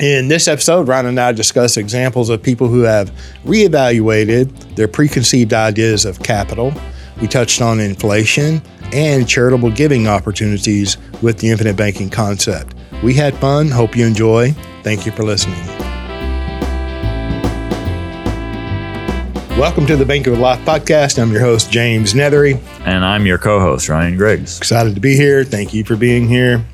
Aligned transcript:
In 0.00 0.28
this 0.28 0.48
episode, 0.48 0.88
Ryan 0.88 1.04
and 1.04 1.20
I 1.20 1.32
discuss 1.32 1.76
examples 1.76 2.30
of 2.30 2.42
people 2.42 2.68
who 2.68 2.80
have 2.84 3.10
reevaluated 3.44 4.74
their 4.74 4.88
preconceived 4.88 5.52
ideas 5.52 6.06
of 6.06 6.22
capital. 6.22 6.72
We 7.20 7.28
touched 7.28 7.60
on 7.60 7.80
inflation 7.80 8.62
and 8.94 9.28
charitable 9.28 9.72
giving 9.72 10.08
opportunities 10.08 10.96
with 11.20 11.36
the 11.38 11.50
infinite 11.50 11.76
banking 11.76 12.08
concept. 12.08 12.74
We 13.02 13.12
had 13.12 13.34
fun. 13.34 13.68
Hope 13.68 13.94
you 13.94 14.06
enjoy. 14.06 14.52
Thank 14.82 15.04
you 15.04 15.12
for 15.12 15.22
listening. 15.22 15.60
Welcome 19.58 19.84
to 19.84 19.96
the 19.96 20.06
Banking 20.06 20.32
of 20.32 20.38
Life 20.38 20.64
podcast. 20.64 21.20
I'm 21.20 21.30
your 21.30 21.42
host, 21.42 21.70
James 21.70 22.14
Neathery. 22.14 22.58
And 22.86 23.04
I'm 23.04 23.26
your 23.26 23.36
co 23.36 23.60
host, 23.60 23.90
Ryan 23.90 24.16
Griggs. 24.16 24.56
Excited 24.56 24.94
to 24.94 25.00
be 25.02 25.14
here. 25.14 25.44
Thank 25.44 25.74
you 25.74 25.84
for 25.84 25.94
being 25.94 26.26
here. 26.26 26.64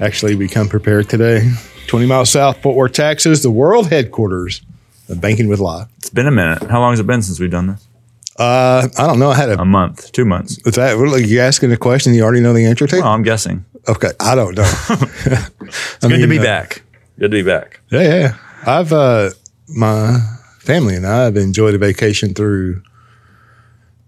Actually, 0.00 0.36
we 0.36 0.48
come 0.48 0.70
prepared 0.70 1.10
today. 1.10 1.50
20 1.90 2.06
miles 2.06 2.30
south, 2.30 2.62
Fort 2.62 2.76
Worth, 2.76 2.92
Texas, 2.92 3.42
the 3.42 3.50
world 3.50 3.88
headquarters 3.90 4.62
of 5.08 5.20
Banking 5.20 5.48
with 5.48 5.58
Life. 5.58 5.88
It's 5.96 6.08
been 6.08 6.28
a 6.28 6.30
minute. 6.30 6.62
How 6.70 6.78
long 6.78 6.92
has 6.92 7.00
it 7.00 7.06
been 7.08 7.20
since 7.20 7.40
we've 7.40 7.50
done 7.50 7.66
this? 7.66 7.84
Uh, 8.38 8.86
I 8.96 9.08
don't 9.08 9.18
know. 9.18 9.30
I 9.30 9.34
had 9.34 9.48
a, 9.48 9.60
A 9.60 9.64
month, 9.64 10.12
two 10.12 10.24
months. 10.24 10.56
is 10.64 10.76
that, 10.76 10.96
like 10.96 11.26
you 11.26 11.40
asking 11.40 11.72
a 11.72 11.76
question 11.76 12.14
you 12.14 12.22
already 12.22 12.40
know 12.42 12.52
the 12.52 12.64
answer 12.64 12.86
to? 12.86 13.00
Well, 13.00 13.08
I'm 13.08 13.24
guessing. 13.24 13.64
okay. 13.88 14.12
I 14.20 14.36
don't 14.36 14.56
know. 14.56 14.62
It's 15.62 15.98
good 16.06 16.20
to 16.20 16.28
be 16.28 16.38
back. 16.38 16.82
Good 17.18 17.32
to 17.32 17.36
be 17.36 17.42
back. 17.42 17.80
Yeah, 17.90 18.02
yeah. 18.02 18.36
I've 18.66 18.92
uh 18.92 19.30
my 19.68 20.18
family 20.60 20.94
and 20.94 21.04
I 21.04 21.24
have 21.24 21.36
enjoyed 21.36 21.74
a 21.74 21.78
vacation 21.78 22.34
through 22.34 22.82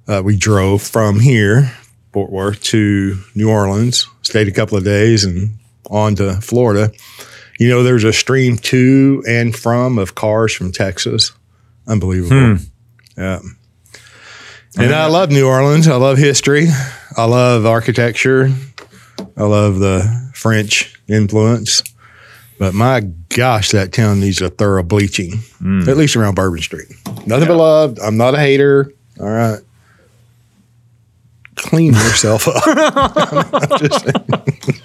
uh, 0.06 0.22
we 0.24 0.36
drove 0.36 0.82
from 0.82 1.18
here, 1.18 1.72
Fort 2.12 2.30
Worth, 2.30 2.62
to 2.64 3.18
New 3.34 3.50
Orleans, 3.50 4.06
stayed 4.22 4.46
a 4.48 4.52
couple 4.52 4.78
of 4.78 4.84
days 4.84 5.24
and 5.24 5.58
on 5.90 6.14
to 6.16 6.34
Florida. 6.40 6.92
You 7.62 7.68
know, 7.68 7.84
there's 7.84 8.02
a 8.02 8.12
stream 8.12 8.56
to 8.58 9.22
and 9.24 9.54
from 9.54 9.96
of 9.96 10.16
cars 10.16 10.52
from 10.52 10.72
Texas. 10.72 11.30
Unbelievable. 11.86 12.56
Hmm. 12.56 12.64
Yeah. 13.16 13.38
And 14.76 14.92
I 14.92 15.06
love 15.06 15.30
New 15.30 15.46
Orleans. 15.46 15.86
I 15.86 15.94
love 15.94 16.18
history. 16.18 16.66
I 17.16 17.24
love 17.24 17.64
architecture. 17.64 18.52
I 19.36 19.44
love 19.44 19.78
the 19.78 20.32
French 20.34 21.00
influence. 21.06 21.84
But 22.58 22.74
my 22.74 23.02
gosh, 23.28 23.70
that 23.70 23.92
town 23.92 24.18
needs 24.18 24.42
a 24.42 24.50
thorough 24.50 24.82
bleaching, 24.82 25.38
hmm. 25.58 25.88
at 25.88 25.96
least 25.96 26.16
around 26.16 26.34
Bourbon 26.34 26.62
Street. 26.62 26.88
Nothing 27.28 27.46
but 27.46 27.58
love. 27.58 27.96
I'm 28.02 28.16
not 28.16 28.34
a 28.34 28.40
hater. 28.40 28.92
All 29.20 29.30
right. 29.30 29.60
Clean 31.54 31.92
yourself 31.92 32.48
up. 32.48 32.56
I'm 32.66 33.78
just 33.78 34.00
saying. 34.04 34.81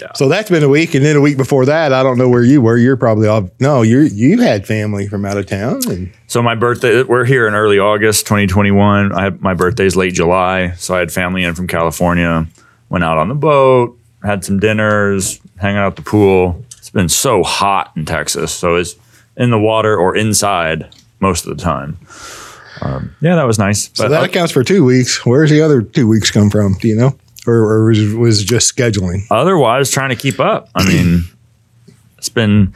Yeah. 0.00 0.12
So 0.14 0.28
that's 0.28 0.50
been 0.50 0.62
a 0.62 0.68
week, 0.68 0.94
and 0.94 1.04
then 1.04 1.16
a 1.16 1.20
week 1.20 1.36
before 1.36 1.64
that, 1.66 1.92
I 1.92 2.02
don't 2.02 2.18
know 2.18 2.28
where 2.28 2.42
you 2.44 2.60
were. 2.62 2.76
You're 2.76 2.96
probably 2.96 3.28
off. 3.28 3.48
No, 3.60 3.82
you 3.82 4.00
you 4.00 4.40
had 4.40 4.66
family 4.66 5.08
from 5.08 5.24
out 5.24 5.36
of 5.36 5.46
town, 5.46 5.80
and 5.88 6.12
So 6.26 6.42
my 6.42 6.54
birthday, 6.54 7.02
we're 7.02 7.24
here 7.24 7.48
in 7.48 7.54
early 7.54 7.78
August 7.78 8.26
2021. 8.26 9.12
I 9.12 9.22
had 9.24 9.40
my 9.42 9.54
birthday's 9.54 9.96
late 9.96 10.14
July. 10.14 10.72
So 10.72 10.94
I 10.94 10.98
had 11.00 11.12
family 11.12 11.44
in 11.44 11.54
from 11.54 11.66
California, 11.66 12.46
went 12.88 13.04
out 13.04 13.18
on 13.18 13.28
the 13.28 13.34
boat, 13.34 13.98
had 14.22 14.44
some 14.44 14.58
dinners, 14.60 15.40
hanging 15.56 15.78
out 15.78 15.88
at 15.88 15.96
the 15.96 16.02
pool. 16.02 16.64
It's 16.78 16.90
been 16.90 17.08
so 17.08 17.42
hot 17.42 17.92
in 17.96 18.04
Texas. 18.04 18.52
So 18.52 18.76
it's 18.76 18.96
in 19.36 19.50
the 19.50 19.58
water 19.58 19.96
or 19.96 20.16
inside 20.16 20.88
most 21.20 21.46
of 21.46 21.56
the 21.56 21.62
time. 21.62 21.98
Um, 22.80 23.14
yeah, 23.20 23.34
that 23.34 23.44
was 23.44 23.58
nice. 23.58 23.90
so 23.94 24.08
that 24.08 24.22
accounts 24.24 24.52
for 24.52 24.62
two 24.62 24.84
weeks. 24.84 25.26
Where's 25.26 25.50
the 25.50 25.60
other 25.62 25.82
two 25.82 26.06
weeks 26.06 26.30
come 26.30 26.48
from? 26.50 26.74
Do 26.74 26.86
you 26.88 26.94
know, 26.96 27.16
or, 27.48 27.54
or 27.72 27.84
was, 27.88 28.14
was 28.14 28.44
just 28.44 28.74
scheduling? 28.76 29.22
otherwise 29.30 29.90
trying 29.90 30.10
to 30.10 30.16
keep 30.16 30.38
up. 30.40 30.68
I 30.74 30.86
mean, 30.86 31.24
it's 32.18 32.28
been, 32.28 32.72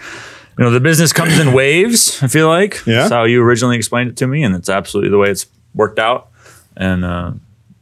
you 0.58 0.64
know, 0.64 0.70
the 0.70 0.80
business 0.80 1.12
comes 1.12 1.38
in 1.38 1.52
waves. 1.52 2.22
I 2.22 2.26
feel 2.28 2.48
like 2.48 2.80
Yeah. 2.86 3.00
that's 3.02 3.12
how 3.12 3.24
you 3.24 3.42
originally 3.42 3.76
explained 3.76 4.10
it 4.10 4.16
to 4.18 4.26
me, 4.26 4.42
and 4.42 4.54
it's 4.54 4.68
absolutely 4.68 5.10
the 5.10 5.18
way 5.18 5.30
it's 5.30 5.46
worked 5.74 5.98
out. 5.98 6.28
And 6.76 7.04
uh, 7.04 7.32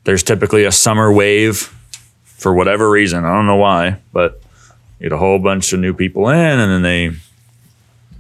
there's 0.05 0.23
typically 0.23 0.65
a 0.65 0.73
summer 0.73 1.13
wave 1.13 1.73
for 2.25 2.53
whatever 2.55 2.91
reason. 2.91 3.25
I 3.25 3.35
don't 3.35 3.47
know 3.47 3.57
why, 3.57 3.99
but 4.13 4.41
you 4.99 5.05
get 5.09 5.13
a 5.13 5.19
whole 5.19 5.39
bunch 5.39 5.73
of 5.73 5.81
new 5.81 5.95
people 5.95 6.29
in, 6.29 6.37
and 6.37 6.71
then 6.73 6.83
they 6.83 7.11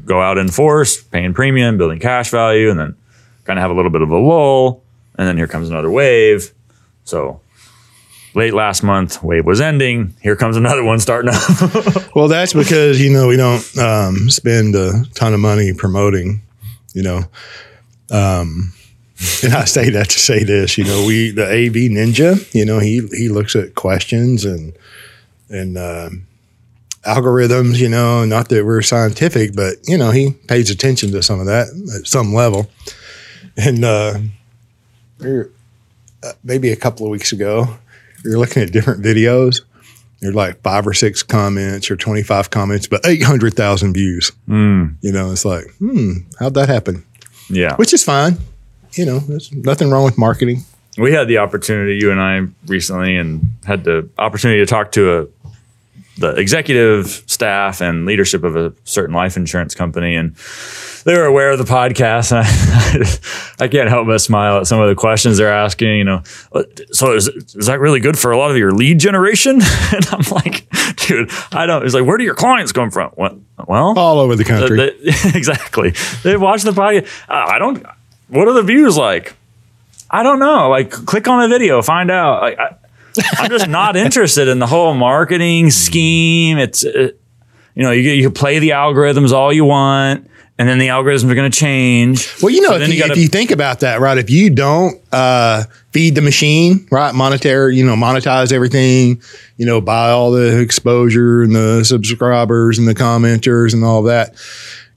go 0.05 0.21
out 0.21 0.39
in 0.39 0.49
force, 0.49 1.03
paying 1.03 1.35
premium, 1.35 1.77
building 1.79 1.99
cash 1.99 2.31
value, 2.31 2.71
and 2.71 2.79
then 2.79 2.97
kind 3.45 3.59
of 3.59 3.63
have 3.63 3.71
a 3.71 3.75
little 3.75 3.91
bit 3.91 4.03
of 4.03 4.11
a 4.11 4.19
lull, 4.19 4.83
and 5.19 5.27
then 5.27 5.37
here 5.37 5.47
comes 5.47 5.69
another 5.69 5.91
wave. 5.91 6.53
So 7.05 7.41
late 8.35 8.55
last 8.55 8.83
month, 8.83 9.23
wave 9.23 9.45
was 9.45 9.61
ending. 9.61 10.15
Here 10.23 10.37
comes 10.37 10.57
another 10.57 10.85
one 10.85 11.01
starting 11.01 11.33
up. 11.33 12.11
Well, 12.15 12.29
that's 12.29 12.53
because 12.53 13.01
you 13.01 13.11
know 13.11 13.29
we 13.29 13.37
don't 13.37 13.79
um, 13.79 14.31
spend 14.31 14.75
a 14.75 15.05
ton 15.15 15.33
of 15.33 15.41
money 15.41 15.73
promoting. 15.73 16.43
You 16.93 17.03
know, 17.03 17.19
um, 18.11 18.73
and 19.43 19.55
I 19.55 19.65
say 19.65 19.91
that 19.91 20.11
to 20.11 20.19
say 20.19 20.43
this. 20.45 20.77
You 20.77 20.85
know, 20.85 21.05
we 21.07 21.31
the 21.31 21.47
AV 21.47 21.91
Ninja. 21.91 22.53
You 22.55 22.65
know, 22.65 22.79
he 22.79 23.07
he 23.13 23.29
looks 23.29 23.55
at 23.55 23.75
questions 23.75 24.45
and 24.45 24.77
and 25.49 25.79
um 25.79 26.27
algorithms. 27.03 27.79
You 27.79 27.89
know, 27.89 28.25
not 28.25 28.49
that 28.49 28.65
we're 28.65 28.83
scientific, 28.83 29.55
but 29.55 29.77
you 29.87 29.97
know, 29.97 30.11
he 30.11 30.33
pays 30.49 30.71
attention 30.71 31.13
to 31.13 31.23
some 31.23 31.41
of 31.41 31.47
that 31.47 31.69
at 31.97 32.07
some 32.07 32.35
level. 32.35 32.69
And 33.57 33.85
uh, 33.85 34.19
were, 35.21 35.51
uh, 36.23 36.33
maybe 36.43 36.71
a 36.71 36.77
couple 36.77 37.07
of 37.07 37.11
weeks 37.11 37.33
ago, 37.33 37.79
were 38.25 38.39
looking 38.39 38.63
at 38.63 38.73
different 38.73 39.03
videos. 39.05 39.61
There's 40.21 40.35
like 40.35 40.61
five 40.63 40.87
or 40.87 40.93
six 40.93 41.23
comments 41.23 41.91
or 41.91 41.97
25 41.97 42.51
comments, 42.51 42.87
but 42.87 43.01
800,000 43.07 43.95
views. 43.95 44.33
You 44.47 45.13
know, 45.13 45.33
it's 45.33 45.45
like, 45.47 45.71
hmm, 45.79 46.13
how'd 46.39 46.55
that 46.55 46.69
happen? 46.69 47.05
yeah. 47.49 47.75
Which 47.77 47.95
is 47.95 48.05
fine. 48.05 48.37
You 48.93 49.07
know, 49.07 49.19
there's 49.21 49.51
nothing 49.53 49.89
wrong 49.91 50.05
with 50.05 50.19
marketing. 50.19 50.65
we 50.99 51.13
had 51.13 51.29
the 51.29 51.39
opportunity, 51.39 51.97
you 51.97 52.11
and 52.11 52.21
I 52.21 52.43
recently, 52.67 53.17
and 53.17 53.43
had 53.65 53.85
the 53.85 54.09
opportunity 54.19 54.61
to 54.61 54.67
talk 54.67 54.93
to 54.93 55.21
a 55.21 55.27
the 56.19 56.35
executive 56.35 57.23
staff 57.27 57.81
and 57.81 58.05
leadership 58.05 58.45
of 58.45 58.55
a 58.55 58.75
certain 58.85 59.15
life 59.15 59.39
insurance 59.39 59.75
company, 59.75 60.17
and 60.17 60.37
they 61.11 61.19
were 61.19 61.25
aware 61.27 61.51
of 61.51 61.59
the 61.59 61.65
podcast. 61.65 62.31
And 62.33 62.47
I, 63.61 63.65
I 63.65 63.69
can't 63.69 63.89
help 63.89 64.07
but 64.07 64.21
smile 64.21 64.59
at 64.59 64.67
some 64.69 64.81
of 64.81 64.89
the 64.89 64.95
questions 64.95 65.39
they're 65.39 65.53
asking. 65.53 65.97
You 65.99 66.05
know, 66.05 66.23
so 66.93 67.15
is, 67.15 67.27
is 67.29 67.67
that 67.67 67.81
really 67.81 67.99
good 67.99 68.17
for 68.19 68.31
a 68.31 68.39
lot 68.39 68.51
of 68.53 68.57
your 68.57 68.73
lead 68.73 69.01
generation? 69.01 69.61
And 69.93 70.07
I'm 70.13 70.23
like, 70.31 70.69
dude, 70.97 71.31
I 71.51 71.67
don't. 71.67 71.85
It's 71.85 71.95
like, 71.95 72.05
where 72.05 72.17
do 72.17 72.23
your 72.23 72.37
clients 72.37 72.71
come 72.71 72.93
from? 72.93 73.13
Well, 73.17 73.99
All 73.99 74.21
over 74.21 74.37
the 74.37 74.45
country. 74.45 74.77
they- 74.77 74.95
exactly. 75.35 75.95
They 76.23 76.37
watch 76.37 76.63
the 76.63 76.71
podcast. 76.71 77.09
Uh, 77.29 77.45
I 77.49 77.59
don't. 77.59 77.85
What 78.29 78.47
are 78.47 78.53
the 78.55 78.63
views 78.63 78.97
like? 78.97 79.35
I 80.09 80.23
don't 80.23 80.39
know. 80.39 80.69
Like, 80.71 80.91
click 80.91 81.27
on 81.27 81.43
a 81.43 81.49
video, 81.49 81.83
find 81.83 82.09
out. 82.11 82.41
Like, 82.43 82.59
I, 82.59 82.77
I'm 83.39 83.51
just 83.51 83.69
not 83.69 83.97
interested 83.97 84.47
in 84.47 84.61
the 84.61 84.67
whole 84.69 84.95
marketing 84.95 85.71
scheme. 85.71 86.59
It's, 86.59 86.85
uh, 86.85 87.11
you 87.75 87.83
know, 87.83 87.91
you 87.91 88.03
you 88.13 88.23
can 88.25 88.33
play 88.33 88.61
the 88.61 88.71
algorithms 88.71 89.33
all 89.33 89.53
you 89.53 89.65
want, 89.65 90.30
and 90.61 90.69
then 90.69 90.79
the 90.79 90.89
algorithms 90.89 91.31
are 91.31 91.35
going 91.35 91.51
to 91.51 91.59
change. 91.59 92.29
Well, 92.43 92.51
you 92.53 92.61
know, 92.61 92.69
So 92.69 92.77
if 92.77 92.89
you, 92.89 92.95
you 92.95 93.01
gotta- 93.01 93.13
if 93.13 93.19
you 93.19 93.29
think 93.29 93.51
about 93.51 93.81
that, 93.81 93.99
right? 93.99 94.19
If 94.19 94.29
you 94.29 94.51
don't 94.51 95.01
uh, 95.11 95.65
feed 95.91 96.15
the 96.17 96.21
machine, 96.21 96.87
right, 96.91 97.15
monetary, 97.15 97.77
you 97.77 97.87
know, 97.87 97.97
monetize 97.97 98.53
everything, 98.53 99.23
you 99.57 99.65
know, 99.65 99.81
buy 99.81 100.11
all 100.11 100.31
the 100.33 100.61
exposure 100.61 101.43
and 101.43 101.57
the 101.57 101.83
subscribers 101.83 102.79
and 102.79 102.87
the 102.87 102.95
commenters 102.95 103.73
and 103.73 103.83
all 103.83 104.03
that, 104.03 104.35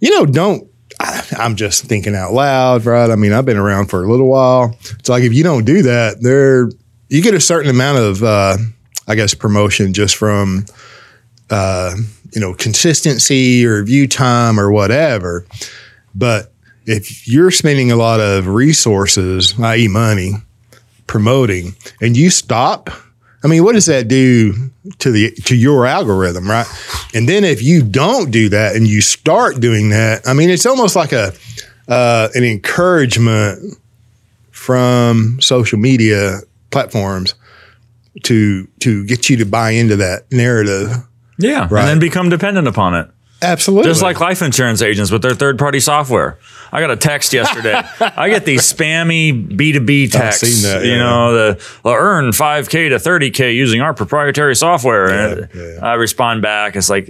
you 0.02 0.12
know, 0.12 0.26
don't. 0.26 0.68
I, 1.00 1.24
I'm 1.40 1.56
just 1.56 1.86
thinking 1.86 2.14
out 2.14 2.34
loud, 2.34 2.86
right? 2.86 3.10
I 3.10 3.16
mean, 3.16 3.32
I've 3.32 3.46
been 3.46 3.56
around 3.58 3.88
for 3.88 4.04
a 4.04 4.08
little 4.12 4.28
while. 4.28 4.78
It's 5.00 5.08
like 5.08 5.24
if 5.24 5.34
you 5.34 5.44
don't 5.46 5.64
do 5.64 5.84
that, 5.84 6.22
there 6.22 6.70
you 7.08 7.22
get 7.22 7.34
a 7.36 7.40
certain 7.40 7.70
amount 7.70 8.00
of, 8.00 8.22
uh, 8.22 8.58
I 9.08 9.16
guess, 9.16 9.34
promotion 9.34 9.94
just 9.94 10.18
from, 10.18 10.66
uh, 11.50 11.96
you 12.34 12.42
know, 12.42 12.54
consistency 12.54 13.66
or 13.66 13.84
view 13.84 14.08
time 14.08 14.60
or 14.60 14.72
whatever. 14.72 15.46
But 16.16 16.52
if 16.86 17.28
you're 17.28 17.52
spending 17.52 17.92
a 17.92 17.96
lot 17.96 18.20
of 18.20 18.48
resources, 18.48 19.58
i.e., 19.60 19.88
money, 19.88 20.34
promoting, 21.08 21.76
and 22.02 22.18
you 22.18 22.30
stop, 22.30 22.90
I 23.44 23.48
mean, 23.48 23.64
what 23.64 23.74
does 23.74 23.88
that 23.88 24.08
do 24.08 24.72
to 25.00 25.12
the 25.12 25.32
to 25.46 25.56
your 25.56 25.86
algorithm, 25.86 26.50
right? 26.50 26.68
And 27.14 27.28
then 27.28 27.44
if 27.44 27.62
you 27.62 27.84
don't 27.84 28.32
do 28.32 28.50
that 28.50 28.76
and 28.76 28.88
you 28.88 29.02
start 29.02 29.60
doing 29.60 29.90
that, 29.90 30.28
I 30.28 30.34
mean, 30.34 30.50
it's 30.50 30.66
almost 30.66 30.96
like 30.96 31.12
a 31.12 31.34
uh, 31.88 32.30
an 32.36 32.44
encouragement 32.44 33.78
from 34.52 35.42
social 35.42 35.78
media 35.78 36.40
platforms 36.72 37.36
to 38.24 38.68
to 38.80 39.06
get 39.06 39.30
you 39.30 39.38
to 39.38 39.46
buy 39.46 39.72
into 39.72 39.98
that 39.98 40.32
narrative. 40.32 40.92
Yeah, 41.38 41.68
Right. 41.70 41.82
and 41.82 41.90
then 41.90 42.00
become 42.00 42.30
dependent 42.30 42.68
upon 42.68 42.96
it. 42.96 43.08
Absolutely, 43.42 43.90
Just 43.90 44.02
like 44.02 44.22
life 44.22 44.42
insurance 44.42 44.82
agents 44.82 45.12
with 45.12 45.22
their 45.22 45.34
third 45.34 45.60
party 45.60 45.82
software. 45.82 46.38
I 46.72 46.80
got 46.80 46.92
a 46.92 46.96
text 46.96 47.34
yesterday. 47.34 47.74
I 48.00 48.30
get 48.30 48.46
these 48.46 48.62
spammy 48.62 49.34
B2B 49.50 50.12
texts. 50.12 50.48
seen 50.48 50.72
that, 50.72 50.86
You 50.86 50.98
know, 50.98 51.34
the 51.34 51.66
well, 51.84 51.94
earn 51.96 52.32
5K 52.32 52.90
to 52.90 52.96
30K 52.96 53.54
using 53.54 53.82
our 53.82 53.94
proprietary 53.94 54.56
software. 54.56 55.10
and 55.10 55.50
Yeah, 55.54 55.62
yeah. 55.74 55.80
I 55.86 55.96
respond 55.96 56.42
back. 56.42 56.78
It's 56.78 56.90
like, 56.90 57.08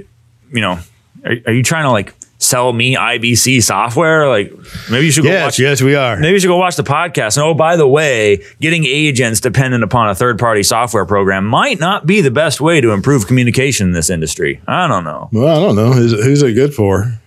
you 0.51 0.61
know, 0.61 0.79
are, 1.23 1.35
are 1.45 1.53
you 1.53 1.61
trying 1.61 1.83
to 1.83 1.91
like 1.91 2.15
sell 2.43 2.73
me 2.73 2.95
IBC 2.95 3.63
software? 3.63 4.27
Like 4.27 4.53
maybe 4.91 5.05
you 5.05 5.11
should 5.11 5.23
go 5.23 5.29
Yes, 5.29 5.43
watch 5.45 5.59
yes, 5.59 5.81
we 5.81 5.95
are. 5.95 6.17
Maybe 6.17 6.33
you 6.33 6.39
should 6.39 6.47
go 6.47 6.57
watch 6.57 6.75
the 6.75 6.83
podcast. 6.83 7.37
And 7.37 7.45
oh, 7.45 7.53
by 7.53 7.75
the 7.75 7.87
way, 7.87 8.43
getting 8.59 8.85
agents 8.85 9.39
dependent 9.39 9.83
upon 9.83 10.09
a 10.09 10.15
third 10.15 10.37
party 10.39 10.63
software 10.63 11.05
program 11.05 11.45
might 11.45 11.79
not 11.79 12.05
be 12.05 12.21
the 12.21 12.31
best 12.31 12.61
way 12.61 12.81
to 12.81 12.91
improve 12.91 13.27
communication 13.27 13.87
in 13.87 13.93
this 13.93 14.09
industry. 14.09 14.61
I 14.67 14.87
don't 14.87 15.03
know. 15.03 15.29
Well, 15.31 15.47
I 15.57 15.59
don't 15.65 15.75
know. 15.75 15.91
Who's, 15.91 16.11
who's 16.11 16.41
it 16.43 16.53
good 16.53 16.73
for? 16.73 17.19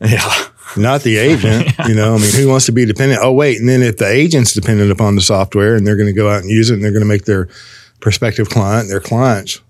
Yeah. 0.00 0.30
Not 0.76 1.02
the 1.02 1.16
agent. 1.18 1.68
You 1.88 1.94
know, 1.94 2.14
I 2.14 2.18
mean, 2.18 2.32
who 2.34 2.48
wants 2.48 2.66
to 2.66 2.72
be 2.72 2.86
dependent? 2.86 3.20
Oh, 3.22 3.32
wait. 3.32 3.58
And 3.60 3.68
then 3.68 3.82
if 3.82 3.98
the 3.98 4.08
agent's 4.08 4.54
dependent 4.54 4.90
upon 4.90 5.16
the 5.16 5.20
software 5.20 5.74
and 5.76 5.86
they're 5.86 5.96
going 5.96 6.08
to 6.08 6.14
go 6.14 6.30
out 6.30 6.40
and 6.40 6.50
use 6.50 6.70
it 6.70 6.74
and 6.74 6.82
they're 6.82 6.92
going 6.92 7.02
to 7.02 7.08
make 7.08 7.26
their 7.26 7.48
prospective 8.00 8.48
client, 8.48 8.88
their 8.88 9.00
clients, 9.00 9.60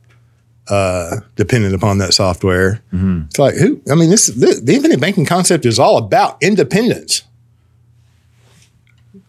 uh, 0.68 1.16
dependent 1.36 1.74
upon 1.74 1.98
that 1.98 2.14
software. 2.14 2.80
It's 2.92 3.38
like, 3.38 3.54
who? 3.54 3.80
I 3.90 3.94
mean, 3.94 4.10
this 4.10 4.26
the, 4.26 4.60
the 4.62 4.74
infinite 4.74 5.00
banking 5.00 5.26
concept 5.26 5.66
is 5.66 5.78
all 5.78 5.98
about 5.98 6.36
independence, 6.42 7.22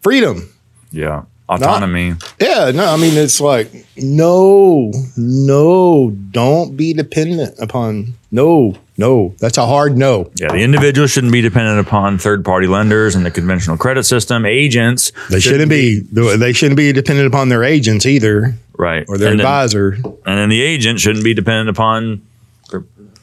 freedom. 0.01 0.51
Yeah. 0.91 1.23
Autonomy. 1.47 2.15
Yeah, 2.39 2.71
no, 2.73 2.85
I 2.85 2.97
mean 2.97 3.15
it's 3.15 3.39
like 3.39 3.71
no, 3.95 4.91
no, 5.15 6.09
don't 6.31 6.75
be 6.75 6.93
dependent 6.93 7.53
upon 7.59 8.15
no, 8.31 8.75
no. 8.97 9.35
That's 9.39 9.57
a 9.57 9.65
hard 9.65 9.95
no. 9.95 10.31
yeah. 10.39 10.51
The 10.51 10.57
individual 10.63 11.07
shouldn't 11.07 11.31
be 11.31 11.41
dependent 11.41 11.85
upon 11.85 12.17
third 12.17 12.43
party 12.43 12.65
lenders 12.65 13.15
and 13.15 13.25
the 13.25 13.29
conventional 13.31 13.77
credit 13.77 14.05
system. 14.05 14.45
Agents. 14.45 15.11
They 15.29 15.39
shouldn't 15.39 15.69
be. 15.69 15.99
They 15.99 16.51
shouldn't 16.51 16.77
be 16.77 16.91
dependent 16.91 17.27
upon 17.27 17.49
their 17.49 17.63
agents 17.63 18.07
either, 18.07 18.55
Right. 18.77 19.05
or 19.07 19.17
their 19.17 19.31
and 19.31 19.39
then, 19.39 19.45
advisor, 19.45 19.93
and 20.25 20.37
then 20.37 20.49
the 20.49 20.61
agent 20.61 20.99
shouldn't 20.99 21.23
be 21.23 21.33
dependent 21.33 21.69
upon 21.69 22.21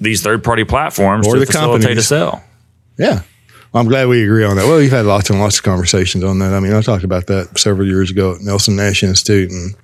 these 0.00 0.22
third 0.22 0.42
party 0.42 0.64
platforms 0.64 1.26
Or 1.26 1.34
to 1.34 1.40
the 1.40 1.46
facilitate 1.46 1.80
a 1.84 1.86
companies. 1.88 2.06
sale. 2.08 2.42
Yeah. 2.98 3.22
Well, 3.72 3.80
I'm 3.82 3.88
glad 3.88 4.08
we 4.08 4.22
agree 4.24 4.44
on 4.44 4.56
that. 4.56 4.66
Well, 4.66 4.78
we've 4.78 4.90
had 4.90 5.06
lots 5.06 5.30
and 5.30 5.40
lots 5.40 5.56
of 5.58 5.62
conversations 5.64 6.24
on 6.24 6.38
that. 6.40 6.52
I 6.52 6.60
mean, 6.60 6.74
I 6.74 6.82
talked 6.82 7.04
about 7.04 7.26
that 7.28 7.58
several 7.58 7.86
years 7.86 8.10
ago 8.10 8.34
at 8.34 8.40
Nelson 8.42 8.76
Nash 8.76 9.02
Institute, 9.02 9.50
and 9.50 9.74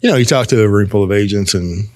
you 0.00 0.10
know, 0.10 0.16
you 0.16 0.24
talk 0.24 0.48
to 0.48 0.60
a 0.62 0.68
room 0.68 0.88
full 0.88 1.04
of 1.04 1.12
agents, 1.12 1.54
and 1.54 1.88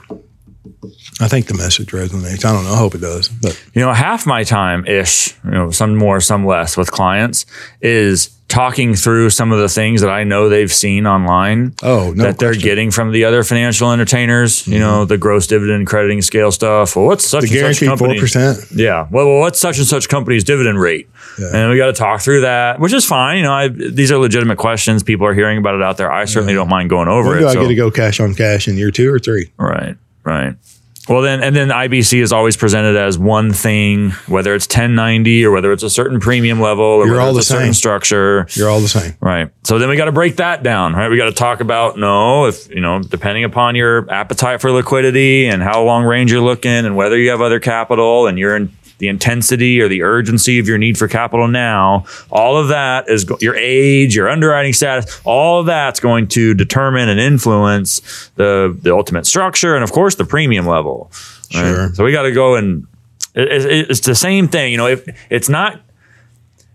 I 1.20 1.26
think 1.26 1.46
the 1.46 1.54
message 1.54 1.90
resonates. 1.90 2.44
I 2.44 2.52
don't 2.52 2.64
know. 2.64 2.72
I 2.72 2.78
hope 2.78 2.94
it 2.94 3.00
does. 3.00 3.28
But 3.28 3.60
you 3.74 3.80
know, 3.82 3.92
half 3.92 4.26
my 4.26 4.44
time 4.44 4.86
ish, 4.86 5.34
you 5.44 5.50
know, 5.50 5.70
some 5.72 5.96
more, 5.96 6.20
some 6.20 6.46
less 6.46 6.76
with 6.76 6.90
clients 6.92 7.46
is 7.80 8.30
talking 8.48 8.94
through 8.94 9.28
some 9.28 9.52
of 9.52 9.58
the 9.58 9.68
things 9.68 10.00
that 10.00 10.10
I 10.10 10.24
know 10.24 10.48
they've 10.48 10.72
seen 10.72 11.06
online 11.06 11.74
oh 11.82 12.12
no, 12.14 12.24
that 12.24 12.38
they're 12.38 12.50
question. 12.50 12.62
getting 12.62 12.90
from 12.90 13.12
the 13.12 13.24
other 13.24 13.44
financial 13.44 13.92
entertainers, 13.92 14.66
you 14.66 14.74
mm-hmm. 14.74 14.80
know, 14.80 15.04
the 15.04 15.18
gross 15.18 15.46
dividend 15.46 15.86
crediting 15.86 16.22
scale 16.22 16.50
stuff. 16.50 16.96
Well, 16.96 17.04
what's 17.04 17.26
such 17.26 17.42
the 17.42 17.48
and 17.48 17.76
such 17.76 17.80
guaranteed 17.80 17.88
four 17.98 18.08
company? 18.08 18.20
percent. 18.20 18.58
Yeah. 18.74 19.06
Well, 19.10 19.26
well, 19.26 19.40
what's 19.40 19.60
such 19.60 19.78
and 19.78 19.86
such 19.86 20.08
company's 20.08 20.44
dividend 20.44 20.80
rate? 20.80 21.08
And 21.38 21.70
we 21.70 21.76
got 21.76 21.86
to 21.86 21.92
talk 21.92 22.20
through 22.20 22.40
that, 22.40 22.80
which 22.80 22.92
is 22.92 23.04
fine. 23.04 23.36
You 23.36 23.42
know, 23.44 23.52
I, 23.52 23.68
these 23.68 24.10
are 24.10 24.18
legitimate 24.18 24.58
questions. 24.58 25.02
People 25.02 25.26
are 25.26 25.34
hearing 25.34 25.58
about 25.58 25.74
it 25.76 25.82
out 25.82 25.96
there. 25.96 26.10
I 26.10 26.24
certainly 26.24 26.54
don't 26.54 26.68
mind 26.68 26.90
going 26.90 27.06
over 27.06 27.28
When 27.28 27.38
it. 27.38 27.40
do 27.42 27.48
I 27.48 27.52
so- 27.52 27.62
get 27.62 27.68
to 27.68 27.74
go 27.74 27.90
cash 27.90 28.18
on 28.18 28.34
cash 28.34 28.66
in 28.66 28.76
year 28.76 28.90
two 28.90 29.12
or 29.12 29.18
three? 29.18 29.52
Right, 29.56 29.96
right. 30.24 30.56
Well, 31.08 31.22
then, 31.22 31.42
and 31.42 31.56
then 31.56 31.68
IBC 31.68 32.20
is 32.20 32.32
always 32.32 32.56
presented 32.56 32.96
as 32.96 33.18
one 33.18 33.52
thing, 33.52 34.10
whether 34.26 34.54
it's 34.54 34.66
1090 34.66 35.44
or 35.44 35.50
whether 35.50 35.72
it's 35.72 35.82
a 35.82 35.90
certain 35.90 36.20
premium 36.20 36.60
level 36.60 36.84
or 36.84 37.06
You're 37.06 37.16
whether 37.16 37.20
all 37.28 37.38
it's 37.38 37.48
the 37.48 37.54
a 37.54 37.56
certain 37.56 37.72
same. 37.72 37.74
structure. 37.74 38.46
You're 38.50 38.68
all 38.68 38.80
the 38.80 38.88
same. 38.88 39.14
Right. 39.20 39.50
So 39.64 39.78
then 39.78 39.88
we 39.88 39.96
got 39.96 40.04
to 40.06 40.12
break 40.12 40.36
that 40.36 40.62
down, 40.62 40.94
right? 40.94 41.08
We 41.08 41.16
got 41.16 41.26
to 41.26 41.32
talk 41.32 41.60
about 41.60 41.98
no, 41.98 42.46
if 42.46 42.68
you 42.70 42.80
know, 42.80 43.00
depending 43.00 43.44
upon 43.44 43.74
your 43.74 44.10
appetite 44.10 44.60
for 44.60 44.70
liquidity 44.70 45.46
and 45.46 45.62
how 45.62 45.82
long 45.82 46.04
range 46.04 46.30
you're 46.30 46.40
looking 46.42 46.70
and 46.70 46.96
whether 46.96 47.16
you 47.18 47.30
have 47.30 47.40
other 47.40 47.60
capital 47.60 48.26
and 48.26 48.38
you're 48.38 48.56
in 48.56 48.68
the 48.98 49.08
intensity 49.08 49.80
or 49.80 49.88
the 49.88 50.02
urgency 50.02 50.58
of 50.58 50.66
your 50.68 50.78
need 50.78 50.98
for 50.98 51.08
capital 51.08 51.48
now, 51.48 52.04
all 52.30 52.56
of 52.56 52.68
that 52.68 53.08
is 53.08 53.24
your 53.40 53.54
age, 53.56 54.14
your 54.16 54.28
underwriting 54.28 54.72
status, 54.72 55.20
all 55.24 55.60
of 55.60 55.66
that's 55.66 56.00
going 56.00 56.26
to 56.28 56.54
determine 56.54 57.08
and 57.08 57.20
influence 57.20 58.30
the 58.36 58.76
the 58.82 58.92
ultimate 58.92 59.26
structure 59.26 59.74
and 59.74 59.84
of 59.84 59.92
course 59.92 60.16
the 60.16 60.24
premium 60.24 60.66
level. 60.66 61.10
right? 61.54 61.60
Sure. 61.74 61.94
So 61.94 62.04
we 62.04 62.12
got 62.12 62.22
to 62.22 62.32
go 62.32 62.56
and 62.56 62.86
it- 63.34 63.64
it- 63.66 63.90
it's 63.90 64.00
the 64.00 64.14
same 64.14 64.48
thing, 64.48 64.72
you 64.72 64.78
know, 64.78 64.88
if 64.88 65.06
it's 65.30 65.48
not 65.48 65.80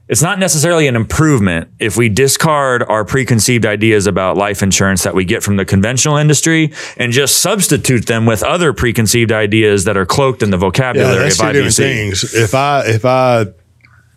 it's 0.10 0.22
not 0.22 0.38
necessarily 0.38 0.88
an 0.88 0.96
improvement 0.96 1.70
if 1.80 1.96
we 1.96 2.10
discard 2.10 2.84
our 2.84 3.06
preconceived 3.06 3.66
ideas 3.66 4.06
about 4.06 4.36
life 4.38 4.62
insurance 4.62 5.04
that 5.04 5.16
we 5.16 5.24
get 5.24 5.42
from 5.44 5.56
the 5.56 5.64
conventional 5.66 6.18
industry 6.18 6.72
and 6.98 7.14
just 7.14 7.38
substitute 7.38 8.06
them 8.08 8.26
with 8.26 8.44
other 8.44 8.74
preconceived 8.74 9.32
ideas 9.32 9.86
that 9.86 9.96
are 9.96 10.06
cloaked 10.06 10.44
in 10.44 10.50
the 10.50 10.58
Yeah, 10.58 10.62
vocabulary 10.62 11.16
that's 11.20 11.40
of 11.40 11.48
two 11.48 11.54
different 11.54 11.74
IBC. 11.74 11.78
things. 11.78 12.34
If 12.34 12.54
I 12.54 12.84
if 12.86 13.06
I 13.06 13.46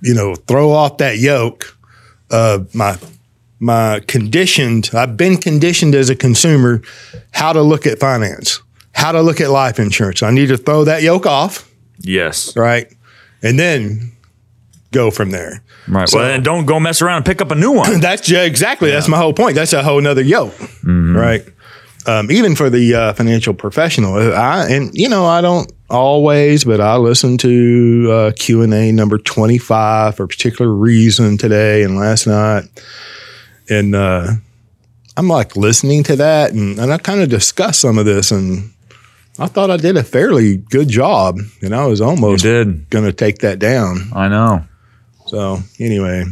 you 0.03 0.15
know 0.15 0.35
throw 0.35 0.71
off 0.73 0.99
that 0.99 1.19
yoke 1.19 1.79
of 2.31 2.75
my 2.75 2.99
my 3.61 4.01
conditioned, 4.07 4.91
I've 4.93 5.17
been 5.17 5.37
conditioned 5.39 5.95
as 5.95 6.11
a 6.11 6.17
consumer 6.17 6.83
how 7.33 7.53
to 7.53 7.63
look 7.63 7.87
at 7.87 7.99
finance, 8.01 8.61
how 8.93 9.13
to 9.13 9.23
look 9.23 9.41
at 9.41 9.51
life 9.51 9.79
insurance. 9.79 10.23
I 10.23 10.31
need 10.31 10.49
to 10.49 10.57
throw 10.59 10.85
that 10.85 11.03
yoke 11.03 11.25
off, 11.27 11.71
Yes. 12.01 12.55
right, 12.57 12.93
and 13.43 13.59
then 13.59 14.13
go 14.91 15.11
from 15.11 15.31
there. 15.31 15.63
Right. 15.89 16.09
So- 16.09 16.19
well, 16.19 16.29
then 16.29 16.43
don't 16.43 16.67
go 16.67 16.79
mess 16.81 17.01
around 17.03 17.17
and 17.19 17.25
pick 17.27 17.41
up 17.41 17.51
a 17.51 17.55
new 17.55 17.73
one. 17.73 18.01
That's 18.07 18.23
ju- 18.27 18.39
exactly 18.39 18.91
that's 18.91 19.09
my 19.09 19.19
whole 19.19 19.33
point. 19.33 19.55
That's 19.55 19.73
a 19.73 19.83
whole 19.83 20.01
nother 20.01 20.23
yoke, 20.23 20.55
right? 20.85 21.43
Um, 22.07 22.31
even 22.31 22.55
for 22.55 22.71
the 22.71 22.95
uh, 22.95 23.13
financial 23.15 23.53
professional, 23.53 24.15
I 24.15 24.69
and 24.69 24.91
you 24.95 25.09
know 25.09 25.27
I 25.27 25.41
don't 25.41 25.73
always, 25.91 26.63
but 26.65 26.81
I 26.81 26.97
listened 26.97 27.41
to 27.41 28.09
uh, 28.13 28.33
Q 28.37 28.63
and 28.63 28.73
A 28.73 28.93
number 28.93 29.19
twenty 29.19 29.59
five 29.59 30.15
for 30.17 30.23
a 30.25 30.29
particular 30.29 30.71
reason 30.73 31.37
today 31.37 31.83
and 31.83 31.97
last 31.97 32.27
night, 32.29 32.65
and 33.69 33.95
uh, 33.97 34.29
I'm 35.17 35.29
like 35.29 35.57
listening 35.57 36.05
to 36.05 36.17
that, 36.17 36.53
and, 36.53 36.79
and 36.79 36.93
I 36.93 36.99
kind 36.99 37.21
of 37.23 37.29
discussed 37.29 37.81
some 37.81 37.99
of 37.99 38.05
this, 38.07 38.31
and 38.31 38.73
I 39.41 39.47
thought 39.49 39.71
I 39.73 39.77
did 39.77 39.97
a 39.97 40.05
fairly 40.05 40.59
good 40.59 40.89
job, 40.89 41.39
and 41.61 41.75
I 41.75 41.87
was 41.87 42.01
almost 42.01 42.45
did. 42.45 42.89
going 42.91 43.05
to 43.05 43.13
take 43.13 43.39
that 43.39 43.59
down. 43.59 44.11
I 44.15 44.29
know. 44.29 44.65
So 45.27 45.59
anyway, 45.79 46.25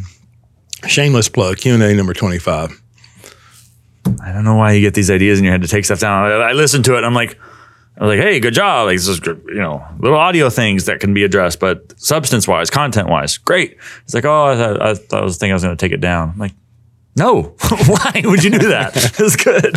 shameless 0.86 1.28
plug 1.28 1.58
Q 1.58 1.74
and 1.74 1.82
A 1.82 1.94
number 1.94 2.14
twenty 2.14 2.38
five. 2.38 2.80
I 4.22 4.32
don't 4.32 4.44
know 4.44 4.56
why 4.56 4.72
you 4.72 4.80
get 4.80 4.94
these 4.94 5.10
ideas 5.10 5.38
in 5.38 5.44
your 5.44 5.52
head 5.52 5.62
to 5.62 5.68
take 5.68 5.84
stuff 5.84 6.00
down. 6.00 6.30
I, 6.30 6.34
I 6.34 6.52
listened 6.52 6.84
to 6.86 6.94
it. 6.94 6.98
And 6.98 7.06
I'm 7.06 7.14
like, 7.14 7.38
I 7.98 8.04
was 8.04 8.16
like, 8.16 8.26
hey, 8.26 8.40
good 8.40 8.54
job. 8.54 8.86
Like 8.86 8.96
this 8.96 9.08
is 9.08 9.20
you 9.24 9.54
know, 9.54 9.84
little 9.98 10.18
audio 10.18 10.50
things 10.50 10.86
that 10.86 11.00
can 11.00 11.14
be 11.14 11.24
addressed, 11.24 11.60
but 11.60 11.98
substance 11.98 12.46
wise, 12.48 12.70
content 12.70 13.08
wise, 13.08 13.38
great. 13.38 13.78
It's 14.04 14.14
like, 14.14 14.24
oh, 14.24 14.46
I, 14.46 14.56
thought, 14.56 14.82
I, 14.82 14.94
thought 14.94 15.22
I 15.22 15.24
was 15.24 15.38
thinking 15.38 15.52
I 15.52 15.54
was 15.54 15.62
going 15.62 15.76
to 15.76 15.80
take 15.86 15.92
it 15.92 16.00
down. 16.00 16.30
I'm 16.30 16.38
like, 16.38 16.52
no, 17.16 17.42
why 17.86 18.22
would 18.24 18.42
you 18.42 18.50
do 18.50 18.68
that? 18.68 18.94
It's 19.18 19.36
good. 19.36 19.74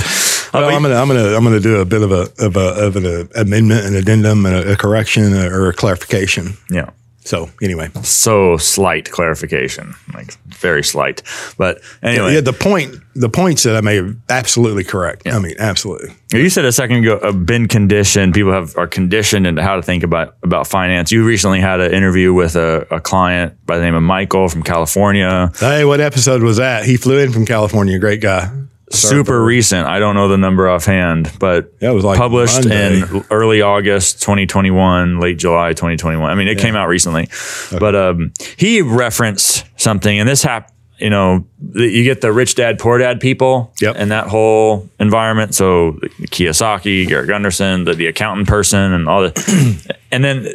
Well, 0.53 0.75
I'm 0.75 0.81
gonna 0.81 0.95
I'm 0.95 1.07
gonna 1.07 1.35
I'm 1.35 1.43
gonna 1.43 1.59
do 1.59 1.81
a 1.81 1.85
bit 1.85 2.01
of 2.01 2.11
a 2.11 2.29
of 2.39 2.55
a 2.55 2.85
of 2.85 2.95
an 2.95 3.29
amendment, 3.35 3.85
an 3.85 3.95
addendum, 3.95 4.45
and 4.45 4.55
a, 4.55 4.71
a 4.71 4.75
correction 4.75 5.33
or 5.33 5.69
a 5.69 5.73
clarification. 5.73 6.57
yeah. 6.71 6.89
So 7.27 7.49
anyway, 7.61 7.89
So 8.03 8.55
slight 8.55 9.11
clarification, 9.11 9.93
like 10.13 10.33
very 10.45 10.81
slight. 10.81 11.23
But 11.57 11.81
anyway, 12.01 12.35
yeah, 12.35 12.41
the 12.41 12.53
point 12.53 12.95
the 13.15 13.27
points 13.27 13.63
that 13.63 13.75
I 13.75 13.81
made 13.81 14.15
absolutely 14.29 14.85
correct. 14.85 15.27
I 15.27 15.37
mean, 15.39 15.55
absolutely. 15.59 16.15
You 16.31 16.49
said 16.49 16.63
a 16.63 16.71
second 16.71 17.03
ago, 17.03 17.17
uh, 17.17 17.33
been 17.33 17.67
conditioned. 17.67 18.33
People 18.33 18.53
have 18.53 18.77
are 18.77 18.87
conditioned 18.87 19.45
into 19.45 19.61
how 19.61 19.75
to 19.75 19.81
think 19.81 20.03
about 20.03 20.37
about 20.41 20.67
finance. 20.67 21.11
You 21.11 21.25
recently 21.25 21.59
had 21.59 21.81
an 21.81 21.91
interview 21.91 22.33
with 22.33 22.55
a, 22.55 22.87
a 22.91 23.01
client 23.01 23.53
by 23.65 23.77
the 23.77 23.83
name 23.83 23.95
of 23.95 24.03
Michael 24.03 24.47
from 24.47 24.63
California. 24.63 25.51
Hey, 25.59 25.83
what 25.83 25.99
episode 25.99 26.41
was 26.41 26.57
that? 26.57 26.85
He 26.85 26.95
flew 26.95 27.17
in 27.17 27.33
from 27.33 27.45
California. 27.45 27.99
Great 27.99 28.21
guy. 28.21 28.49
Super 28.89 29.43
recent. 29.43 29.85
I 29.87 29.99
don't 29.99 30.15
know 30.15 30.27
the 30.29 30.37
number 30.37 30.69
offhand, 30.69 31.31
but 31.39 31.73
Yeah, 31.81 31.91
it 31.91 31.93
was 31.93 32.05
like 32.05 32.17
published 32.17 32.59
Monday. 32.67 33.01
in 33.01 33.23
early 33.29 33.61
August 33.61 34.21
2021, 34.21 35.19
late 35.19 35.37
July 35.37 35.69
2021. 35.73 36.29
I 36.29 36.35
mean, 36.35 36.47
it 36.47 36.57
came 36.57 36.75
out 36.75 36.87
recently, 36.87 37.27
but 37.77 37.95
um, 37.95 38.31
he 38.57 38.81
referenced 38.81 39.65
something, 39.75 40.17
and 40.19 40.27
this 40.27 40.41
happened. 40.43 40.73
You 40.99 41.11
know, 41.11 41.45
you 41.75 42.03
get 42.03 42.21
the 42.21 42.31
rich 42.31 42.55
dad, 42.55 42.79
poor 42.79 42.97
dad 42.97 43.19
people, 43.19 43.71
Yep. 43.81 43.97
and 43.99 44.09
that 44.09 44.25
whole 44.27 44.89
environment. 44.99 45.53
So 45.53 45.99
Kiyosaki, 46.31 47.07
Garrett 47.07 47.27
Gunderson, 47.27 47.83
the, 47.83 47.93
the 47.93 48.07
accountant 48.07 48.47
person, 48.47 48.93
and 48.93 49.07
all 49.07 49.21
the, 49.21 49.95
and 50.11 50.23
then 50.23 50.47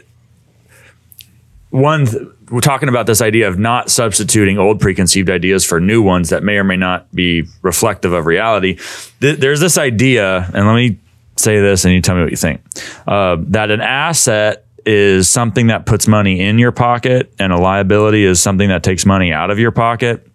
one 1.70 2.06
th- 2.06 2.22
we're 2.52 2.60
talking 2.60 2.88
about 2.88 3.06
this 3.06 3.20
idea 3.20 3.48
of 3.48 3.58
not 3.58 3.90
substituting 3.90 4.58
old 4.58 4.78
preconceived 4.80 5.30
ideas 5.30 5.64
for 5.64 5.80
new 5.80 6.02
ones 6.02 6.28
that 6.30 6.42
may 6.42 6.56
or 6.56 6.64
may 6.64 6.76
not 6.76 7.12
be 7.14 7.44
reflective 7.62 8.12
of 8.12 8.26
reality 8.26 8.78
Th- 9.20 9.38
there's 9.38 9.58
this 9.60 9.78
idea 9.78 10.48
and 10.54 10.66
let 10.66 10.74
me 10.74 10.98
say 11.36 11.60
this 11.60 11.84
and 11.84 11.94
you 11.94 12.00
tell 12.00 12.14
me 12.14 12.22
what 12.22 12.30
you 12.30 12.36
think 12.36 12.60
uh, 13.06 13.36
that 13.48 13.70
an 13.70 13.80
asset 13.80 14.66
is 14.84 15.28
something 15.28 15.68
that 15.68 15.86
puts 15.86 16.06
money 16.06 16.40
in 16.40 16.58
your 16.58 16.72
pocket 16.72 17.32
and 17.38 17.52
a 17.52 17.56
liability 17.56 18.24
is 18.24 18.40
something 18.40 18.68
that 18.68 18.82
takes 18.82 19.06
money 19.06 19.32
out 19.32 19.50
of 19.50 19.58
your 19.58 19.70
pocket 19.72 20.26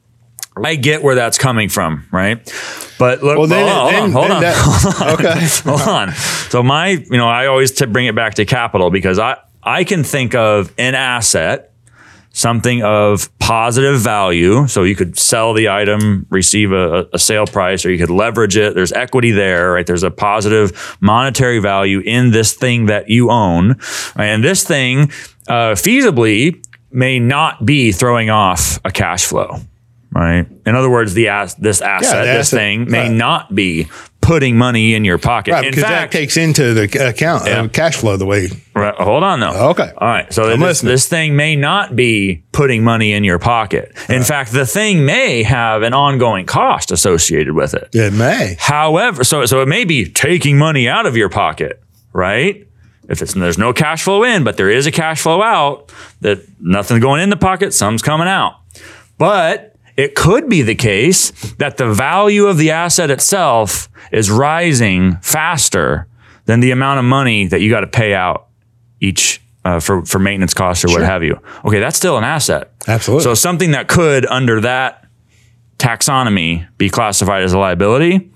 I 0.66 0.74
get 0.76 1.04
where 1.04 1.14
that's 1.14 1.38
coming 1.38 1.70
from, 1.70 2.08
right? 2.12 2.38
But 2.98 3.22
look, 3.22 3.38
Well, 3.38 3.46
then, 3.46 3.68
hold 3.68 3.86
on, 3.86 3.94
then, 3.94 4.12
hold 4.12 4.32
on, 4.32 4.42
then 4.42 4.56
hold 4.58 5.12
on. 5.12 5.18
that- 5.20 5.36
okay. 5.36 5.48
hold 5.70 5.82
on. 5.88 6.14
So 6.50 6.64
my, 6.64 6.88
you 6.88 7.16
know, 7.18 7.28
I 7.30 7.46
always 7.46 7.72
bring 7.80 8.08
it 8.08 8.16
back 8.16 8.34
to 8.36 8.46
capital 8.46 8.90
because 8.90 9.20
I 9.20 9.38
I 9.62 9.84
can 9.84 10.04
think 10.04 10.34
of 10.34 10.74
an 10.80 10.96
asset, 10.96 11.67
something 12.38 12.84
of 12.84 13.36
positive 13.40 14.00
value. 14.00 14.68
So 14.68 14.84
you 14.84 14.96
could 14.96 15.18
sell 15.18 15.54
the 15.54 15.70
item, 15.70 16.28
receive 16.30 16.72
a, 16.72 17.08
a 17.12 17.18
sale 17.18 17.48
price, 17.48 17.84
or 17.84 17.92
you 17.92 17.98
could 17.98 18.12
leverage 18.12 18.56
it. 18.56 18.76
There's 18.76 18.92
equity 18.92 19.32
there, 19.32 19.72
right? 19.72 19.88
There's 19.88 20.04
a 20.04 20.12
positive 20.12 20.98
monetary 21.02 21.58
value 21.58 22.00
in 22.00 22.30
this 22.30 22.54
thing 22.54 22.86
that 22.86 23.10
you 23.10 23.32
own. 23.32 23.80
Right? 24.16 24.28
And 24.28 24.44
this 24.44 24.64
thing 24.64 25.10
uh, 25.48 25.74
feasibly 25.74 26.64
may 26.92 27.18
not 27.18 27.66
be 27.66 27.92
throwing 27.92 28.30
off 28.30 28.80
a 28.86 28.92
cash 28.92 29.26
flow. 29.26 29.58
Right. 30.12 30.48
In 30.66 30.76
other 30.76 30.90
words, 30.90 31.16
the 31.16 31.30
ass, 31.30 31.56
this 31.56 31.82
asset, 31.82 32.26
the 32.26 32.34
this 32.34 32.52
thing 32.52 32.90
may 32.90 33.10
right. 33.10 33.12
not 33.12 33.54
be 33.54 33.88
putting 34.28 34.58
money 34.58 34.94
in 34.94 35.06
your 35.06 35.18
pocket. 35.18 35.54
Right, 35.54 35.64
in 35.66 35.72
because 35.72 35.84
fact, 35.86 36.12
that 36.12 36.18
takes 36.18 36.36
into 36.36 36.74
the 36.74 36.84
account 37.08 37.46
Yeah. 37.48 37.62
uh, 37.62 37.68
cash 37.70 37.96
flow 37.96 38.18
the 38.18 38.26
way. 38.26 38.50
Right, 38.76 38.94
hold 38.96 39.24
on 39.24 39.40
though. 39.40 39.70
Okay. 39.70 39.90
All 39.98 40.08
right. 40.08 40.32
So 40.34 40.56
this, 40.58 40.82
this 40.82 41.08
thing 41.08 41.38
may 41.38 41.56
not 41.56 41.96
be 41.96 42.44
putting 42.52 42.84
money 42.84 43.14
in 43.14 43.24
your 43.24 43.40
pocket. 43.40 43.94
In 44.10 44.24
fact, 44.24 44.52
the 44.52 44.66
thing 44.66 45.06
may 45.06 45.44
have 45.44 45.82
an 45.82 45.94
ongoing 45.94 46.46
cost 46.46 46.92
associated 46.92 47.54
with 47.54 47.74
it. 47.74 47.88
It 47.94 48.12
may. 48.12 48.58
However, 48.60 49.24
so 49.24 49.46
so 49.46 49.62
it 49.62 49.68
may 49.70 49.86
be 49.86 50.10
taking 50.10 50.58
money 50.58 50.90
out 50.90 51.06
of 51.06 51.16
your 51.16 51.30
pocket, 51.30 51.82
right? 52.12 52.68
If 53.08 53.22
it's 53.22 53.34
there's 53.34 53.58
no 53.58 53.72
cash 53.72 54.04
flow 54.04 54.26
in, 54.26 54.44
but 54.44 54.58
there 54.58 54.70
is 54.70 54.86
a 54.86 54.92
cash 54.92 55.22
flow 55.22 55.42
out, 55.42 55.94
that 56.20 56.40
nothing's 56.60 57.00
going 57.00 57.22
in 57.22 57.30
the 57.30 57.38
pocket, 57.38 57.74
some's 57.74 58.02
coming 58.02 58.28
out. 58.28 58.56
But 59.18 59.77
it 59.98 60.14
could 60.14 60.48
be 60.48 60.62
the 60.62 60.76
case 60.76 61.32
that 61.56 61.78
the 61.78 61.92
value 61.92 62.46
of 62.46 62.58
the 62.58 62.72
asset 62.72 63.10
itself 63.10 63.90
is 64.12 64.30
rising 64.30 65.18
faster 65.18 66.08
than 66.46 66.60
the 66.60 66.72
amount 66.72 67.00
of 67.00 67.06
money 67.06 67.48
that 67.48 67.60
you 67.62 67.70
got 67.70 67.82
to 67.82 67.88
pay 67.88 68.14
out 68.14 68.48
each 69.02 69.42
uh, 69.66 69.80
for 69.82 70.06
for 70.06 70.20
maintenance 70.20 70.54
costs 70.54 70.86
or 70.86 70.90
what 70.90 71.02
have 71.02 71.24
you. 71.24 71.38
Okay, 71.66 71.80
that's 71.80 71.98
still 71.98 72.18
an 72.18 72.24
asset. 72.24 72.72
Absolutely. 72.88 73.24
So 73.24 73.34
something 73.34 73.72
that 73.72 73.90
could 73.90 74.26
under 74.28 74.62
that 74.62 75.06
taxonomy 75.78 76.68
be 76.78 76.90
classified 76.90 77.44
as 77.44 77.54
a 77.54 77.60
liability 77.60 78.32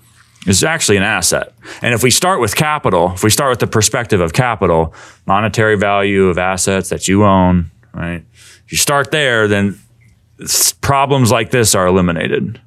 is 0.46 0.64
actually 0.64 0.96
an 0.96 1.04
asset. 1.04 1.54
And 1.80 1.94
if 1.94 2.02
we 2.02 2.10
start 2.10 2.40
with 2.40 2.56
capital, 2.56 3.12
if 3.14 3.22
we 3.22 3.30
start 3.30 3.50
with 3.50 3.60
the 3.60 3.66
perspective 3.66 4.20
of 4.20 4.32
capital, 4.32 4.94
monetary 5.26 5.76
value 5.76 6.26
of 6.26 6.38
assets 6.38 6.88
that 6.88 7.08
you 7.08 7.24
own, 7.24 7.70
right? 7.94 8.24
If 8.66 8.72
you 8.72 8.78
start 8.78 9.10
there, 9.12 9.48
then 9.48 9.78
problems 10.80 11.30
like 11.30 11.50
this 11.50 11.74
are 11.74 11.86
eliminated. 11.86 12.60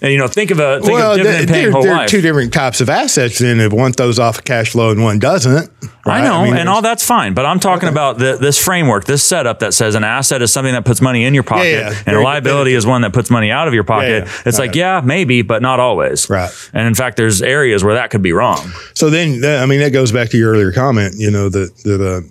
And 0.00 0.10
you 0.10 0.18
know, 0.18 0.26
think 0.26 0.50
of 0.50 0.58
a 0.58 0.80
think 0.80 0.92
well, 0.92 1.12
of 1.12 1.18
dividend 1.18 1.48
there, 1.48 1.54
paying 1.54 1.64
there, 1.66 1.72
whole 1.72 1.82
there 1.82 1.92
are 1.92 1.98
life. 1.98 2.10
two 2.10 2.20
different 2.20 2.52
types 2.52 2.80
of 2.80 2.90
assets. 2.90 3.38
Then, 3.38 3.60
if 3.60 3.72
one 3.72 3.92
throws 3.92 4.18
off 4.18 4.40
a 4.40 4.42
cash 4.42 4.72
flow 4.72 4.90
and 4.90 5.02
one 5.02 5.20
doesn't, 5.20 5.70
I 6.04 6.18
right? 6.18 6.24
know, 6.24 6.42
mean, 6.42 6.56
and 6.56 6.68
all 6.68 6.82
that's 6.82 7.06
fine. 7.06 7.34
But 7.34 7.46
I'm 7.46 7.60
talking 7.60 7.88
about 7.88 8.18
the, 8.18 8.36
this 8.36 8.62
framework, 8.62 9.04
this 9.04 9.22
setup 9.22 9.60
that 9.60 9.74
says 9.74 9.94
an 9.94 10.02
asset 10.02 10.42
is 10.42 10.52
something 10.52 10.72
that 10.72 10.84
puts 10.84 11.00
money 11.00 11.24
in 11.24 11.34
your 11.34 11.44
pocket, 11.44 11.70
yeah. 11.70 12.02
and 12.04 12.16
a 12.16 12.20
liability 12.20 12.74
is 12.74 12.84
one 12.84 13.02
that 13.02 13.12
puts 13.12 13.30
money 13.30 13.52
out 13.52 13.68
of 13.68 13.74
your 13.74 13.84
pocket. 13.84 14.24
yeah. 14.26 14.42
It's 14.44 14.58
like, 14.58 14.74
yeah, 14.74 15.00
maybe, 15.04 15.42
but 15.42 15.62
not 15.62 15.78
always. 15.78 16.28
Right. 16.28 16.50
And 16.72 16.88
in 16.88 16.94
fact, 16.94 17.16
there's 17.16 17.40
areas 17.40 17.84
where 17.84 17.94
that 17.94 18.10
could 18.10 18.22
be 18.22 18.32
wrong. 18.32 18.72
So 18.94 19.08
then, 19.08 19.44
I 19.44 19.66
mean, 19.66 19.80
that 19.80 19.92
goes 19.92 20.10
back 20.10 20.30
to 20.30 20.38
your 20.38 20.52
earlier 20.52 20.72
comment. 20.72 21.14
You 21.16 21.30
know 21.30 21.48
that 21.48 21.76
that 21.84 22.00
uh, 22.00 22.28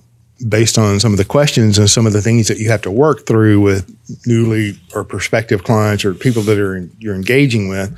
based 0.47 0.77
on 0.77 0.99
some 0.99 1.11
of 1.11 1.17
the 1.17 1.25
questions 1.25 1.77
and 1.77 1.89
some 1.89 2.07
of 2.07 2.13
the 2.13 2.21
things 2.21 2.47
that 2.47 2.57
you 2.57 2.69
have 2.69 2.81
to 2.81 2.91
work 2.91 3.25
through 3.25 3.59
with 3.61 3.95
newly 4.25 4.79
or 4.93 5.03
prospective 5.03 5.63
clients 5.63 6.03
or 6.05 6.13
people 6.13 6.41
that 6.43 6.57
are 6.57 6.87
you're 6.99 7.15
engaging 7.15 7.69
with, 7.69 7.97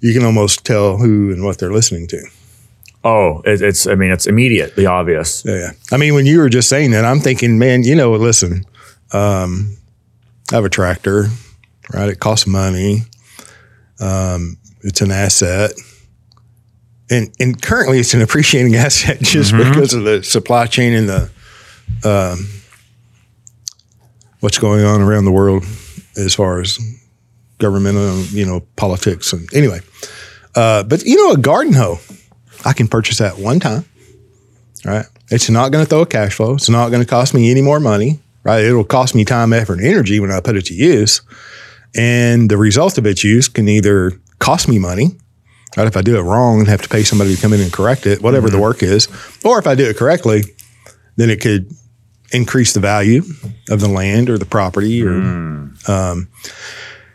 you 0.00 0.12
can 0.12 0.24
almost 0.24 0.64
tell 0.64 0.96
who 0.96 1.32
and 1.32 1.44
what 1.44 1.58
they're 1.58 1.72
listening 1.72 2.06
to. 2.08 2.24
Oh, 3.04 3.42
it, 3.44 3.60
it's. 3.62 3.86
I 3.86 3.96
mean, 3.96 4.10
it's 4.10 4.26
immediately 4.26 4.86
obvious. 4.86 5.44
Yeah, 5.44 5.56
yeah. 5.56 5.70
I 5.90 5.96
mean, 5.96 6.14
when 6.14 6.24
you 6.24 6.38
were 6.38 6.48
just 6.48 6.68
saying 6.68 6.92
that, 6.92 7.04
I'm 7.04 7.18
thinking, 7.18 7.58
man, 7.58 7.82
you 7.82 7.96
know, 7.96 8.12
listen, 8.12 8.64
um, 9.12 9.76
I 10.52 10.56
have 10.56 10.64
a 10.64 10.68
tractor, 10.68 11.28
right? 11.92 12.08
It 12.08 12.20
costs 12.20 12.46
money. 12.46 13.02
Um, 13.98 14.58
it's 14.82 15.00
an 15.00 15.10
asset. 15.10 15.72
And, 17.10 17.30
and 17.38 17.60
currently 17.60 17.98
it's 17.98 18.14
an 18.14 18.22
appreciating 18.22 18.74
asset 18.76 19.20
just 19.20 19.52
because 19.52 19.94
of 19.94 20.04
the 20.04 20.22
supply 20.22 20.66
chain 20.66 20.92
and 20.92 21.08
the 21.08 21.30
um, 22.04 22.48
what's 24.40 24.58
going 24.58 24.84
on 24.84 25.00
around 25.00 25.24
the 25.24 25.32
world 25.32 25.64
as 26.16 26.34
far 26.34 26.60
as 26.60 26.78
governmental, 27.58 28.20
you 28.24 28.44
know, 28.44 28.60
politics 28.76 29.32
and 29.32 29.52
anyway. 29.54 29.80
Uh, 30.54 30.82
but 30.82 31.04
you 31.04 31.16
know, 31.16 31.32
a 31.32 31.38
garden 31.38 31.72
hoe, 31.72 31.98
I 32.64 32.72
can 32.72 32.88
purchase 32.88 33.18
that 33.18 33.38
one 33.38 33.60
time 33.60 33.84
right? 34.84 35.06
It's 35.30 35.48
not 35.48 35.72
going 35.72 35.84
to 35.84 35.88
throw 35.88 36.02
a 36.02 36.06
cash 36.06 36.34
flow. 36.34 36.54
It's 36.54 36.68
not 36.68 36.90
going 36.90 37.02
to 37.02 37.08
cost 37.08 37.34
me 37.34 37.50
any 37.50 37.62
more 37.62 37.80
money, 37.80 38.20
right? 38.42 38.64
It'll 38.64 38.84
cost 38.84 39.14
me 39.14 39.24
time, 39.24 39.52
effort, 39.52 39.78
and 39.78 39.86
energy 39.86 40.20
when 40.20 40.30
I 40.30 40.40
put 40.40 40.56
it 40.56 40.66
to 40.66 40.74
use. 40.74 41.22
And 41.94 42.50
the 42.50 42.56
result 42.56 42.98
of 42.98 43.06
its 43.06 43.22
use 43.22 43.48
can 43.48 43.68
either 43.68 44.12
cost 44.38 44.68
me 44.68 44.78
money, 44.78 45.16
right? 45.76 45.86
If 45.86 45.96
I 45.96 46.02
do 46.02 46.16
it 46.18 46.22
wrong 46.22 46.60
and 46.60 46.68
have 46.68 46.82
to 46.82 46.88
pay 46.88 47.02
somebody 47.02 47.34
to 47.34 47.40
come 47.40 47.52
in 47.52 47.60
and 47.60 47.72
correct 47.72 48.06
it, 48.06 48.22
whatever 48.22 48.50
the 48.50 48.60
work 48.60 48.82
is, 48.82 49.08
or 49.44 49.58
if 49.58 49.66
I 49.66 49.74
do 49.74 49.88
it 49.88 49.96
correctly, 49.96 50.42
then 51.16 51.30
it 51.30 51.40
could 51.40 51.70
increase 52.32 52.72
the 52.74 52.80
value 52.80 53.22
of 53.70 53.80
the 53.80 53.88
land 53.88 54.28
or 54.30 54.38
the 54.38 54.46
property 54.46 55.02
or, 55.04 55.12
um, 55.88 56.28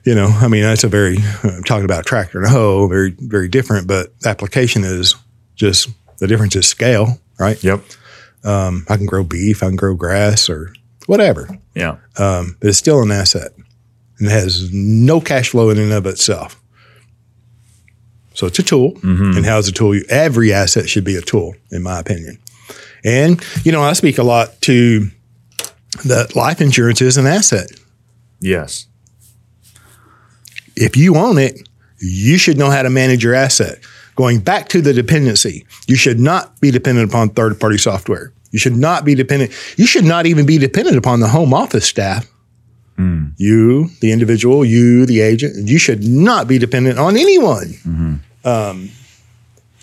you 0.03 0.15
know, 0.15 0.27
I 0.27 0.47
mean, 0.47 0.61
that's 0.63 0.83
a 0.83 0.87
very, 0.87 1.17
I'm 1.43 1.63
talking 1.63 1.85
about 1.85 2.01
a 2.01 2.03
tractor 2.03 2.37
and 2.37 2.47
a 2.47 2.49
hoe, 2.49 2.87
very, 2.87 3.11
very 3.19 3.47
different, 3.49 3.87
but 3.87 4.13
application 4.25 4.83
is 4.83 5.15
just 5.55 5.89
the 6.19 6.27
difference 6.27 6.55
is 6.55 6.67
scale, 6.67 7.19
right? 7.39 7.61
Yep. 7.63 7.81
Um, 8.43 8.85
I 8.89 8.95
can 8.97 9.05
grow 9.05 9.23
beef, 9.23 9.63
I 9.63 9.67
can 9.67 9.75
grow 9.75 9.95
grass 9.95 10.49
or 10.49 10.73
whatever, 11.07 11.49
Yeah. 11.75 11.97
um, 12.17 12.55
but 12.59 12.69
it's 12.69 12.77
still 12.77 13.01
an 13.01 13.11
asset 13.11 13.51
and 14.19 14.27
it 14.27 14.31
has 14.31 14.71
no 14.71 15.19
cash 15.19 15.49
flow 15.49 15.69
in 15.69 15.77
and 15.77 15.91
of 15.91 16.05
itself. 16.05 16.59
So 18.33 18.45
it's 18.45 18.59
a 18.59 18.63
tool, 18.63 18.99
and 19.01 19.43
how's 19.47 19.67
a 19.67 19.71
tool? 19.71 19.99
Every 20.09 20.53
asset 20.53 20.87
should 20.87 21.03
be 21.03 21.15
a 21.15 21.21
tool, 21.21 21.55
in 21.71 21.81
my 21.81 21.99
opinion. 21.99 22.37
And 23.07 23.43
you 23.63 23.71
know, 23.71 23.81
I 23.81 23.93
speak 23.93 24.17
a 24.17 24.23
lot 24.23 24.59
to 24.61 25.09
that 26.05 26.35
life 26.35 26.59
insurance 26.61 27.01
is 27.01 27.17
an 27.17 27.25
asset. 27.25 27.71
Yes. 28.39 28.85
If 30.75 30.95
you 30.97 31.15
own 31.15 31.37
it, 31.37 31.67
you 31.99 32.37
should 32.37 32.57
know 32.57 32.69
how 32.69 32.83
to 32.83 32.89
manage 32.89 33.23
your 33.23 33.33
asset. 33.33 33.79
Going 34.15 34.39
back 34.39 34.67
to 34.69 34.81
the 34.81 34.93
dependency, 34.93 35.65
you 35.87 35.95
should 35.95 36.19
not 36.19 36.59
be 36.59 36.69
dependent 36.69 37.09
upon 37.09 37.29
third 37.29 37.59
party 37.59 37.77
software. 37.77 38.33
You 38.51 38.59
should 38.59 38.75
not 38.75 39.05
be 39.05 39.15
dependent. 39.15 39.51
You 39.77 39.85
should 39.87 40.05
not 40.05 40.25
even 40.25 40.45
be 40.45 40.57
dependent 40.57 40.97
upon 40.97 41.19
the 41.19 41.27
home 41.27 41.53
office 41.53 41.85
staff. 41.85 42.27
You, 43.37 43.89
the 44.01 44.11
individual, 44.11 44.65
you, 44.65 45.05
the 45.05 45.21
agent, 45.21 45.69
you 45.69 45.77
should 45.77 46.03
not 46.03 46.47
be 46.47 46.57
dependent 46.57 46.97
on 46.97 47.15
anyone. 47.15 48.21
Um, 48.43 48.89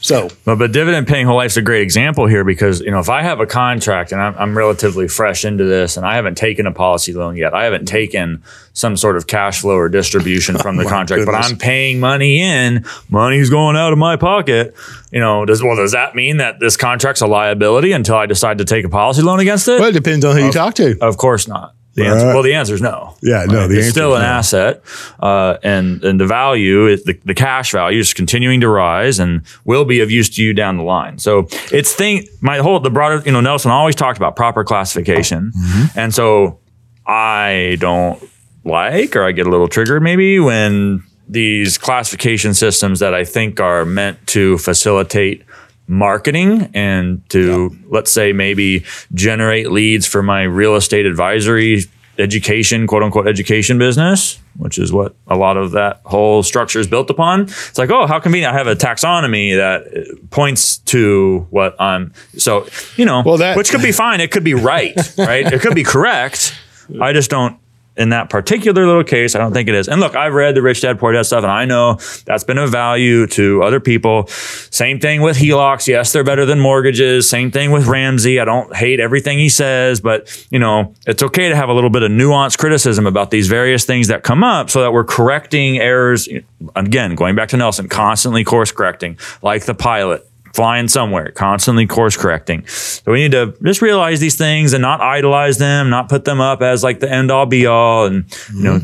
so, 0.04 0.28
But, 0.44 0.56
but 0.56 0.70
dividend 0.70 1.06
paying 1.06 1.26
whole 1.26 1.36
life's 1.36 1.56
a 1.56 1.62
great 1.62 1.80
example 1.80 2.26
here 2.26 2.44
because 2.44 2.80
you 2.80 2.90
know 2.90 2.98
if 2.98 3.08
I 3.08 3.22
have 3.22 3.40
a 3.40 3.46
contract 3.46 4.12
and 4.12 4.20
I'm, 4.20 4.34
I'm 4.36 4.56
relatively 4.56 5.08
fresh 5.08 5.46
into 5.46 5.64
this 5.64 5.96
and 5.96 6.04
I 6.04 6.16
haven't 6.16 6.34
taken 6.34 6.66
a 6.66 6.72
policy 6.72 7.14
loan 7.14 7.36
yet, 7.36 7.54
I 7.54 7.64
haven't 7.64 7.86
taken 7.86 8.42
some 8.74 8.98
sort 8.98 9.16
of 9.16 9.26
cash 9.26 9.62
flow 9.62 9.76
or 9.76 9.88
distribution 9.88 10.56
oh 10.58 10.58
from 10.58 10.76
the 10.76 10.84
contract, 10.84 11.24
but. 11.24 11.34
I'm 11.34 11.56
paying 11.56 12.00
money 12.00 12.38
in, 12.38 12.84
money's 13.08 13.48
going 13.48 13.76
out 13.76 13.94
of 13.94 13.98
my 13.98 14.16
pocket. 14.16 14.74
You 15.10 15.20
know, 15.20 15.46
does 15.46 15.62
well 15.62 15.76
does 15.76 15.92
that 15.92 16.14
mean 16.14 16.36
that 16.36 16.60
this 16.60 16.76
contract's 16.76 17.22
a 17.22 17.26
liability 17.26 17.92
until 17.92 18.16
I 18.16 18.26
decide 18.26 18.58
to 18.58 18.66
take 18.66 18.84
a 18.84 18.90
policy 18.90 19.22
loan 19.22 19.40
against 19.40 19.68
it? 19.68 19.80
well, 19.80 19.88
it 19.88 19.92
depends 19.92 20.26
on 20.26 20.36
who 20.36 20.44
you 20.44 20.52
talk 20.52 20.74
to. 20.74 20.98
Of 21.00 21.16
course 21.16 21.48
not. 21.48 21.74
The 21.94 22.06
answer, 22.06 22.26
well, 22.26 22.42
the 22.42 22.54
answer 22.54 22.74
is 22.74 22.80
no. 22.82 23.14
Yeah, 23.22 23.44
no, 23.46 23.68
the 23.68 23.78
it's 23.78 23.88
still 23.88 24.16
an 24.16 24.22
no. 24.22 24.26
asset, 24.26 24.82
uh, 25.20 25.58
and 25.62 26.02
and 26.04 26.20
the 26.20 26.26
value, 26.26 26.88
is 26.88 27.04
the, 27.04 27.18
the 27.24 27.34
cash 27.34 27.70
value 27.70 28.00
is 28.00 28.12
continuing 28.12 28.60
to 28.62 28.68
rise 28.68 29.20
and 29.20 29.42
will 29.64 29.84
be 29.84 30.00
of 30.00 30.10
use 30.10 30.28
to 30.30 30.42
you 30.42 30.52
down 30.52 30.76
the 30.76 30.82
line. 30.82 31.18
So 31.18 31.46
it's 31.70 31.94
thing. 31.94 32.26
My 32.40 32.58
whole 32.58 32.80
the 32.80 32.90
broader, 32.90 33.22
you 33.24 33.30
know, 33.32 33.40
Nelson 33.40 33.70
always 33.70 33.94
talked 33.94 34.16
about 34.18 34.34
proper 34.34 34.64
classification, 34.64 35.52
Mm-hmm. 35.56 35.98
and 35.98 36.12
so 36.14 36.58
I 37.06 37.76
don't 37.80 38.20
like, 38.64 39.14
or 39.14 39.24
I 39.24 39.32
get 39.32 39.46
a 39.46 39.50
little 39.50 39.68
triggered 39.68 40.02
maybe 40.02 40.40
when 40.40 41.02
these 41.28 41.78
classification 41.78 42.54
systems 42.54 43.00
that 43.00 43.14
I 43.14 43.24
think 43.24 43.60
are 43.60 43.84
meant 43.84 44.26
to 44.28 44.58
facilitate 44.58 45.44
marketing 45.86 46.70
and 46.74 47.28
to 47.30 47.76
let's 47.88 48.10
say 48.12 48.32
maybe 48.32 48.84
generate 49.12 49.70
leads 49.70 50.06
for 50.06 50.22
my 50.22 50.42
real 50.42 50.76
estate 50.76 51.06
advisory 51.06 51.82
education 52.18 52.86
quote 52.86 53.02
unquote 53.02 53.26
education 53.26 53.76
business 53.76 54.38
which 54.56 54.78
is 54.78 54.92
what 54.92 55.16
a 55.26 55.36
lot 55.36 55.56
of 55.56 55.72
that 55.72 56.00
whole 56.04 56.40
structure 56.44 56.78
is 56.78 56.86
built 56.86 57.10
upon. 57.10 57.40
It's 57.42 57.76
like 57.76 57.90
oh 57.90 58.06
how 58.06 58.20
convenient. 58.20 58.54
I 58.54 58.56
have 58.56 58.68
a 58.68 58.76
taxonomy 58.76 59.56
that 59.56 60.28
points 60.30 60.76
to 60.78 61.44
what 61.50 61.74
i'm 61.80 62.12
so 62.38 62.68
you 62.96 63.04
know 63.04 63.22
Well, 63.26 63.38
that- 63.38 63.56
which 63.56 63.70
could 63.70 63.82
be 63.82 63.90
fine. 64.04 64.20
It 64.20 64.30
could 64.30 64.44
be 64.44 64.54
right 64.54 64.94
right? 65.18 65.52
It 65.52 65.60
could 65.60 65.74
be 65.74 65.82
correct. 65.82 66.54
I 67.00 67.12
just 67.12 67.30
don't 67.30 67.58
in 67.96 68.08
that 68.08 68.28
particular 68.28 68.86
little 68.86 69.04
case, 69.04 69.34
I 69.34 69.38
don't 69.38 69.52
think 69.52 69.68
it 69.68 69.74
is. 69.74 69.88
And 69.88 70.00
look, 70.00 70.16
I've 70.16 70.34
read 70.34 70.54
the 70.56 70.62
rich 70.62 70.80
dad 70.80 70.98
poor 70.98 71.12
dad 71.12 71.24
stuff, 71.24 71.44
and 71.44 71.52
I 71.52 71.64
know 71.64 71.98
that's 72.24 72.42
been 72.42 72.58
of 72.58 72.70
value 72.70 73.26
to 73.28 73.62
other 73.62 73.78
people. 73.78 74.26
Same 74.26 74.98
thing 74.98 75.22
with 75.22 75.36
HELOCs. 75.36 75.86
Yes, 75.86 76.12
they're 76.12 76.24
better 76.24 76.44
than 76.44 76.58
mortgages. 76.58 77.30
Same 77.30 77.50
thing 77.50 77.70
with 77.70 77.86
Ramsey. 77.86 78.40
I 78.40 78.44
don't 78.44 78.74
hate 78.74 78.98
everything 78.98 79.38
he 79.38 79.48
says, 79.48 80.00
but 80.00 80.44
you 80.50 80.58
know, 80.58 80.94
it's 81.06 81.22
okay 81.22 81.48
to 81.48 81.56
have 81.56 81.68
a 81.68 81.72
little 81.72 81.90
bit 81.90 82.02
of 82.02 82.10
nuanced 82.10 82.58
criticism 82.58 83.06
about 83.06 83.30
these 83.30 83.48
various 83.48 83.84
things 83.84 84.08
that 84.08 84.22
come 84.22 84.42
up, 84.42 84.70
so 84.70 84.80
that 84.80 84.92
we're 84.92 85.04
correcting 85.04 85.78
errors. 85.78 86.28
Again, 86.74 87.14
going 87.14 87.36
back 87.36 87.50
to 87.50 87.56
Nelson, 87.56 87.88
constantly 87.88 88.42
course 88.42 88.72
correcting, 88.72 89.18
like 89.42 89.66
the 89.66 89.74
pilot 89.74 90.28
flying 90.54 90.88
somewhere, 90.88 91.30
constantly 91.32 91.86
course 91.86 92.16
correcting. 92.16 92.64
So 92.68 93.12
we 93.12 93.22
need 93.22 93.32
to 93.32 93.54
just 93.62 93.82
realize 93.82 94.20
these 94.20 94.36
things 94.36 94.72
and 94.72 94.80
not 94.82 95.00
idolize 95.00 95.58
them, 95.58 95.90
not 95.90 96.08
put 96.08 96.24
them 96.24 96.40
up 96.40 96.62
as 96.62 96.82
like 96.82 97.00
the 97.00 97.10
end 97.10 97.30
all 97.30 97.44
be 97.46 97.66
all, 97.66 98.06
and 98.06 98.24
you 98.54 98.62
know, 98.62 98.80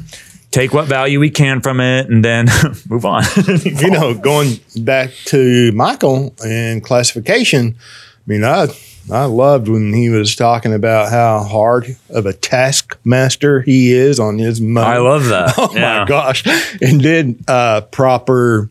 take 0.51 0.73
what 0.75 0.87
value 0.87 1.21
we 1.21 1.31
can 1.31 1.61
from 1.61 1.81
it, 1.81 2.11
and 2.11 2.25
then 2.25 2.47
move 2.89 3.05
on. 3.05 3.23
you 3.65 3.91
know, 3.91 4.15
going 4.15 4.59
back 4.81 5.11
to 5.27 5.71
Michael 5.73 6.35
and 6.45 6.83
classification, 6.85 7.77
I 7.79 8.23
mean, 8.27 8.43
I 8.45 8.67
I 9.13 9.25
loved 9.25 9.69
when 9.69 9.93
he 9.93 10.09
was 10.09 10.35
talking 10.37 10.75
about 10.75 11.11
how 11.11 11.43
hard 11.45 11.97
of 12.11 12.27
a 12.27 12.33
taskmaster 12.33 13.61
he 13.63 13.93
is 13.93 14.21
on 14.21 14.39
his 14.39 14.61
money. 14.61 14.87
I 14.87 14.99
love 14.99 15.27
that. 15.27 15.55
Oh 15.59 15.71
Yeah. 15.75 16.01
my 16.01 16.05
gosh! 16.07 16.45
And 16.83 17.01
then 17.01 17.39
uh, 17.49 17.83
proper, 17.83 18.69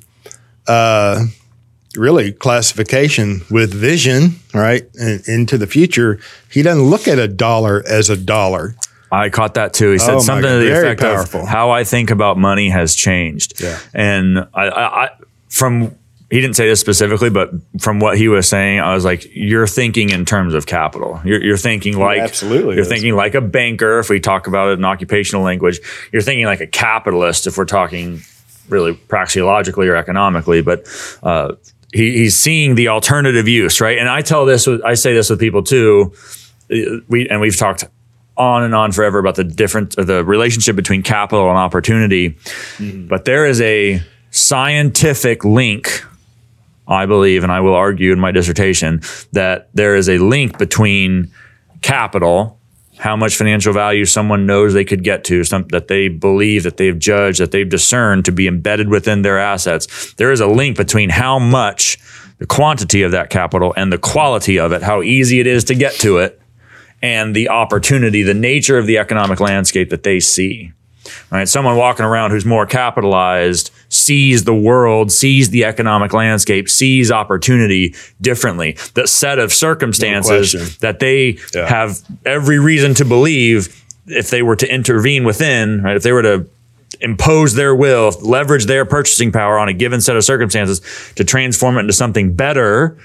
uh, 0.67 1.25
really 1.95 2.31
classification 2.31 3.41
with 3.49 3.73
vision, 3.73 4.39
right, 4.53 4.83
and 4.95 5.27
into 5.27 5.57
the 5.57 5.67
future. 5.67 6.19
He 6.51 6.61
doesn't 6.61 6.83
look 6.83 7.07
at 7.07 7.19
a 7.19 7.27
dollar 7.27 7.83
as 7.87 8.09
a 8.09 8.17
dollar. 8.17 8.75
I 9.11 9.29
caught 9.29 9.55
that 9.55 9.73
too. 9.73 9.91
He 9.91 9.97
said 9.97 10.15
Oh 10.15 10.19
something 10.19 10.43
God, 10.43 10.59
to 10.59 10.65
the 10.65 10.71
effect 10.77 11.01
powerful. 11.01 11.41
of 11.41 11.47
how 11.47 11.71
I 11.71 11.83
think 11.83 12.11
about 12.11 12.37
money 12.37 12.69
has 12.69 12.93
changed. 12.95 13.59
Yeah. 13.61 13.79
And 13.93 14.39
I, 14.53 14.67
I, 14.67 15.03
I, 15.05 15.09
from 15.49 15.95
he 16.29 16.39
didn't 16.39 16.55
say 16.55 16.67
this 16.67 16.79
specifically, 16.79 17.31
but 17.31 17.49
from 17.79 17.99
what 17.99 18.15
he 18.19 18.27
was 18.27 18.47
saying, 18.47 18.79
I 18.79 18.93
was 18.93 19.03
like, 19.03 19.25
"You're 19.33 19.65
thinking 19.65 20.11
in 20.11 20.25
terms 20.25 20.53
of 20.53 20.67
capital. 20.67 21.19
You're, 21.25 21.43
you're 21.43 21.57
thinking 21.57 21.97
like 21.97 22.19
absolutely 22.19 22.75
You're 22.75 22.83
is. 22.83 22.87
thinking 22.87 23.15
like 23.15 23.33
a 23.33 23.41
banker. 23.41 23.97
If 23.97 24.11
we 24.11 24.19
talk 24.19 24.45
about 24.45 24.69
it 24.69 24.73
in 24.77 24.85
occupational 24.85 25.41
language, 25.43 25.79
you're 26.11 26.21
thinking 26.21 26.45
like 26.45 26.61
a 26.61 26.67
capitalist. 26.67 27.47
If 27.47 27.57
we're 27.57 27.65
talking 27.65 28.21
really 28.67 28.93
praxeologically 28.93 29.87
or 29.87 29.95
economically, 29.95 30.61
but 30.61 30.87
uh, 31.23 31.55
he, 31.93 32.11
he's 32.19 32.35
seeing 32.35 32.75
the 32.75 32.89
alternative 32.89 33.47
use, 33.47 33.81
right? 33.81 33.97
And 33.97 34.09
I 34.09 34.21
tell 34.21 34.45
this, 34.45 34.67
with, 34.67 34.83
I 34.83 34.93
say 34.93 35.13
this 35.13 35.29
with 35.29 35.39
people 35.39 35.63
too. 35.63 36.13
We 36.69 37.27
and 37.29 37.41
we've 37.41 37.57
talked 37.57 37.85
on 38.37 38.63
and 38.63 38.75
on 38.75 38.91
forever 38.91 39.19
about 39.19 39.35
the 39.35 39.43
different 39.43 39.95
the 39.95 40.23
relationship 40.23 40.75
between 40.75 41.01
capital 41.01 41.49
and 41.49 41.57
opportunity, 41.57 42.31
mm-hmm. 42.31 43.07
but 43.07 43.25
there 43.25 43.45
is 43.45 43.59
a 43.61 44.01
scientific 44.31 45.43
link. 45.43 46.05
I 46.87 47.05
believe, 47.05 47.43
and 47.43 47.51
I 47.51 47.59
will 47.59 47.75
argue 47.75 48.11
in 48.11 48.19
my 48.19 48.31
dissertation, 48.31 49.01
that 49.33 49.69
there 49.75 49.95
is 49.95 50.09
a 50.09 50.17
link 50.17 50.57
between 50.57 51.31
capital 51.83 52.58
how 52.99 53.15
much 53.15 53.37
financial 53.37 53.71
value 53.71 54.03
someone 54.03 54.45
knows 54.45 54.73
they 54.73 54.83
could 54.83 55.05
get 55.05 55.23
to, 55.23 55.45
some, 55.45 55.65
that 55.69 55.87
they 55.87 56.09
believe, 56.09 56.63
that 56.63 56.75
they've 56.75 56.99
judged, 56.99 57.39
that 57.39 57.51
they've 57.51 57.69
discerned 57.69 58.25
to 58.25 58.31
be 58.33 58.45
embedded 58.45 58.89
within 58.89 59.21
their 59.21 59.39
assets. 59.39 60.13
There 60.15 60.33
is 60.33 60.41
a 60.41 60.47
link 60.47 60.75
between 60.75 61.09
how 61.09 61.39
much 61.39 61.97
the 62.39 62.45
quantity 62.45 63.01
of 63.03 63.11
that 63.13 63.29
capital 63.29 63.73
and 63.77 63.91
the 63.91 63.97
quality 63.97 64.59
of 64.59 64.73
it, 64.73 64.83
how 64.83 65.01
easy 65.01 65.39
it 65.39 65.47
is 65.47 65.63
to 65.65 65.75
get 65.75 65.93
to 65.93 66.17
it, 66.17 66.41
and 67.01 67.33
the 67.33 67.47
opportunity, 67.47 68.21
the 68.21 68.33
nature 68.33 68.77
of 68.77 68.85
the 68.85 68.97
economic 68.97 69.39
landscape 69.39 69.91
that 69.91 70.03
they 70.03 70.19
see. 70.19 70.73
Right? 71.31 71.47
Someone 71.47 71.75
walking 71.77 72.05
around 72.05 72.31
who's 72.31 72.45
more 72.45 72.65
capitalized 72.65 73.69
sees 73.89 74.45
the 74.45 74.55
world, 74.55 75.11
sees 75.11 75.51
the 75.51 75.63
economic 75.63 76.11
landscape, 76.11 76.67
sees 76.69 77.11
opportunity 77.11 77.93
differently. 78.19 78.77
The 78.95 79.07
set 79.07 79.37
of 79.37 79.53
circumstances 79.53 80.51
question. 80.53 80.77
that 80.81 80.99
they 80.99 81.37
Yeah. 81.53 81.67
have 81.67 81.99
every 82.25 82.57
reason 82.57 82.95
to 82.95 83.05
believe 83.05 83.75
if 84.07 84.31
they 84.31 84.41
were 84.41 84.55
to 84.55 84.73
intervene 84.73 85.23
within, 85.23 85.83
right? 85.83 85.95
If 85.95 86.01
they 86.03 86.11
were 86.11 86.23
to 86.23 86.45
impose 87.01 87.53
their 87.53 87.75
will, 87.75 88.11
leverage 88.21 88.65
their 88.65 88.83
purchasing 88.83 89.31
power 89.31 89.59
on 89.59 89.69
a 89.69 89.73
given 89.73 90.01
set 90.01 90.15
of 90.15 90.23
circumstances 90.23 90.81
to 91.15 91.23
transform 91.23 91.77
it 91.77 91.81
into 91.81 91.93
something 91.93 92.33
better, 92.33 92.97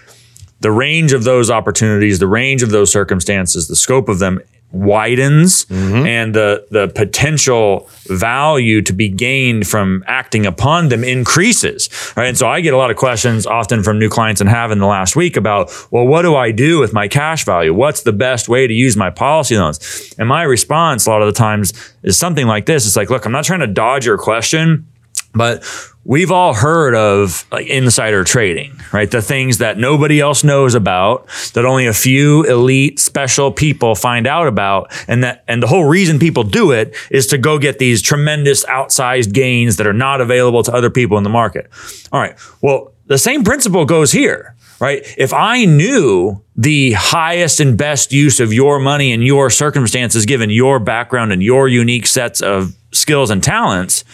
the 0.60 0.70
range 0.70 1.12
of 1.12 1.24
those 1.24 1.50
opportunities, 1.50 2.18
the 2.20 2.26
range 2.26 2.62
of 2.62 2.70
those 2.70 2.90
circumstances, 2.90 3.68
the 3.68 3.76
scope 3.76 4.08
of 4.08 4.18
them 4.18 4.40
widens 4.74 5.64
mm-hmm. 5.66 6.06
and 6.06 6.34
the 6.34 6.66
the 6.70 6.88
potential 6.88 7.88
value 8.06 8.82
to 8.82 8.92
be 8.92 9.08
gained 9.08 9.66
from 9.66 10.02
acting 10.06 10.44
upon 10.44 10.88
them 10.88 11.04
increases 11.04 11.88
right? 12.16 12.26
And 12.26 12.36
so 12.36 12.48
i 12.48 12.60
get 12.60 12.74
a 12.74 12.76
lot 12.76 12.90
of 12.90 12.96
questions 12.96 13.46
often 13.46 13.82
from 13.82 13.98
new 13.98 14.08
clients 14.08 14.40
and 14.40 14.50
have 14.50 14.70
in 14.70 14.78
the 14.78 14.86
last 14.86 15.16
week 15.16 15.36
about 15.36 15.72
well 15.90 16.06
what 16.06 16.22
do 16.22 16.34
i 16.34 16.50
do 16.50 16.78
with 16.78 16.92
my 16.92 17.08
cash 17.08 17.44
value? 17.44 17.72
What's 17.72 18.02
the 18.02 18.12
best 18.12 18.48
way 18.48 18.66
to 18.66 18.74
use 18.74 18.96
my 18.96 19.10
policy 19.10 19.56
loans? 19.56 20.14
And 20.18 20.28
my 20.28 20.42
response 20.42 21.06
a 21.06 21.10
lot 21.10 21.22
of 21.22 21.26
the 21.26 21.38
times 21.38 21.72
is 22.02 22.18
something 22.18 22.46
like 22.46 22.66
this. 22.66 22.86
It's 22.86 22.96
like 22.96 23.10
look 23.10 23.24
i'm 23.24 23.32
not 23.32 23.44
trying 23.44 23.60
to 23.60 23.66
dodge 23.66 24.06
your 24.06 24.18
question 24.18 24.86
but 25.34 25.64
we've 26.04 26.30
all 26.30 26.54
heard 26.54 26.94
of 26.94 27.44
like 27.50 27.66
insider 27.66 28.24
trading, 28.24 28.78
right? 28.92 29.10
The 29.10 29.22
things 29.22 29.58
that 29.58 29.78
nobody 29.78 30.20
else 30.20 30.44
knows 30.44 30.74
about, 30.74 31.28
that 31.54 31.64
only 31.64 31.86
a 31.86 31.92
few 31.92 32.44
elite 32.44 32.98
special 32.98 33.50
people 33.50 33.94
find 33.94 34.26
out 34.26 34.46
about. 34.46 34.92
And 35.08 35.24
that, 35.24 35.44
and 35.48 35.62
the 35.62 35.66
whole 35.66 35.84
reason 35.84 36.18
people 36.18 36.44
do 36.44 36.70
it 36.70 36.94
is 37.10 37.26
to 37.28 37.38
go 37.38 37.58
get 37.58 37.78
these 37.78 38.02
tremendous 38.02 38.64
outsized 38.66 39.32
gains 39.32 39.76
that 39.76 39.86
are 39.86 39.92
not 39.92 40.20
available 40.20 40.62
to 40.62 40.72
other 40.72 40.90
people 40.90 41.16
in 41.18 41.24
the 41.24 41.30
market. 41.30 41.70
All 42.12 42.20
right. 42.20 42.38
Well, 42.60 42.92
the 43.06 43.18
same 43.18 43.44
principle 43.44 43.84
goes 43.84 44.12
here. 44.12 44.54
Right. 44.80 45.06
If 45.16 45.32
I 45.32 45.64
knew 45.66 46.42
the 46.56 46.92
highest 46.92 47.60
and 47.60 47.78
best 47.78 48.12
use 48.12 48.40
of 48.40 48.52
your 48.52 48.80
money 48.80 49.12
and 49.12 49.24
your 49.24 49.48
circumstances, 49.48 50.26
given 50.26 50.50
your 50.50 50.80
background 50.80 51.32
and 51.32 51.42
your 51.42 51.68
unique 51.68 52.06
sets 52.06 52.42
of 52.42 52.74
skills 52.92 53.30
and 53.30 53.42
talents, 53.42 54.04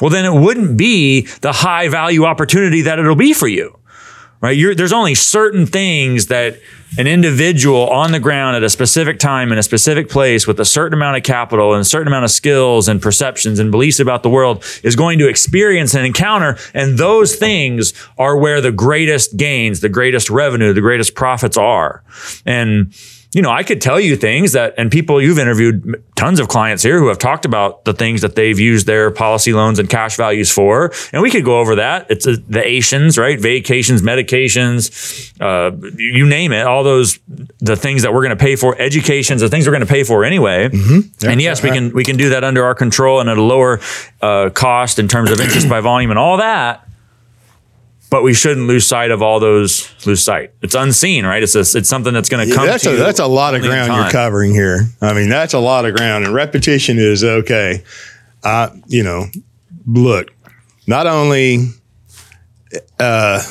well, 0.00 0.10
then 0.10 0.24
it 0.24 0.38
wouldn't 0.38 0.76
be 0.76 1.22
the 1.40 1.52
high 1.52 1.88
value 1.88 2.24
opportunity 2.24 2.82
that 2.82 2.98
it'll 2.98 3.16
be 3.16 3.32
for 3.32 3.48
you. 3.48 3.78
Right? 4.40 4.56
You're, 4.56 4.74
there's 4.74 4.92
only 4.92 5.14
certain 5.14 5.66
things 5.66 6.26
that 6.26 6.60
an 6.98 7.06
individual 7.06 7.88
on 7.88 8.12
the 8.12 8.20
ground 8.20 8.54
at 8.54 8.62
a 8.62 8.68
specific 8.68 9.18
time 9.18 9.50
in 9.50 9.58
a 9.58 9.62
specific 9.62 10.08
place 10.10 10.46
with 10.46 10.60
a 10.60 10.64
certain 10.64 10.92
amount 10.92 11.16
of 11.16 11.22
capital 11.22 11.72
and 11.72 11.80
a 11.80 11.84
certain 11.84 12.06
amount 12.06 12.24
of 12.24 12.30
skills 12.30 12.86
and 12.86 13.00
perceptions 13.00 13.58
and 13.58 13.70
beliefs 13.70 13.98
about 13.98 14.22
the 14.22 14.30
world 14.30 14.62
is 14.82 14.94
going 14.94 15.18
to 15.18 15.28
experience 15.28 15.94
and 15.94 16.06
encounter. 16.06 16.58
And 16.74 16.98
those 16.98 17.34
things 17.34 17.94
are 18.18 18.36
where 18.36 18.60
the 18.60 18.72
greatest 18.72 19.36
gains, 19.36 19.80
the 19.80 19.88
greatest 19.88 20.28
revenue, 20.28 20.74
the 20.74 20.80
greatest 20.82 21.14
profits 21.14 21.56
are. 21.56 22.04
And 22.44 22.94
you 23.36 23.42
know, 23.42 23.50
I 23.50 23.64
could 23.64 23.82
tell 23.82 24.00
you 24.00 24.16
things 24.16 24.52
that, 24.52 24.72
and 24.78 24.90
people 24.90 25.20
you've 25.20 25.38
interviewed 25.38 26.02
tons 26.14 26.40
of 26.40 26.48
clients 26.48 26.82
here 26.82 26.98
who 26.98 27.08
have 27.08 27.18
talked 27.18 27.44
about 27.44 27.84
the 27.84 27.92
things 27.92 28.22
that 28.22 28.34
they've 28.34 28.58
used 28.58 28.86
their 28.86 29.10
policy 29.10 29.52
loans 29.52 29.78
and 29.78 29.90
cash 29.90 30.16
values 30.16 30.50
for, 30.50 30.90
and 31.12 31.20
we 31.20 31.30
could 31.30 31.44
go 31.44 31.60
over 31.60 31.74
that. 31.74 32.10
It's 32.10 32.26
uh 32.26 32.36
the 32.48 32.66
Asians, 32.66 33.18
right? 33.18 33.38
Vacations, 33.38 34.00
medications, 34.00 35.34
uh, 35.38 35.76
you 35.98 36.26
name 36.26 36.52
it. 36.52 36.66
All 36.66 36.82
those 36.82 37.18
the 37.58 37.76
things 37.76 38.04
that 38.04 38.14
we're 38.14 38.22
going 38.22 38.38
to 38.38 38.42
pay 38.42 38.56
for, 38.56 38.74
educations, 38.80 39.42
the 39.42 39.50
things 39.50 39.66
we're 39.66 39.74
going 39.74 39.86
to 39.86 39.92
pay 39.92 40.02
for 40.02 40.24
anyway. 40.24 40.70
and 41.22 41.42
yes, 41.42 41.62
we 41.62 41.68
can 41.68 41.92
we 41.92 42.04
can 42.04 42.16
do 42.16 42.30
that 42.30 42.42
under 42.42 42.64
our 42.64 42.74
control 42.74 43.20
and 43.20 43.28
at 43.28 43.36
a 43.36 43.42
lower 43.42 43.80
uh, 44.22 44.48
cost 44.48 44.98
in 44.98 45.08
terms 45.08 45.30
of 45.30 45.40
interest 45.40 45.68
by 45.68 45.80
volume 45.80 46.10
and 46.10 46.18
all 46.18 46.38
that 46.38 46.85
but 48.16 48.22
we 48.22 48.32
shouldn't 48.32 48.66
lose 48.66 48.86
sight 48.86 49.10
of 49.10 49.20
all 49.20 49.40
those 49.40 49.92
lose 50.06 50.24
sight. 50.24 50.50
It's 50.62 50.74
unseen, 50.74 51.26
right? 51.26 51.42
It's 51.42 51.54
a, 51.54 51.60
it's 51.60 51.86
something 51.86 52.14
that's 52.14 52.30
going 52.30 52.48
to 52.48 52.54
come. 52.54 52.64
that's 52.64 52.86
a, 52.86 52.96
that's 52.96 53.18
a 53.18 53.26
lot 53.26 53.54
of 53.54 53.60
ground 53.60 53.92
you're 53.92 54.10
covering 54.10 54.52
here. 54.54 54.88
I 55.02 55.12
mean, 55.12 55.28
that's 55.28 55.52
a 55.52 55.58
lot 55.58 55.84
of 55.84 55.94
ground, 55.94 56.24
and 56.24 56.32
repetition 56.32 56.96
is 56.98 57.22
okay. 57.22 57.84
I, 58.42 58.70
you 58.86 59.02
know, 59.02 59.26
look, 59.86 60.30
not 60.86 61.06
only 61.06 61.68
uh, 62.98 63.42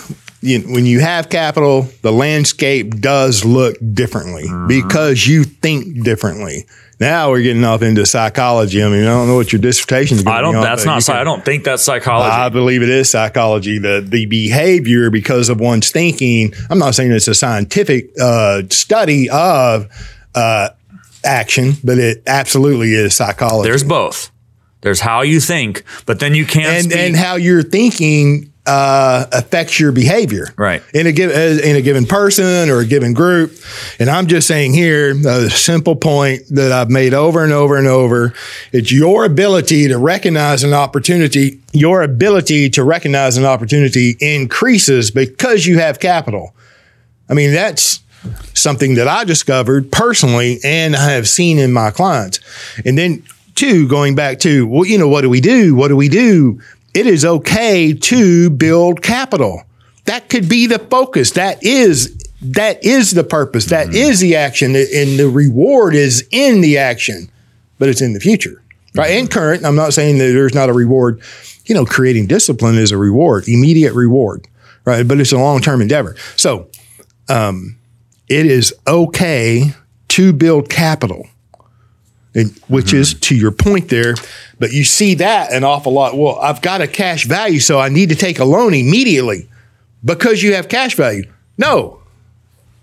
you, 0.46 0.60
when 0.62 0.86
you 0.86 1.00
have 1.00 1.30
capital, 1.30 1.84
the 2.02 2.12
landscape 2.12 3.02
does 3.02 3.44
look 3.44 3.76
differently 3.94 4.44
Mm-hmm. 4.46 4.68
because 4.68 5.26
you 5.28 5.44
think 5.44 6.04
differently. 6.04 6.66
Now 7.00 7.30
we're 7.32 7.42
getting 7.42 7.66
off 7.66 7.82
into 7.82 8.06
psychology. 8.06 8.82
I 8.82 8.88
mean, 8.88 9.02
I 9.04 9.08
don't 9.08 9.28
know 9.28 9.36
what 9.36 9.52
your 9.52 9.62
dissertation 9.62 10.18
is. 10.18 10.26
I 10.26 10.40
don't. 10.40 10.54
Be 10.54 10.58
on, 10.60 10.64
That's 10.64 10.86
not. 10.86 11.04
can- 11.04 11.18
I 11.18 11.24
don't 11.26 11.44
think 11.44 11.66
that's 11.66 11.84
psychology. 11.84 12.30
I 12.32 12.48
believe 12.48 12.82
it 12.84 12.90
is 12.90 13.10
psychology. 13.10 13.80
The 13.80 14.00
the 14.08 14.26
behavior 14.28 15.10
because 15.10 15.50
of 15.50 15.60
one's 15.60 15.92
thinking. 15.92 16.54
I'm 16.70 16.80
not 16.80 16.96
saying 16.96 17.12
it's 17.12 17.28
a 17.28 17.36
scientific 17.36 18.12
uh, 18.22 18.62
study 18.70 19.30
of 19.30 19.90
uh, 20.36 20.70
action, 21.26 21.74
but 21.84 21.98
it 21.98 22.24
absolutely 22.28 22.94
is 22.94 23.14
psychology. 23.16 23.68
There's 23.70 23.84
both. 23.84 24.32
There's 24.82 25.02
how 25.02 25.22
you 25.22 25.40
think, 25.42 25.84
but 26.06 26.20
then 26.22 26.34
you 26.36 26.46
can't. 26.46 26.86
and 26.86 26.94
and 26.94 27.16
how 27.18 27.36
you're 27.36 27.64
thinking 27.64 28.54
uh, 28.66 29.26
affects 29.32 29.80
your 29.80 29.92
behavior, 29.92 30.54
Right. 30.58 30.82
In 30.94 31.08
a 31.08 31.12
given 31.12 31.60
in 31.64 31.76
a 31.76 31.82
given 31.82 32.06
person 32.06 32.70
or 32.70 32.80
a 32.80 32.86
given 32.86 33.14
group. 33.14 33.54
And 34.00 34.10
I'm 34.10 34.28
just 34.28 34.48
saying 34.48 34.74
here 34.74 35.12
a 35.28 35.50
simple 35.50 35.96
point 35.96 36.44
that 36.50 36.72
I've 36.72 36.90
made 36.90 37.14
over 37.14 37.44
and 37.44 37.54
over 37.54 37.78
and 37.78 37.88
over. 37.88 38.34
It's 38.72 38.92
your 38.92 39.26
ability 39.26 39.88
to 39.90 39.98
recognize 39.98 40.64
an 40.64 40.74
opportunity. 40.74 41.60
Your 41.74 42.02
ability 42.02 42.70
to 42.72 42.84
recognize 42.84 43.38
an 43.38 43.46
opportunity 43.46 44.18
increases 44.20 45.12
because 45.12 45.66
you 45.66 45.80
have 45.80 46.00
capital. 46.00 46.56
I 47.30 47.34
mean, 47.34 47.54
that's 47.54 48.00
something 48.54 48.96
that 48.96 49.08
I 49.08 49.24
discovered 49.24 49.92
personally 49.92 50.60
and 50.64 50.96
I 50.96 51.12
have 51.12 51.28
seen 51.28 51.60
in 51.60 51.72
my 51.74 51.92
clients. 51.92 52.40
And 52.86 52.98
then, 52.98 53.24
two, 53.56 53.88
going 53.88 54.16
back 54.16 54.40
to, 54.40 54.68
well, 54.68 54.86
you 54.86 54.98
know, 54.98 55.08
what 55.08 55.22
do 55.22 55.30
we 55.30 55.42
do? 55.42 55.76
What 55.76 55.90
do 55.90 55.96
we 55.96 56.10
do? 56.10 56.62
It 56.96 57.06
is 57.06 57.26
okay 57.26 57.94
to 57.94 58.50
build 58.50 59.02
capital. 59.02 59.64
That 60.06 60.30
could 60.30 60.48
be 60.48 60.66
the 60.66 60.80
focus. 60.80 61.32
That 61.32 61.64
is 61.64 62.18
that 62.42 62.84
is 62.84 63.12
the 63.12 63.24
purpose. 63.24 63.66
That 63.66 63.88
mm-hmm. 63.88 63.96
is 63.96 64.20
the 64.20 64.36
action, 64.36 64.76
and 64.76 65.20
the 65.20 65.30
reward 65.32 65.96
is 65.96 66.28
in 66.32 66.62
the 66.62 66.78
action, 66.78 67.30
but 67.80 67.90
it's 67.90 68.02
in 68.02 68.14
the 68.14 68.20
future, 68.20 68.62
right? 68.96 69.10
Mm-hmm. 69.10 69.20
And 69.20 69.32
current. 69.32 69.66
I'm 69.66 69.76
not 69.76 69.94
saying 69.94 70.20
that 70.20 70.26
there's 70.26 70.54
not 70.56 70.70
a 70.70 70.74
reward. 70.74 71.22
You 71.66 71.76
know, 71.76 71.86
creating 71.86 72.28
discipline 72.28 72.76
is 72.76 72.92
a 72.92 72.98
reward, 72.98 73.48
immediate 73.48 73.94
reward, 73.94 74.48
right? 74.86 75.08
But 75.08 75.20
it's 75.20 75.32
a 75.32 75.38
long 75.38 75.62
term 75.62 75.82
endeavor. 75.82 76.16
So 76.36 76.70
um, 77.28 77.78
it 78.30 78.46
is 78.46 78.74
okay 78.88 79.72
to 80.10 80.34
build 80.34 80.70
capital, 80.70 81.28
and, 82.36 82.52
which 82.68 82.94
is 82.94 83.12
mm-hmm. 83.12 83.20
to 83.22 83.36
your 83.36 83.52
point 83.52 83.90
there. 83.90 84.14
But 84.60 84.72
you 84.72 84.84
see 84.84 85.16
that 85.16 85.52
an 85.52 85.64
awful 85.64 85.94
lot. 85.94 86.18
Well, 86.18 86.38
I've 86.40 86.62
got 86.62 86.82
a 86.82 86.88
cash 86.88 87.26
value, 87.26 87.60
so 87.60 87.80
I 87.80 87.90
need 87.90 88.10
to 88.10 88.16
take 88.16 88.40
a 88.40 88.46
loan 88.46 88.74
immediately 88.74 89.50
because 90.04 90.44
you 90.44 90.54
have 90.54 90.70
cash 90.70 90.96
value. 90.96 91.32
No, 91.58 92.02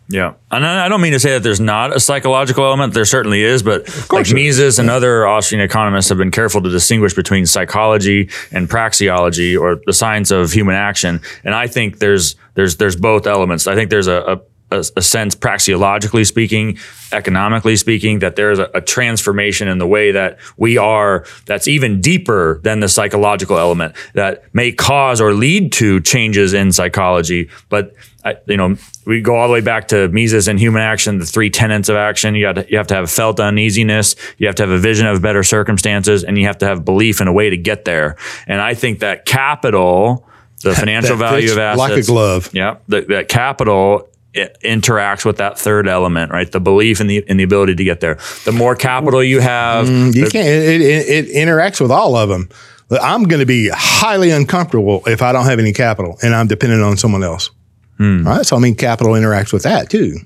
Yeah, 0.09 0.35
and 0.51 0.67
I 0.67 0.89
don't 0.89 1.01
mean 1.01 1.13
to 1.13 1.21
say 1.21 1.31
that 1.31 1.43
there's 1.43 1.61
not 1.61 1.95
a 1.97 2.01
psychological 2.01 2.65
element. 2.65 2.93
There 2.93 3.05
certainly 3.05 3.43
is, 3.43 3.63
but 3.63 3.89
like 4.13 4.31
Mises 4.31 4.79
and 4.79 4.91
other 4.91 5.27
Austrian 5.27 5.63
economists 5.63 6.11
have 6.11 6.19
been 6.19 6.31
careful 6.31 6.61
to 6.61 6.69
distinguish 6.69 7.15
between 7.15 7.47
psychology 7.47 8.29
and 8.51 8.69
praxeology, 8.69 9.59
or 9.59 9.81
the 9.87 9.93
science 9.93 10.31
of 10.31 10.53
human 10.53 10.75
action. 10.75 11.21
And 11.45 11.55
I 11.55 11.67
think 11.67 11.99
there's 11.99 12.37
there's 12.55 12.77
there's 12.77 12.97
both 12.97 13.27
elements. 13.27 13.67
I 13.67 13.75
think 13.75 13.89
there's 13.89 14.07
a, 14.07 14.23
a 14.35 14.41
a, 14.73 14.85
a 14.97 15.03
sense, 15.03 15.35
praxeologically 15.35 16.27
speaking, 16.27 16.79
economically 17.13 17.77
speaking, 17.77 18.21
that 18.21 18.37
there's 18.37 18.59
a, 18.59 18.71
a 18.75 18.81
transformation 18.81 19.69
in 19.69 19.79
the 19.79 19.87
way 19.87 20.13
that 20.13 20.39
we 20.57 20.79
are 20.79 21.25
that's 21.47 21.69
even 21.69 22.01
deeper 22.01 22.61
than 22.63 22.81
the 22.81 22.89
psychological 22.89 23.59
element 23.59 23.95
that 24.15 24.45
may 24.55 24.73
cause 24.73 25.21
or 25.21 25.35
lead 25.35 25.73
to 25.73 26.01
changes 26.01 26.53
in 26.55 26.73
psychology. 26.73 27.49
But 27.69 27.95
I, 28.25 28.37
you 28.47 28.57
know, 28.57 28.77
we 29.05 29.21
go 29.21 29.35
all 29.35 29.49
the 29.49 29.53
way 29.53 29.61
back 29.61 29.89
to 29.89 30.09
Mises 30.09 30.47
and 30.47 30.59
human 30.59 30.81
action, 30.81 31.19
the 31.19 31.27
three 31.27 31.51
tenets 31.51 31.89
of 31.89 31.97
action. 31.97 32.37
You 32.37 32.53
got 32.53 32.71
you 32.71 32.79
have 32.79 32.87
to 32.89 32.95
have 32.95 33.11
felt 33.11 33.41
uneasiness, 33.41 34.15
you 34.39 34.47
have 34.47 34.55
to 34.57 34.63
have 34.63 34.71
a 34.71 34.79
vision 34.79 35.07
of 35.09 35.21
better 35.21 35.43
circumstances, 35.43 36.23
and 36.23 36.39
you 36.39 36.47
have 36.47 36.59
to 36.59 36.67
have 36.67 36.85
belief 36.85 37.21
in 37.21 37.27
a 37.27 37.33
way 37.33 37.51
to 37.51 37.57
get 37.57 37.85
there. 37.85 38.17
And 38.47 38.61
I 38.61 38.75
think 38.75 39.01
that 39.01 39.27
capital, 39.27 40.25
the 40.63 40.73
financial 40.73 41.17
That 41.17 41.31
value 41.31 41.51
of 41.51 41.59
assets, 41.59 41.79
like 41.79 41.99
a 41.99 42.03
glove. 42.07 42.51
yeah, 42.53 42.77
that 42.89 43.29
capital 43.29 44.09
i- 44.37 44.51
interacts 44.65 45.25
with 45.25 45.37
that 45.39 45.59
third 45.59 45.87
element, 45.89 46.33
right? 46.33 46.51
The 46.51 46.61
belief 46.61 47.01
in 47.01 47.07
the 47.07 47.19
in 47.27 47.37
the 47.37 47.43
ability 47.45 47.75
to 47.77 47.85
get 47.85 48.01
there. 48.01 48.19
The 48.45 48.53
more 48.53 48.75
capital 48.77 49.23
you 49.23 49.41
have, 49.41 49.89
You 49.89 50.13
the- 50.13 50.31
can't. 50.31 50.47
It, 50.49 50.81
it, 50.81 51.09
it 51.09 51.35
interacts 51.35 51.81
with 51.81 51.91
all 51.91 52.17
of 52.17 52.29
them. 52.29 52.49
I'm 52.91 53.23
going 53.25 53.41
to 53.41 53.47
be 53.47 53.71
highly 53.73 54.31
uncomfortable 54.31 55.03
if 55.07 55.23
I 55.23 55.33
don't 55.33 55.47
have 55.47 55.59
any 55.59 55.73
capital 55.73 56.19
and 56.23 56.35
I'm 56.35 56.47
dependent 56.47 56.83
on 56.83 56.99
someone 56.99 57.23
else. 57.25 57.51
Right. 57.99 58.45
So 58.45 58.57
I 58.57 58.59
mean, 58.59 58.75
capital 58.75 59.13
interacts 59.13 59.53
with 59.53 59.63
that 59.63 59.89
too. 59.89 60.19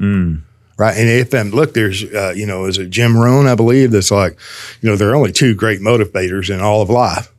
Right. 0.79 0.97
And 0.97 1.09
if 1.09 1.33
um, 1.35 1.51
look, 1.51 1.75
there's 1.75 2.03
uh, 2.05 2.33
you 2.35 2.45
know, 2.47 2.65
is 2.65 2.79
it 2.79 2.91
Jim 2.91 3.17
Rohn? 3.17 3.47
I 3.47 3.55
believe 3.55 3.91
that's 3.93 4.11
like, 4.11 4.37
you 4.81 4.89
know, 4.91 4.97
there 4.97 5.11
are 5.11 5.15
only 5.15 5.31
two 5.33 5.55
great 5.55 5.81
motivators 5.81 6.53
in 6.53 6.61
all 6.61 6.83
of 6.83 6.91
life. 6.91 7.33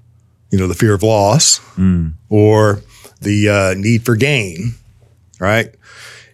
You 0.52 0.58
know, 0.60 0.68
the 0.68 0.76
fear 0.76 0.94
of 0.94 1.04
loss 1.04 1.60
or 2.30 2.82
the 3.22 3.50
uh, 3.50 3.74
need 3.80 4.06
for 4.06 4.16
gain. 4.16 4.76
Right. 5.40 5.74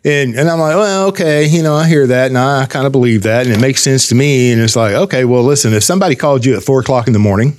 And, 0.05 0.35
and 0.35 0.49
I'm 0.49 0.59
like, 0.59 0.75
well, 0.75 1.07
okay, 1.07 1.45
you 1.45 1.63
know, 1.63 1.75
I 1.75 1.87
hear 1.87 2.05
that 2.07 2.27
and 2.27 2.37
I 2.37 2.65
kind 2.65 2.85
of 2.85 2.91
believe 2.91 3.23
that 3.23 3.45
and 3.45 3.55
it 3.55 3.61
makes 3.61 3.81
sense 3.81 4.09
to 4.09 4.15
me. 4.15 4.51
And 4.51 4.61
it's 4.61 4.75
like, 4.75 4.93
okay, 4.93 5.23
well, 5.23 5.43
listen, 5.43 5.73
if 5.73 5.83
somebody 5.83 6.15
called 6.15 6.45
you 6.45 6.57
at 6.57 6.63
four 6.63 6.81
o'clock 6.81 7.07
in 7.07 7.13
the 7.13 7.19
morning, 7.19 7.57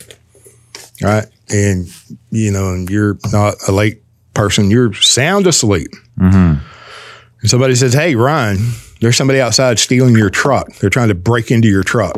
right, 1.01 1.27
and, 1.49 1.89
you 2.31 2.51
know, 2.51 2.73
and 2.75 2.91
you're 2.91 3.19
not 3.33 3.55
a 3.67 3.73
late 3.73 4.03
person, 4.35 4.71
you're 4.71 4.93
sound 4.93 5.47
asleep. 5.47 5.89
And 7.41 7.51
somebody 7.51 7.75
says, 7.75 7.95
hey, 7.95 8.15
Ryan, 8.15 8.59
there's 9.01 9.17
somebody 9.17 9.41
outside 9.41 9.79
stealing 9.79 10.15
your 10.15 10.31
truck. 10.31 10.75
They're 10.77 10.91
trying 10.91 11.09
to 11.09 11.15
break 11.15 11.51
into 11.51 11.69
your 11.69 11.83
truck. 11.83 12.17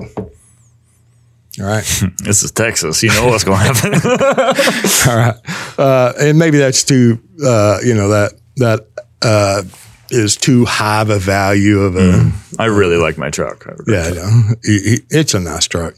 All 1.58 1.66
right. 1.66 1.84
this 2.18 2.42
is 2.42 2.50
Texas. 2.52 3.02
You 3.02 3.08
know 3.10 3.28
what's 3.28 3.44
going 3.44 3.58
to 3.58 3.64
happen. 3.64 3.92
All 5.08 5.16
right. 5.16 5.78
Uh, 5.78 6.12
and 6.20 6.38
maybe 6.38 6.58
that's 6.58 6.84
too, 6.84 7.20
uh, 7.44 7.78
you 7.84 7.94
know, 7.94 8.08
that, 8.08 8.32
that, 8.56 8.86
uh, 9.22 9.62
is 10.10 10.36
too 10.36 10.64
high 10.64 11.02
of 11.02 11.10
a 11.10 11.18
value 11.18 11.80
of 11.80 11.96
a, 11.96 12.30
I 12.58 12.66
really 12.66 12.96
like 12.96 13.18
my 13.18 13.30
truck. 13.30 13.66
Yeah, 13.86 14.02
I 14.02 14.10
know. 14.10 14.42
It- 14.62 15.00
it- 15.00 15.04
It's 15.10 15.34
a 15.34 15.40
nice 15.40 15.66
truck. 15.66 15.94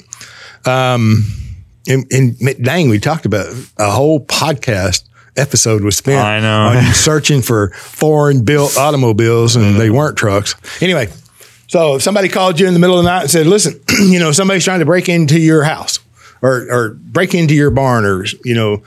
Um, 0.65 1.25
and, 1.89 2.05
and 2.13 2.37
dang, 2.63 2.89
we 2.89 2.99
talked 2.99 3.27
about 3.27 3.47
a 3.79 3.91
whole 3.91 4.21
podcast 4.25 5.05
episode 5.37 5.83
was 5.85 5.97
spent 5.97 6.19
I 6.25 6.41
know. 6.41 6.79
on 6.79 6.93
searching 6.95 7.43
for 7.43 7.71
foreign 7.71 8.45
built 8.45 8.77
automobiles 8.77 9.57
and 9.57 9.77
they 9.77 9.89
weren't 9.89 10.19
trucks. 10.19 10.55
Anyway, 10.83 11.09
so 11.69 11.95
if 11.97 12.03
somebody 12.03 12.29
called 12.29 12.59
you 12.59 12.67
in 12.67 12.75
the 12.75 12.81
middle 12.81 12.99
of 12.99 13.05
the 13.05 13.11
night 13.11 13.23
and 13.23 13.31
said, 13.31 13.47
listen, 13.47 13.81
you 14.01 14.19
know, 14.19 14.33
somebody's 14.33 14.65
trying 14.65 14.81
to 14.81 14.85
break 14.87 15.09
into 15.09 15.39
your 15.39 15.63
house 15.63 16.01
or, 16.43 16.67
or 16.71 16.91
break 16.91 17.35
into 17.35 17.55
your 17.55 17.71
barn 17.71 18.05
or, 18.05 18.25
you 18.45 18.55
know, 18.55 18.83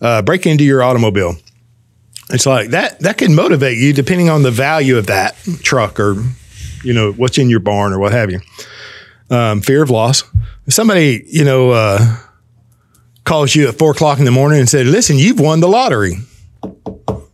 uh, 0.00 0.20
break 0.22 0.46
into 0.46 0.62
your 0.62 0.82
automobile. 0.82 1.36
It's 2.30 2.46
like 2.46 2.70
that, 2.70 3.00
that 3.00 3.18
can 3.18 3.34
motivate 3.34 3.76
you 3.78 3.92
depending 3.92 4.30
on 4.30 4.42
the 4.42 4.50
value 4.50 4.96
of 4.96 5.06
that 5.08 5.36
truck 5.62 6.00
or, 6.00 6.16
you 6.82 6.92
know, 6.94 7.12
what's 7.12 7.36
in 7.38 7.50
your 7.50 7.60
barn 7.60 7.92
or 7.92 7.98
what 7.98 8.12
have 8.12 8.30
you. 8.30 8.40
Um, 9.30 9.60
fear 9.60 9.82
of 9.82 9.90
loss. 9.90 10.22
If 10.66 10.72
somebody, 10.74 11.22
you 11.26 11.44
know, 11.44 11.70
uh, 11.70 12.16
calls 13.24 13.54
you 13.54 13.68
at 13.68 13.78
four 13.78 13.90
o'clock 13.92 14.18
in 14.18 14.24
the 14.24 14.30
morning 14.30 14.58
and 14.60 14.68
said, 14.68 14.86
listen, 14.86 15.18
you've 15.18 15.38
won 15.40 15.60
the 15.60 15.68
lottery. 15.68 16.14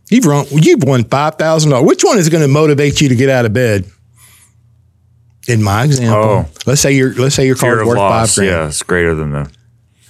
You've 0.09 0.25
won, 0.25 0.45
you've 0.51 0.83
won 0.83 1.03
$5,000. 1.03 1.85
Which 1.87 2.03
one 2.03 2.17
is 2.17 2.27
going 2.27 2.41
to 2.41 2.49
motivate 2.49 2.99
you 2.99 3.07
to 3.09 3.15
get 3.15 3.29
out 3.29 3.45
of 3.45 3.53
bed? 3.53 3.85
In 5.47 5.63
my 5.63 5.85
example, 5.85 6.21
Oh. 6.21 6.45
let's 6.67 6.81
say 6.81 6.91
your 6.91 7.13
let's 7.15 7.33
say 7.33 7.47
your 7.47 7.55
car's 7.55 7.83
worth 7.85 7.97
loss, 7.97 8.35
five 8.35 8.43
grand. 8.45 8.51
yeah, 8.51 8.67
it's 8.67 8.83
greater 8.83 9.15
than 9.15 9.31
the 9.31 9.49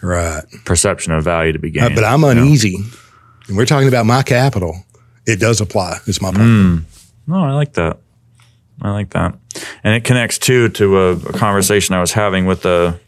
Right. 0.01 0.43
perception 0.65 1.13
of 1.13 1.23
value 1.23 1.53
to 1.53 1.59
begin 1.59 1.83
gained. 1.83 1.95
But 1.95 2.03
I'm 2.03 2.23
uneasy. 2.25 2.77
And 3.47 3.57
we're 3.57 3.65
talking 3.65 3.87
about 3.87 4.05
my 4.05 4.23
capital. 4.23 4.75
It 5.25 5.39
does 5.39 5.61
apply. 5.61 5.97
It's 6.07 6.21
my 6.21 6.29
point. 6.31 6.43
Mm. 6.43 6.83
No, 7.27 7.43
I 7.43 7.51
like 7.53 7.73
that. 7.73 7.97
I 8.81 8.89
like 8.91 9.11
that, 9.11 9.35
and 9.83 9.93
it 9.93 10.03
connects 10.03 10.39
too 10.39 10.67
to 10.69 10.97
a, 10.97 11.11
a 11.11 11.33
conversation 11.33 11.93
I 11.93 12.01
was 12.01 12.11
having 12.13 12.45
with 12.47 12.63
the. 12.63 12.99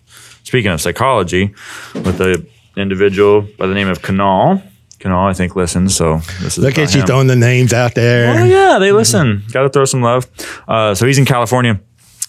Speaking 0.44 0.72
of 0.72 0.82
psychology, 0.82 1.56
with 1.96 2.18
the 2.18 2.46
individual 2.76 3.48
by 3.58 3.66
the 3.66 3.74
name 3.74 3.88
of 3.88 4.02
Kanal. 4.02 4.62
Kanal, 5.00 5.30
I 5.30 5.34
think, 5.34 5.56
listens. 5.56 5.96
So 5.96 6.18
this 6.42 6.58
is 6.58 6.64
Look 6.64 6.78
at 6.78 6.94
you 6.94 7.00
him. 7.02 7.08
throwing 7.08 7.28
the 7.28 7.36
names 7.36 7.74
out 7.74 7.96
there. 7.96 8.40
Oh 8.40 8.44
yeah, 8.44 8.78
they 8.78 8.92
listen. 8.92 9.42
Got 9.52 9.64
to 9.64 9.70
throw 9.70 9.86
some 9.86 10.02
love. 10.02 10.28
Uh, 10.68 10.94
so 10.96 11.08
he's 11.08 11.18
in 11.18 11.26
California, 11.26 11.80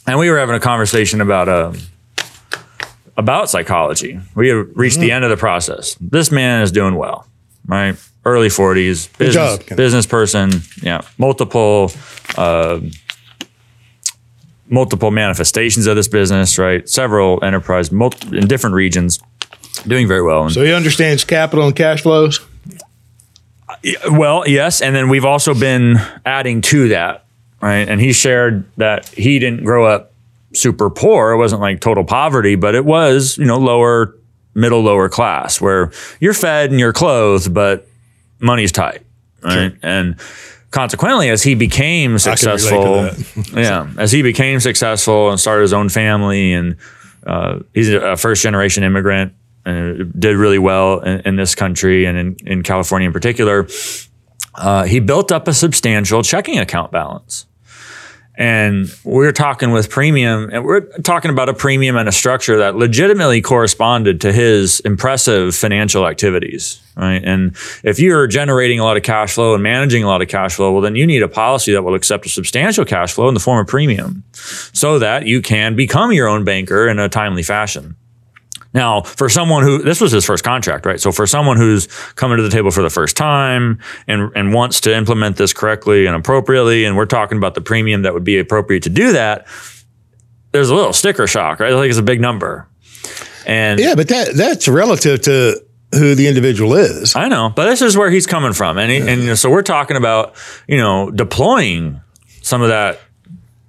and 0.06 0.18
we 0.18 0.30
were 0.30 0.38
having 0.38 0.54
a 0.54 0.60
conversation 0.60 1.20
about 1.20 1.48
uh, 1.48 1.72
about 3.16 3.50
psychology. 3.50 4.18
We 4.34 4.48
have 4.48 4.68
reached 4.74 5.00
the 5.00 5.10
end 5.12 5.24
of 5.24 5.30
the 5.30 5.36
process. 5.36 5.96
This 6.00 6.30
man 6.30 6.62
is 6.62 6.72
doing 6.72 6.94
well, 6.94 7.26
right? 7.66 7.96
Early 8.24 8.48
forties, 8.48 9.09
business 9.09 9.59
job, 9.59 9.77
business 9.77 10.07
person. 10.07 10.50
Yeah, 10.83 11.03
multiple. 11.18 11.90
Uh, 12.37 12.81
multiple 14.70 15.11
manifestations 15.11 15.87
of 15.87 15.94
this 15.94 16.09
business 16.09 16.59
right 16.59 16.88
several 16.88 17.38
enterprise 17.44 17.92
multi- 17.92 18.37
in 18.38 18.48
different 18.48 18.74
regions 18.74 19.20
doing 19.87 20.09
very 20.09 20.22
well 20.22 20.44
and 20.44 20.53
So 20.53 20.64
he 20.64 20.72
understands 20.72 21.22
capital 21.22 21.66
and 21.66 21.77
cash 21.77 22.00
flows. 22.03 22.40
Well, 24.11 24.48
yes, 24.48 24.81
and 24.81 24.96
then 24.96 25.11
we've 25.11 25.24
also 25.27 25.53
been 25.53 25.96
adding 26.24 26.62
to 26.62 26.88
that, 26.88 27.27
right? 27.61 27.87
And 27.87 28.00
he 28.00 28.14
shared 28.14 28.64
that 28.79 29.09
he 29.09 29.38
didn't 29.38 29.64
grow 29.64 29.85
up 29.85 30.12
super 30.55 30.88
poor. 30.88 31.33
It 31.33 31.37
wasn't 31.37 31.61
like 31.61 31.81
total 31.81 32.05
poverty, 32.05 32.55
but 32.55 32.74
it 32.74 32.85
was, 32.87 33.37
you 33.37 33.44
know, 33.44 33.59
lower, 33.59 34.16
middle, 34.54 34.82
lower 34.82 35.08
class, 35.08 35.60
where 35.60 35.90
you're 36.20 36.34
fed 36.34 36.70
and 36.70 36.80
you're 36.80 36.92
clothed, 36.92 37.52
but 37.52 37.86
money's 38.40 38.72
tight, 38.72 39.02
right? 39.42 39.72
And 39.82 40.16
consequently, 40.70 41.30
as 41.30 41.42
he 41.42 41.54
became 41.54 42.18
can 42.18 42.32
relate 42.34 42.36
to 42.38 43.14
successful, 43.14 43.60
yeah, 43.60 43.90
as 43.98 44.12
he 44.12 44.22
became 44.22 44.60
successful 44.60 45.30
and 45.30 45.38
started 45.40 45.62
his 45.62 45.72
own 45.72 45.88
family, 45.88 46.52
and 46.52 46.76
uh, 47.26 47.60
he's 47.72 47.88
a 47.88 48.16
first 48.16 48.42
generation 48.42 48.82
immigrant 48.84 49.32
and 49.64 50.12
did 50.18 50.36
really 50.36 50.58
well 50.58 51.00
in, 51.00 51.20
in 51.20 51.36
this 51.36 51.54
country 51.54 52.04
and 52.04 52.18
in, 52.18 52.36
in 52.46 52.62
California 52.62 53.06
in 53.06 53.12
particular. 53.12 53.66
Uh, 54.54 54.84
he 54.84 55.00
built 55.00 55.32
up 55.32 55.48
a 55.48 55.52
substantial 55.52 56.22
checking 56.22 56.58
account 56.58 56.92
balance. 56.92 57.46
And 58.37 58.92
we're 59.05 59.31
talking 59.31 59.70
with 59.70 59.90
premium, 59.90 60.51
and 60.53 60.64
we're 60.64 60.81
talking 61.03 61.31
about 61.31 61.49
a 61.49 61.55
premium 61.55 61.97
and 61.97 62.09
a 62.09 62.12
structure 62.12 62.59
that 62.59 62.75
legitimately 62.75 63.40
corresponded 63.40 64.20
to 64.23 64.33
his 64.33 64.81
impressive 64.81 65.55
financial 65.55 66.05
activities, 66.05 66.83
right? 66.97 67.23
And 67.25 67.55
if 67.85 68.01
you're 68.01 68.27
generating 68.27 68.81
a 68.81 68.85
lot 68.85 68.97
of 68.97 69.05
cash 69.05 69.35
flow 69.35 69.55
and 69.55 69.62
managing 69.62 70.03
a 70.03 70.09
lot 70.09 70.20
of 70.20 70.27
cash 70.27 70.55
flow, 70.55 70.73
well, 70.73 70.83
then 70.83 70.97
you 70.97 71.07
need 71.07 71.23
a 71.23 71.29
policy 71.29 71.73
that 71.73 71.83
will 71.83 71.94
accept 71.94 72.27
a 72.27 72.29
substantial 72.29 72.85
cash 72.85 73.12
flow 73.12 73.29
in 73.29 73.35
the 73.35 73.40
form 73.40 73.61
of 73.61 73.68
premium 73.68 74.25
so 74.33 74.99
that 74.99 75.27
you 75.27 75.40
can 75.40 75.77
become 75.77 76.12
your 76.12 76.27
own 76.27 76.42
banker 76.42 76.88
in 76.88 76.99
a 76.99 77.09
timely 77.09 77.44
fashion. 77.44 77.94
Now, 78.74 79.02
for 79.02 79.28
someone 79.28 79.62
who 79.62 79.78
this 79.78 80.00
was 80.00 80.10
his 80.10 80.24
first 80.24 80.42
contract, 80.42 80.84
right? 80.84 81.00
So 81.00 81.12
for 81.12 81.26
someone 81.26 81.56
who's 81.56 81.87
coming 82.16 82.37
to 82.38 82.42
the 82.42 82.50
table 82.50 82.72
for 82.72 82.82
the 82.82 82.90
first 82.90 83.16
time 83.16 83.78
and 84.08 84.32
and 84.34 84.52
wants 84.52 84.80
to 84.82 84.94
implement 84.94 85.37
this 85.37 85.52
correctly 85.52 86.06
and 86.06 86.16
appropriately, 86.16 86.84
and 86.84 86.96
we're 86.96 87.06
talking 87.06 87.38
about 87.38 87.54
the 87.54 87.60
premium 87.60 88.02
that 88.02 88.12
would 88.12 88.24
be 88.24 88.38
appropriate 88.38 88.82
to 88.82 88.90
do 88.90 89.12
that, 89.12 89.46
there's 90.50 90.70
a 90.70 90.74
little 90.74 90.92
sticker 90.92 91.26
shock, 91.26 91.60
right? 91.60 91.72
I 91.72 91.76
think 91.76 91.90
it's 91.90 91.98
a 91.98 92.02
big 92.02 92.20
number. 92.20 92.68
And 93.46 93.78
Yeah, 93.78 93.94
but 93.94 94.08
that 94.08 94.34
that's 94.34 94.66
relative 94.66 95.22
to 95.22 95.62
who 95.92 96.16
the 96.16 96.26
individual 96.26 96.74
is. 96.74 97.14
I 97.14 97.28
know, 97.28 97.52
but 97.54 97.66
this 97.66 97.80
is 97.80 97.96
where 97.96 98.10
he's 98.10 98.26
coming 98.26 98.52
from, 98.52 98.78
and 98.78 98.90
he, 98.90 98.98
and 98.98 99.22
you 99.22 99.28
know, 99.28 99.34
so 99.34 99.50
we're 99.50 99.62
talking 99.62 99.96
about 99.96 100.34
you 100.66 100.78
know 100.78 101.12
deploying 101.12 102.00
some 102.42 102.60
of 102.60 102.68
that 102.68 102.98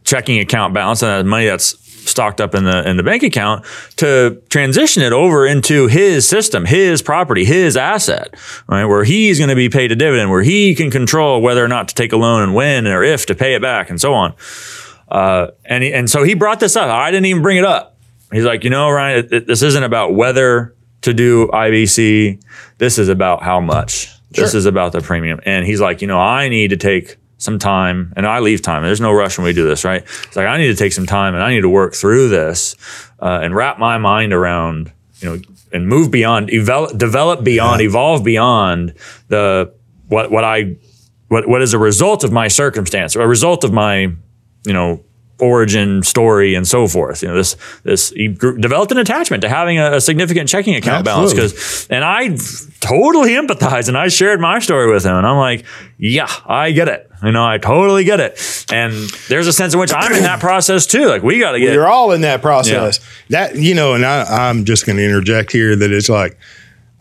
checking 0.03 0.39
account 0.39 0.73
balance 0.73 1.01
and 1.01 1.09
that 1.09 1.29
money 1.29 1.45
that's 1.45 1.73
stocked 2.15 2.39
up 2.39 2.55
in 2.55 2.63
the 2.63 2.89
in 2.89 2.95
the 2.95 3.03
bank 3.03 3.23
account 3.23 3.65
to 3.97 4.41
transition 4.49 5.03
it 5.03 5.11
over 5.11 5.45
into 5.45 5.87
his 5.87 6.27
system, 6.27 6.63
his 6.63 7.01
property, 7.01 7.43
his 7.43 7.75
asset, 7.75 8.33
right? 8.67 8.85
Where 8.85 9.03
he's 9.03 9.37
going 9.37 9.49
to 9.49 9.55
be 9.55 9.67
paid 9.67 9.91
a 9.91 9.95
dividend, 9.95 10.31
where 10.31 10.41
he 10.41 10.75
can 10.75 10.89
control 10.89 11.41
whether 11.41 11.63
or 11.63 11.67
not 11.67 11.89
to 11.89 11.95
take 11.95 12.13
a 12.13 12.17
loan 12.17 12.41
and 12.41 12.55
when 12.55 12.87
or 12.87 13.03
if 13.03 13.25
to 13.25 13.35
pay 13.35 13.53
it 13.53 13.61
back, 13.61 13.89
and 13.89 13.99
so 13.99 14.13
on. 14.13 14.33
Uh, 15.09 15.51
and 15.65 15.83
he, 15.83 15.93
and 15.93 16.09
so 16.09 16.23
he 16.23 16.33
brought 16.33 16.61
this 16.61 16.77
up. 16.77 16.89
I 16.89 17.11
didn't 17.11 17.25
even 17.25 17.41
bring 17.41 17.57
it 17.57 17.65
up. 17.65 17.97
He's 18.31 18.45
like, 18.45 18.63
you 18.63 18.69
know, 18.69 18.89
Ryan, 18.89 19.25
it, 19.25 19.33
it, 19.33 19.47
this 19.47 19.61
isn't 19.61 19.83
about 19.83 20.15
whether 20.15 20.73
to 21.01 21.13
do 21.13 21.47
IBC. 21.47 22.41
This 22.77 22.97
is 22.97 23.09
about 23.09 23.43
how 23.43 23.59
much. 23.59 24.09
This 24.31 24.53
is 24.53 24.65
about 24.65 24.91
the 24.91 25.01
premium. 25.01 25.39
And 25.45 25.65
he's 25.65 25.79
like, 25.79 26.01
you 26.01 26.07
know, 26.07 26.19
I 26.19 26.49
need 26.49 26.71
to 26.71 26.77
take 26.77 27.17
some 27.37 27.59
time 27.59 28.13
and 28.15 28.25
I 28.25 28.39
leave 28.39 28.61
time. 28.61 28.83
There's 28.83 29.01
no 29.01 29.11
rush 29.11 29.37
when 29.37 29.45
we 29.45 29.53
do 29.53 29.67
this, 29.67 29.83
right? 29.83 30.03
It's 30.03 30.35
like, 30.35 30.47
I 30.47 30.57
need 30.57 30.67
to 30.67 30.75
take 30.75 30.93
some 30.93 31.05
time 31.05 31.33
and 31.33 31.43
I 31.43 31.53
need 31.53 31.61
to 31.61 31.69
work 31.69 31.93
through 31.93 32.29
this 32.29 32.75
uh, 33.19 33.39
and 33.41 33.55
wrap 33.55 33.77
my 33.77 33.97
mind 33.97 34.33
around, 34.33 34.91
you 35.19 35.29
know, 35.29 35.41
and 35.71 35.87
move 35.87 36.11
beyond, 36.11 36.47
develop, 36.47 36.97
develop 36.97 37.43
beyond, 37.43 37.81
evolve 37.81 38.23
beyond 38.23 38.93
the, 39.27 39.73
what, 40.07 40.31
what 40.31 40.43
I, 40.43 40.77
what, 41.27 41.47
what 41.47 41.61
is 41.61 41.73
a 41.73 41.79
result 41.79 42.23
of 42.23 42.31
my 42.31 42.47
circumstance 42.47 43.15
or 43.15 43.21
a 43.21 43.27
result 43.27 43.63
of 43.63 43.73
my, 43.73 44.13
you 44.65 44.73
know, 44.73 45.03
origin 45.39 46.01
story 46.03 46.55
and 46.55 46.67
so 46.67 46.87
forth. 46.87 47.21
You 47.21 47.29
know, 47.29 47.35
this 47.35 47.55
this 47.83 48.09
he 48.11 48.29
grew, 48.29 48.57
developed 48.57 48.91
an 48.91 48.97
attachment 48.97 49.41
to 49.41 49.49
having 49.49 49.77
a, 49.79 49.93
a 49.93 50.01
significant 50.01 50.49
checking 50.49 50.75
account 50.75 51.05
balance 51.05 51.33
because, 51.33 51.87
and 51.89 52.03
I 52.03 52.29
totally 52.79 53.31
empathize 53.31 53.87
and 53.87 53.97
I 53.97 54.07
shared 54.07 54.39
my 54.39 54.59
story 54.59 54.91
with 54.91 55.05
him 55.05 55.15
and 55.15 55.27
I'm 55.27 55.37
like, 55.37 55.65
yeah, 55.97 56.29
I 56.45 56.71
get 56.71 56.87
it. 56.87 57.09
You 57.23 57.31
know, 57.31 57.45
I 57.45 57.57
totally 57.57 58.03
get 58.03 58.19
it. 58.19 58.65
And 58.71 58.93
there's 59.29 59.47
a 59.47 59.53
sense 59.53 59.73
in 59.73 59.79
which 59.79 59.93
I'm 59.93 60.13
in 60.13 60.23
that 60.23 60.39
process 60.39 60.85
too. 60.85 61.07
Like 61.07 61.23
we 61.23 61.39
got 61.39 61.53
to 61.53 61.59
get. 61.59 61.73
You're 61.73 61.87
all 61.87 62.11
in 62.11 62.21
that 62.21 62.41
process. 62.41 62.99
That 63.29 63.55
you 63.55 63.73
know, 63.73 63.93
and 63.93 64.05
I, 64.05 64.49
I'm 64.49 64.65
just 64.65 64.85
going 64.85 64.97
to 64.97 65.03
interject 65.03 65.51
here 65.51 65.75
that 65.75 65.91
it's 65.91 66.09
like 66.09 66.37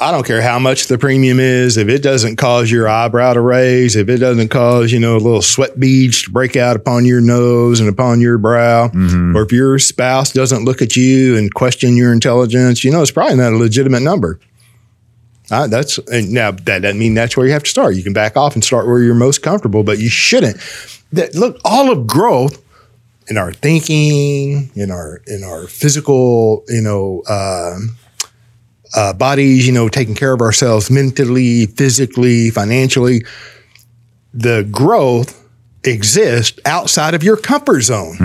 I 0.01 0.11
don't 0.11 0.27
care 0.27 0.43
how 0.43 0.59
much 0.59 0.89
the 0.89 0.99
premium 0.99 1.39
is. 1.39 1.77
If 1.77 1.89
it 1.89 2.03
doesn't 2.03 2.37
cause 2.37 2.71
your 2.71 2.89
eyebrow 2.89 3.35
to 3.35 3.41
raise, 3.41 3.95
if 3.95 4.09
it 4.09 4.19
doesn't 4.19 4.49
cause 4.49 4.91
you 4.91 4.99
know 4.99 5.17
a 5.17 5.19
little 5.19 5.43
sweat 5.43 5.79
beads 5.79 6.23
to 6.23 6.31
break 6.31 6.57
out 6.57 6.75
upon 6.75 7.05
your 7.05 7.21
nose 7.21 7.79
and 7.81 7.89
upon 7.89 8.21
your 8.21 8.37
brow, 8.37 8.91
or 9.37 9.43
if 9.43 9.53
your 9.53 9.79
spouse 9.79 10.33
doesn't 10.33 10.65
look 10.65 10.83
at 10.83 10.97
you 10.97 11.37
and 11.37 11.55
question 11.55 11.97
your 11.97 12.13
intelligence, 12.13 12.83
you 12.83 12.91
know 12.91 13.03
it's 13.03 13.13
probably 13.13 13.37
not 13.37 13.53
a 13.53 13.57
legitimate 13.57 14.03
number. 14.03 14.41
Uh, 15.51 15.67
that's 15.69 15.99
and 15.99 16.33
now 16.33 16.51
that 16.51 16.83
doesn't 16.83 16.99
mean 16.99 17.15
that's 17.15 17.37
where 17.37 17.47
you 17.47 17.53
have 17.53 17.63
to 17.63 17.71
start. 17.71 17.95
You 17.95 18.03
can 18.03 18.13
back 18.13 18.37
off 18.37 18.55
and 18.55 18.65
start 18.65 18.87
where 18.87 19.01
you're 19.01 19.15
most 19.15 19.43
comfortable, 19.43 19.85
but 19.85 19.99
you 19.99 20.09
shouldn't. 20.09 20.57
That 21.13 21.35
look, 21.35 21.59
all 21.65 21.93
of 21.93 22.07
growth 22.07 22.61
in 23.29 23.37
our 23.37 23.53
thinking, 23.53 24.71
in 24.75 24.91
our 24.91 25.23
in 25.27 25.45
our 25.45 25.67
physical, 25.67 26.65
you 26.69 26.81
know, 26.81 27.23
um, 27.29 27.97
uh, 28.97 29.13
bodies, 29.13 29.67
you 29.67 29.73
know, 29.73 29.89
taking 29.89 30.15
care 30.15 30.33
of 30.33 30.41
ourselves 30.41 30.91
mentally, 30.91 31.67
physically, 31.67 32.51
financially. 32.51 33.25
The 34.33 34.67
growth 34.71 35.41
exists 35.85 36.59
outside 36.65 37.15
of 37.15 37.23
your 37.23 37.37
comfort 37.37 37.83
zone. 37.83 38.17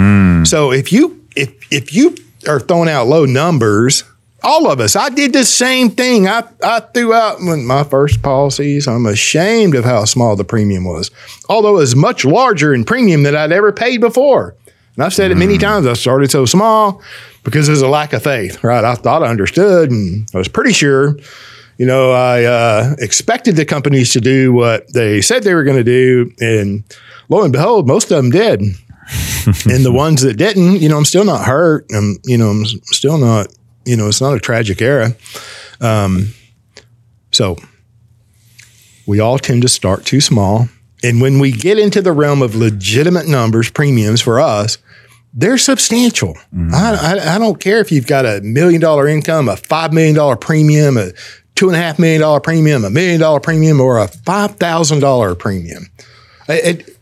So 0.46 0.72
if 0.72 0.92
you 0.92 1.26
if 1.36 1.54
if 1.72 1.94
you 1.94 2.16
are 2.48 2.60
throwing 2.60 2.90
out 2.90 3.08
low 3.08 3.26
numbers, 3.26 4.04
all 4.42 4.72
of 4.72 4.80
us, 4.80 4.96
I 4.96 5.10
did 5.10 5.34
the 5.34 5.44
same 5.44 5.90
thing. 5.92 6.28
I, 6.28 6.44
I 6.64 6.80
threw 6.80 7.14
out 7.14 7.40
when 7.42 7.66
my 7.66 7.84
first 7.84 8.22
policies. 8.22 8.88
I'm 8.88 9.06
ashamed 9.06 9.76
of 9.76 9.84
how 9.84 10.06
small 10.06 10.36
the 10.36 10.46
premium 10.46 10.86
was, 10.86 11.12
although 11.50 11.76
it 11.78 11.82
was 11.82 11.96
much 11.96 12.24
larger 12.24 12.74
in 12.74 12.86
premium 12.86 13.24
than 13.24 13.36
I'd 13.36 13.52
ever 13.52 13.72
paid 13.72 14.00
before. 14.00 14.56
And 15.00 15.06
I've 15.06 15.14
said 15.14 15.32
it 15.32 15.36
many 15.36 15.58
times. 15.58 15.88
I 15.88 15.94
started 15.94 16.30
so 16.30 16.44
small 16.44 17.02
because 17.46 17.68
there's 17.68 17.82
a 17.82 17.88
lack 17.88 18.12
of 18.12 18.22
faith, 18.22 18.62
right? 18.66 18.84
I 18.84 18.96
thought 18.96 19.24
I 19.24 19.28
understood 19.28 19.92
and 19.92 20.28
I 20.34 20.38
was 20.38 20.50
pretty 20.50 20.74
sure. 20.74 21.18
You 21.78 21.86
know, 21.86 22.12
I 22.12 22.44
uh, 22.44 22.96
expected 23.00 23.56
the 23.56 23.64
companies 23.64 24.12
to 24.12 24.20
do 24.20 24.52
what 24.52 24.92
they 24.92 25.22
said 25.22 25.44
they 25.44 25.54
were 25.54 25.64
going 25.64 25.78
to 25.78 25.86
do. 25.86 26.34
And 26.42 26.84
lo 27.30 27.44
and 27.44 27.54
behold, 27.54 27.88
most 27.88 28.12
of 28.12 28.18
them 28.18 28.30
did. 28.30 28.60
and 29.70 29.86
the 29.86 29.94
ones 29.94 30.22
that 30.24 30.34
didn't, 30.34 30.82
you 30.82 30.90
know, 30.90 30.98
I'm 30.98 31.06
still 31.06 31.24
not 31.24 31.46
hurt. 31.46 31.86
I'm, 31.96 32.18
you 32.26 32.38
know, 32.38 32.50
I'm 32.50 32.66
still 32.66 33.18
not, 33.18 33.48
you 33.86 33.96
know, 33.96 34.10
it's 34.10 34.20
not 34.20 34.36
a 34.36 34.40
tragic 34.42 34.82
era. 34.82 35.16
Um, 35.80 36.34
so 37.32 37.56
we 39.08 39.22
all 39.22 39.40
tend 39.40 39.62
to 39.62 39.70
start 39.70 40.04
too 40.04 40.20
small. 40.20 40.68
And 41.06 41.22
when 41.22 41.40
we 41.40 41.54
get 41.54 41.80
into 41.80 42.02
the 42.02 42.12
realm 42.12 42.42
of 42.42 42.54
legitimate 42.54 43.30
numbers, 43.30 43.70
premiums 43.70 44.20
for 44.20 44.42
us, 44.42 44.78
they're 45.34 45.58
substantial. 45.58 46.36
I, 46.74 46.96
I, 47.20 47.36
I 47.36 47.38
don't 47.38 47.60
care 47.60 47.80
if 47.80 47.92
you've 47.92 48.08
got 48.08 48.26
a 48.26 48.42
million 48.42 48.82
dollar 48.82 49.08
income, 49.08 49.48
a 49.50 49.56
five 49.58 49.94
million 49.94 50.16
dollar 50.16 50.36
premium, 50.36 50.98
a 50.98 51.12
two 51.56 51.68
and 51.68 51.76
a 51.76 51.80
half 51.80 52.00
million 52.00 52.22
dollar 52.22 52.40
premium, 52.40 52.84
a 52.86 52.90
million 52.90 53.20
dollar 53.20 53.40
premium, 53.40 53.80
or 53.80 54.00
a 54.00 54.08
five 54.08 54.56
thousand 54.56 55.00
dollar 55.02 55.36
premium. 55.36 55.88
It- 56.48 56.80
it- 56.80 56.96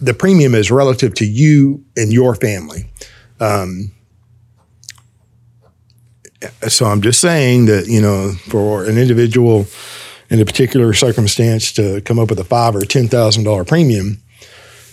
the 0.00 0.12
premium 0.12 0.56
is 0.56 0.72
relative 0.72 1.14
to 1.14 1.24
you 1.24 1.84
and 1.96 2.12
your 2.12 2.34
family. 2.34 2.90
Um, 3.38 3.92
so 6.68 6.86
I'm 6.86 7.00
just 7.02 7.20
saying 7.20 7.66
that 7.66 7.86
you 7.86 8.00
know, 8.00 8.32
for 8.48 8.84
an 8.84 8.98
individual 8.98 9.66
in 10.30 10.40
a 10.40 10.44
particular 10.44 10.92
circumstance 10.94 11.72
to 11.72 12.00
come 12.02 12.18
up 12.18 12.28
with 12.30 12.38
a 12.40 12.44
five 12.44 12.74
or 12.76 12.82
ten 12.84 13.08
thousand 13.08 13.44
dollar 13.44 13.64
premium, 13.64 14.20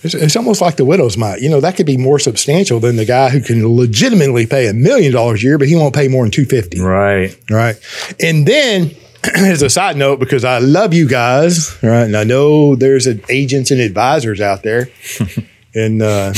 it's, 0.05 0.13
it's 0.13 0.35
almost 0.35 0.61
like 0.61 0.75
the 0.75 0.85
widow's 0.85 1.17
mite. 1.17 1.41
You 1.41 1.49
know, 1.49 1.59
that 1.59 1.75
could 1.75 1.87
be 1.87 1.97
more 1.97 2.19
substantial 2.19 2.79
than 2.79 2.95
the 2.95 3.05
guy 3.05 3.29
who 3.29 3.41
can 3.41 3.67
legitimately 3.67 4.45
pay 4.45 4.67
a 4.67 4.73
million 4.73 5.11
dollars 5.11 5.41
a 5.41 5.47
year, 5.47 5.57
but 5.57 5.67
he 5.67 5.75
won't 5.75 5.95
pay 5.95 6.07
more 6.07 6.23
than 6.23 6.31
two 6.31 6.45
fifty. 6.45 6.79
right. 6.79 7.35
Right. 7.49 7.75
And 8.19 8.47
then, 8.47 8.91
as 9.35 9.63
a 9.63 9.69
side 9.69 9.97
note, 9.97 10.19
because 10.19 10.45
I 10.45 10.59
love 10.59 10.93
you 10.93 11.07
guys, 11.07 11.75
right, 11.81 12.03
and 12.03 12.15
I 12.15 12.23
know 12.23 12.75
there's 12.75 13.07
a- 13.07 13.19
agents 13.29 13.71
and 13.71 13.81
advisors 13.81 14.39
out 14.39 14.61
there, 14.61 14.89
and 15.75 16.01
uh, 16.03 16.33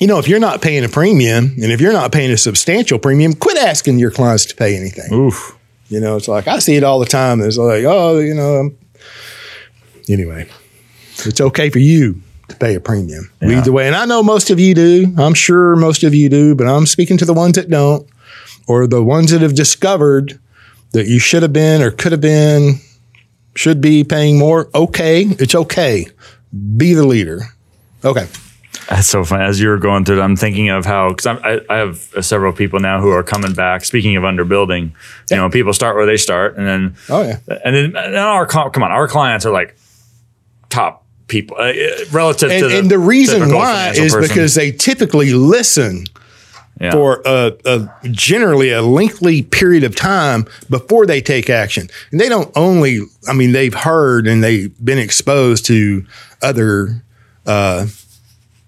you 0.00 0.08
know, 0.08 0.18
if 0.18 0.26
you're 0.26 0.40
not 0.40 0.60
paying 0.60 0.84
a 0.84 0.88
premium, 0.88 1.44
and 1.62 1.70
if 1.70 1.80
you're 1.80 1.92
not 1.92 2.10
paying 2.10 2.32
a 2.32 2.36
substantial 2.36 2.98
premium, 2.98 3.34
quit 3.34 3.58
asking 3.58 4.00
your 4.00 4.10
clients 4.10 4.44
to 4.46 4.56
pay 4.56 4.76
anything. 4.76 5.12
Oof. 5.12 5.56
You 5.88 6.00
know, 6.00 6.16
it's 6.16 6.26
like 6.28 6.48
I 6.48 6.58
see 6.58 6.76
it 6.76 6.82
all 6.84 6.98
the 6.98 7.06
time. 7.06 7.40
It's 7.40 7.56
like, 7.56 7.84
oh, 7.84 8.18
you 8.18 8.34
know, 8.34 8.54
I'm, 8.56 8.78
anyway, 10.08 10.48
it's 11.24 11.40
okay 11.40 11.70
for 11.70 11.78
you 11.80 12.22
to 12.50 12.56
pay 12.56 12.74
a 12.74 12.80
premium. 12.80 13.30
Yeah. 13.40 13.58
Either 13.58 13.72
way, 13.72 13.86
and 13.86 13.96
I 13.96 14.04
know 14.04 14.22
most 14.22 14.50
of 14.50 14.60
you 14.60 14.74
do. 14.74 15.14
I'm 15.18 15.34
sure 15.34 15.76
most 15.76 16.02
of 16.04 16.14
you 16.14 16.28
do, 16.28 16.54
but 16.54 16.66
I'm 16.66 16.86
speaking 16.86 17.16
to 17.18 17.24
the 17.24 17.34
ones 17.34 17.56
that 17.56 17.70
don't, 17.70 18.06
or 18.66 18.86
the 18.86 19.02
ones 19.02 19.30
that 19.30 19.40
have 19.42 19.54
discovered 19.54 20.38
that 20.92 21.06
you 21.06 21.18
should 21.18 21.42
have 21.42 21.52
been 21.52 21.82
or 21.82 21.90
could 21.90 22.12
have 22.12 22.20
been, 22.20 22.80
should 23.54 23.80
be 23.80 24.04
paying 24.04 24.38
more. 24.38 24.68
Okay, 24.74 25.22
it's 25.22 25.54
okay. 25.54 26.06
Be 26.76 26.94
the 26.94 27.06
leader. 27.06 27.42
Okay. 28.04 28.26
That's 28.88 29.06
so 29.06 29.24
funny. 29.24 29.44
As 29.44 29.60
you 29.60 29.68
were 29.68 29.78
going 29.78 30.04
through 30.04 30.20
I'm 30.20 30.34
thinking 30.34 30.68
of 30.68 30.84
how 30.84 31.10
because 31.10 31.26
I, 31.26 31.60
I 31.68 31.76
have 31.76 32.12
uh, 32.14 32.22
several 32.22 32.52
people 32.52 32.80
now 32.80 33.00
who 33.00 33.10
are 33.10 33.22
coming 33.22 33.52
back. 33.52 33.84
Speaking 33.84 34.16
of 34.16 34.24
underbuilding, 34.24 34.92
you 35.30 35.36
know, 35.36 35.48
people 35.48 35.72
start 35.72 35.94
where 35.94 36.06
they 36.06 36.16
start, 36.16 36.56
and 36.56 36.66
then 36.66 36.96
Oh 37.08 37.22
yeah. 37.22 37.38
and 37.64 37.76
then 37.76 37.96
and 37.96 38.16
our 38.16 38.46
come 38.46 38.82
on, 38.82 38.90
our 38.90 39.06
clients 39.06 39.46
are 39.46 39.52
like 39.52 39.76
top 40.70 41.04
people 41.30 41.56
uh, 41.58 41.70
uh, 41.70 42.04
relative 42.12 42.50
to 42.50 42.54
And, 42.54 42.64
the, 42.64 42.78
and 42.78 42.90
the 42.90 42.98
reason 42.98 43.54
why 43.54 43.92
is 43.94 44.12
person. 44.14 44.20
because 44.28 44.54
they 44.54 44.70
typically 44.72 45.32
listen 45.32 46.04
Yeah. 46.80 46.92
for 46.92 47.22
a, 47.26 47.52
a 47.64 47.88
generally 48.10 48.70
a 48.72 48.80
lengthy 48.82 49.42
period 49.42 49.84
of 49.84 49.94
time 49.94 50.46
before 50.68 51.06
they 51.06 51.20
take 51.22 51.48
action. 51.50 51.88
And 52.10 52.20
they 52.20 52.28
don't 52.28 52.50
only, 52.56 53.00
I 53.28 53.32
mean, 53.34 53.52
they've 53.52 53.74
heard 53.74 54.26
and 54.26 54.42
they've 54.42 54.72
been 54.84 54.98
exposed 54.98 55.66
to 55.66 56.04
other 56.42 57.02
uh, 57.46 57.86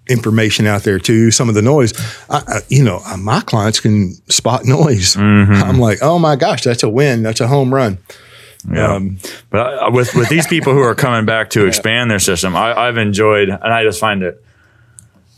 information 0.09 0.67
out 0.67 0.83
there 0.83 0.99
too. 0.99 1.31
Some 1.31 1.49
of 1.49 1.55
the 1.55 1.61
noise, 1.61 1.93
I, 2.29 2.37
I, 2.47 2.59
you 2.69 2.83
know, 2.83 3.01
my 3.17 3.41
clients 3.41 3.79
can 3.79 4.13
spot 4.29 4.65
noise. 4.65 5.15
I'm 5.15 5.79
like, 5.79 5.99
oh 6.01 6.19
my 6.19 6.35
gosh, 6.35 6.61
that's 6.63 6.83
a 6.83 6.89
win. 6.89 7.23
That's 7.23 7.41
a 7.41 7.47
home 7.47 7.73
run. 7.73 7.97
Yeah. 8.71 8.93
Um, 8.93 9.17
but 9.49 9.59
I, 9.59 9.89
with 9.89 10.15
with 10.15 10.29
these 10.29 10.47
people 10.47 10.73
who 10.73 10.81
are 10.81 10.95
coming 10.95 11.25
back 11.25 11.49
to 11.51 11.65
expand 11.67 12.09
their 12.09 12.19
system, 12.19 12.55
I, 12.55 12.87
I've 12.87 12.97
enjoyed, 12.97 13.49
and 13.49 13.73
I 13.73 13.83
just 13.83 13.99
find 13.99 14.23
it 14.23 14.43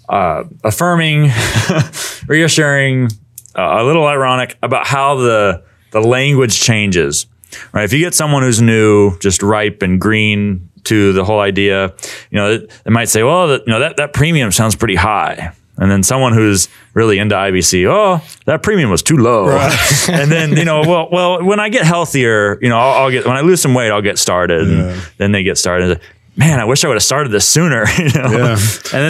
uh, 0.09 0.43
affirming, 0.63 1.31
reassuring, 2.27 3.09
uh, 3.55 3.77
a 3.79 3.83
little 3.83 4.05
ironic 4.05 4.57
about 4.61 4.88
how 4.88 5.15
the 5.15 5.63
the 5.91 6.01
language 6.01 6.59
changes. 6.59 7.25
Right? 7.71 7.83
If 7.83 7.93
you 7.93 7.99
get 7.99 8.13
someone 8.13 8.43
who's 8.43 8.61
new, 8.61 9.17
just 9.19 9.41
ripe 9.41 9.81
and 9.81 9.99
green 9.99 10.69
to 10.83 11.13
the 11.13 11.23
whole 11.23 11.39
idea, 11.39 11.93
you 12.29 12.38
know, 12.38 12.57
they 12.57 12.91
might 12.91 13.09
say, 13.09 13.23
"Well, 13.23 13.49
you 13.51 13.63
know, 13.67 13.79
that 13.79 13.97
that 13.97 14.13
premium 14.13 14.51
sounds 14.51 14.75
pretty 14.75 14.95
high." 14.95 15.53
And 15.77 15.91
then 15.91 16.03
someone 16.03 16.31
who's 16.33 16.69
really 16.93 17.19
into 17.19 17.35
IBC, 17.35 17.85
oh, 17.88 18.21
that 18.45 18.63
premium 18.63 18.89
was 18.89 19.03
too 19.03 19.17
low. 19.17 19.49
and 20.09 20.31
then 20.31 20.55
you 20.55 20.63
know, 20.63 20.81
well, 20.81 21.09
well, 21.11 21.43
when 21.43 21.59
I 21.59 21.67
get 21.69 21.85
healthier, 21.85 22.57
you 22.61 22.69
know, 22.69 22.77
I'll, 22.77 23.03
I'll 23.03 23.11
get 23.11 23.25
when 23.25 23.35
I 23.35 23.41
lose 23.41 23.61
some 23.61 23.73
weight, 23.73 23.91
I'll 23.91 24.01
get 24.01 24.17
started. 24.17 24.69
And 24.69 25.01
then 25.17 25.31
they 25.33 25.43
get 25.43 25.57
started. 25.57 25.99
Man, 26.38 26.59
I 26.59 26.65
wish 26.65 26.83
I 26.83 26.88
would 26.89 26.95
have 26.95 27.03
started 27.03 27.31
this 27.31 27.47
sooner. 27.47 27.85
You 27.97 28.05
know? 28.09 28.29
Yeah. 28.31 28.55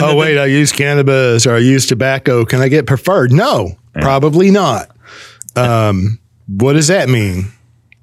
Oh 0.02 0.10
the- 0.10 0.16
wait, 0.16 0.38
I 0.38 0.46
use 0.46 0.72
cannabis 0.72 1.46
or 1.46 1.54
I 1.54 1.58
use 1.58 1.86
tobacco. 1.86 2.44
Can 2.44 2.60
I 2.60 2.68
get 2.68 2.86
preferred? 2.86 3.32
No, 3.32 3.76
probably 3.94 4.50
not. 4.50 4.90
Um, 5.54 6.18
what 6.48 6.74
does 6.74 6.88
that 6.88 7.08
mean? 7.08 7.52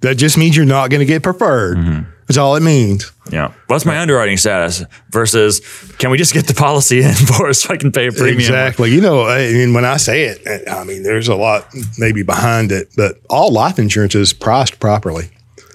That 0.02 0.16
just 0.16 0.38
means 0.38 0.56
you're 0.58 0.66
not 0.66 0.90
going 0.90 1.00
to 1.00 1.06
get 1.06 1.24
preferred. 1.24 1.78
Mm-hmm. 1.78 2.10
That's 2.28 2.38
all 2.38 2.56
it 2.56 2.62
means. 2.64 3.12
Yeah. 3.32 3.54
What's 3.68 3.86
my 3.86 4.00
underwriting 4.00 4.38
status 4.38 4.84
versus 5.12 5.60
can 5.98 6.10
we 6.12 6.18
just 6.18 6.34
get 6.34 6.48
the 6.48 6.54
policy 6.54 7.02
in 7.02 7.14
for 7.14 7.50
us 7.50 7.62
so 7.64 7.74
I 7.74 7.78
can 7.78 7.92
pay 7.92 8.08
a 8.08 8.12
premium? 8.12 8.40
Exactly. 8.40 8.92
You 8.92 9.02
know, 9.02 9.24
I 9.26 9.52
mean, 9.52 9.74
when 9.74 9.86
I 9.86 9.98
say 9.98 10.24
it, 10.24 10.68
I 10.70 10.84
mean, 10.84 11.04
there's 11.04 11.28
a 11.28 11.36
lot 11.36 11.68
maybe 11.98 12.24
behind 12.24 12.72
it, 12.72 12.90
but 12.96 13.20
all 13.30 13.52
life 13.52 13.80
insurance 13.80 14.16
is 14.16 14.34
priced 14.34 14.80
properly. 14.80 15.30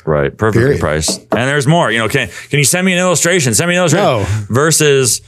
Right. 0.04 0.34
Perfectly 0.36 0.64
Period. 0.64 0.80
priced. 0.80 1.20
And 1.20 1.48
there's 1.48 1.66
more. 1.66 1.90
You 1.90 1.98
know, 1.98 2.08
can 2.08 2.28
can 2.48 2.58
you 2.58 2.64
send 2.64 2.86
me 2.86 2.92
an 2.94 2.98
illustration? 2.98 3.52
Send 3.54 3.68
me 3.68 3.74
an 3.74 3.80
illustration. 3.80 4.06
No. 4.06 4.24
Versus 4.48 5.20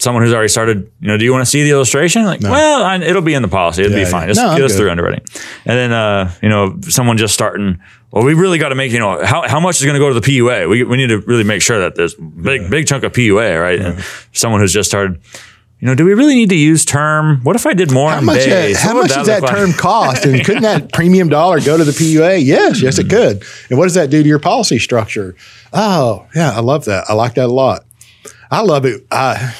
someone 0.00 0.22
who's 0.22 0.32
already 0.32 0.48
started, 0.48 0.90
you 1.00 1.08
know, 1.08 1.16
do 1.16 1.24
you 1.24 1.32
want 1.32 1.42
to 1.42 1.50
see 1.50 1.62
the 1.64 1.70
illustration? 1.70 2.24
Like, 2.24 2.40
well, 2.40 2.82
I, 2.84 2.96
it'll 2.98 3.22
be 3.22 3.34
in 3.34 3.42
the 3.42 3.48
policy. 3.48 3.82
It'll 3.82 3.96
Yeah, 3.98 4.04
be 4.04 4.10
fine. 4.10 4.22
yeah. 4.22 4.26
Just 4.28 4.40
No, 4.40 4.48
I'm 4.50 4.62
us 4.62 4.72
good. 4.72 4.78
through 4.78 4.90
underwriting. 4.90 5.20
And 5.64 5.76
then, 5.78 5.92
uh, 5.92 6.32
you 6.40 6.48
know, 6.48 6.78
someone 6.82 7.16
just 7.16 7.34
starting, 7.34 7.80
well, 8.10 8.24
we 8.24 8.34
really 8.34 8.58
got 8.58 8.70
to 8.70 8.74
make, 8.74 8.92
you 8.92 8.98
know, 8.98 9.24
how, 9.24 9.46
how 9.46 9.60
much 9.60 9.78
is 9.80 9.84
going 9.84 9.94
to 9.94 10.00
go 10.00 10.08
to 10.12 10.18
the 10.18 10.26
PUA? 10.26 10.68
We, 10.70 10.82
we 10.84 10.96
need 10.96 11.08
to 11.08 11.18
really 11.20 11.44
make 11.44 11.60
sure 11.62 11.78
that 11.80 11.94
there's 11.94 12.14
big, 12.14 12.70
big 12.70 12.86
chunk 12.86 13.04
of 13.04 13.12
PUA, 13.12 13.60
right? 13.60 13.78
And 13.80 14.04
someone 14.32 14.60
who's 14.60 14.72
just 14.72 14.88
started, 14.88 15.20
you 15.80 15.86
know, 15.86 15.94
do 15.94 16.04
we 16.04 16.14
really 16.14 16.34
need 16.34 16.48
to 16.48 16.56
use 16.56 16.84
term? 16.84 17.40
What 17.42 17.54
if 17.54 17.66
I 17.66 17.74
did 17.74 17.92
more 17.92 18.10
How 18.10 18.18
in 18.18 18.24
much, 18.24 18.40
uh, 18.40 18.44
days? 18.46 18.80
how 18.80 18.94
What 18.94 19.02
would 19.02 19.10
much 19.10 19.18
does 19.18 19.26
that 19.26 19.42
look 19.42 19.50
like? 19.52 19.60
term 19.60 19.72
cost? 19.78 20.24
And 20.24 20.44
couldn't 20.44 20.62
that 20.62 20.92
premium 20.92 21.28
dollar 21.28 21.60
go 21.60 21.76
to 21.76 21.84
the 21.84 21.92
PUA? 21.92 22.44
Yes, 22.44 22.80
yes, 22.82 22.98
it 22.98 23.10
could. 23.10 23.42
And 23.68 23.78
what 23.78 23.84
does 23.84 23.94
that 23.94 24.08
do 24.10 24.22
to 24.22 24.28
your 24.28 24.38
policy 24.40 24.78
structure? 24.78 25.36
Oh, 25.72 26.26
yeah, 26.34 26.50
I 26.52 26.60
love 26.60 26.86
that. 26.86 27.04
I 27.08 27.12
like 27.12 27.34
that 27.34 27.46
a 27.46 27.52
lot. 27.52 27.84
I 28.50 28.62
love 28.62 28.86
it. 28.86 29.06
I 29.10 29.54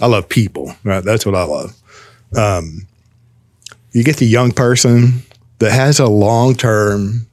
I 0.00 0.06
love 0.06 0.28
people. 0.28 0.74
Right, 0.84 1.02
that's 1.02 1.24
what 1.24 1.34
I 1.34 1.44
love. 1.44 1.74
Um, 2.36 2.86
you 3.92 4.04
get 4.04 4.18
the 4.18 4.26
young 4.26 4.52
person 4.52 5.22
that 5.58 5.72
has 5.72 5.98
a 5.98 6.06
long 6.06 6.54
term 6.54 7.26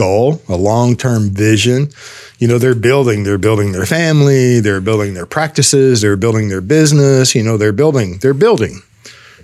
goal, 0.00 0.40
a 0.48 0.56
long 0.56 0.96
term 0.96 1.30
vision. 1.30 1.90
You 2.38 2.48
know, 2.48 2.58
they're 2.58 2.74
building, 2.74 3.24
they're 3.24 3.44
building 3.48 3.72
their 3.72 3.84
family, 3.86 4.60
they're 4.60 4.80
building 4.80 5.12
their 5.12 5.26
practices, 5.26 6.00
they're 6.00 6.16
building 6.16 6.48
their 6.48 6.62
business. 6.62 7.34
You 7.34 7.42
know, 7.42 7.56
they're 7.58 7.72
building, 7.82 8.18
they're 8.18 8.32
building, 8.46 8.80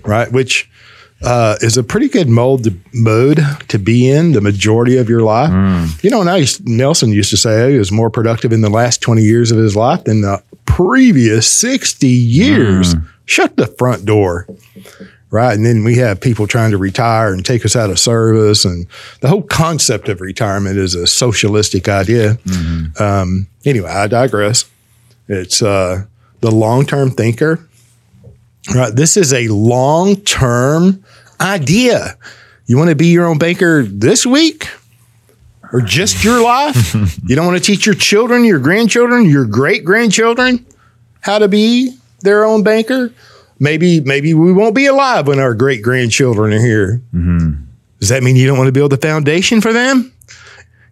right? 0.04 0.32
Which 0.32 0.68
uh, 1.22 1.56
is 1.60 1.76
a 1.76 1.82
pretty 1.82 2.08
good 2.08 2.28
mold 2.28 2.64
to, 2.64 2.72
mode 2.94 3.40
to 3.68 3.78
be 3.78 4.08
in 4.10 4.32
the 4.32 4.40
majority 4.40 4.96
of 4.96 5.08
your 5.08 5.20
life. 5.20 5.50
You 6.02 6.10
know, 6.10 6.22
now 6.22 6.38
Nelson 6.64 7.10
used 7.12 7.30
to 7.30 7.36
say 7.36 7.72
he 7.72 7.78
was 7.78 7.92
more 7.92 8.10
productive 8.10 8.52
in 8.52 8.62
the 8.62 8.70
last 8.70 9.00
20 9.02 9.22
years 9.22 9.50
of 9.50 9.58
his 9.58 9.76
life 9.76 10.04
than 10.04 10.22
the 10.22 10.42
previous 10.64 11.50
60 11.50 12.06
years. 12.06 12.94
Shut 13.26 13.56
the 13.56 13.66
front 13.66 14.04
door. 14.06 14.46
Right. 15.30 15.54
And 15.54 15.66
then 15.66 15.82
we 15.82 15.96
have 15.96 16.20
people 16.20 16.46
trying 16.46 16.70
to 16.70 16.78
retire 16.78 17.32
and 17.32 17.44
take 17.44 17.64
us 17.64 17.74
out 17.74 17.90
of 17.90 17.98
service. 17.98 18.64
And 18.64 18.86
the 19.20 19.28
whole 19.28 19.42
concept 19.42 20.08
of 20.08 20.20
retirement 20.20 20.78
is 20.78 20.94
a 20.94 21.06
socialistic 21.06 21.88
idea. 21.88 22.38
Um, 23.00 23.48
anyway, 23.64 23.90
I 23.90 24.06
digress. 24.06 24.64
It's 25.26 25.62
uh, 25.62 26.04
the 26.40 26.52
long 26.52 26.86
term 26.86 27.10
thinker 27.10 27.66
Right. 28.74 28.94
This 28.94 29.16
is 29.16 29.32
a 29.32 29.48
long 29.48 30.16
term 30.16 31.04
idea. 31.40 32.16
You 32.66 32.76
want 32.76 32.90
to 32.90 32.96
be 32.96 33.08
your 33.08 33.26
own 33.26 33.38
banker 33.38 33.84
this 33.84 34.26
week 34.26 34.68
or 35.72 35.80
just 35.80 36.24
your 36.24 36.42
life? 36.42 36.94
you 37.24 37.36
don't 37.36 37.46
want 37.46 37.58
to 37.58 37.62
teach 37.62 37.86
your 37.86 37.94
children, 37.94 38.44
your 38.44 38.58
grandchildren, 38.58 39.24
your 39.26 39.44
great 39.44 39.84
grandchildren 39.84 40.66
how 41.20 41.38
to 41.38 41.48
be 41.48 41.96
their 42.20 42.44
own 42.44 42.62
banker? 42.62 43.12
Maybe, 43.58 44.00
maybe 44.00 44.34
we 44.34 44.52
won't 44.52 44.74
be 44.74 44.86
alive 44.86 45.26
when 45.28 45.38
our 45.38 45.54
great 45.54 45.82
grandchildren 45.82 46.52
are 46.52 46.60
here. 46.60 47.00
Mm-hmm. 47.14 47.62
Does 48.00 48.10
that 48.10 48.22
mean 48.22 48.36
you 48.36 48.46
don't 48.46 48.58
want 48.58 48.68
to 48.68 48.72
build 48.72 48.92
a 48.92 48.98
foundation 48.98 49.60
for 49.60 49.72
them? 49.72 50.12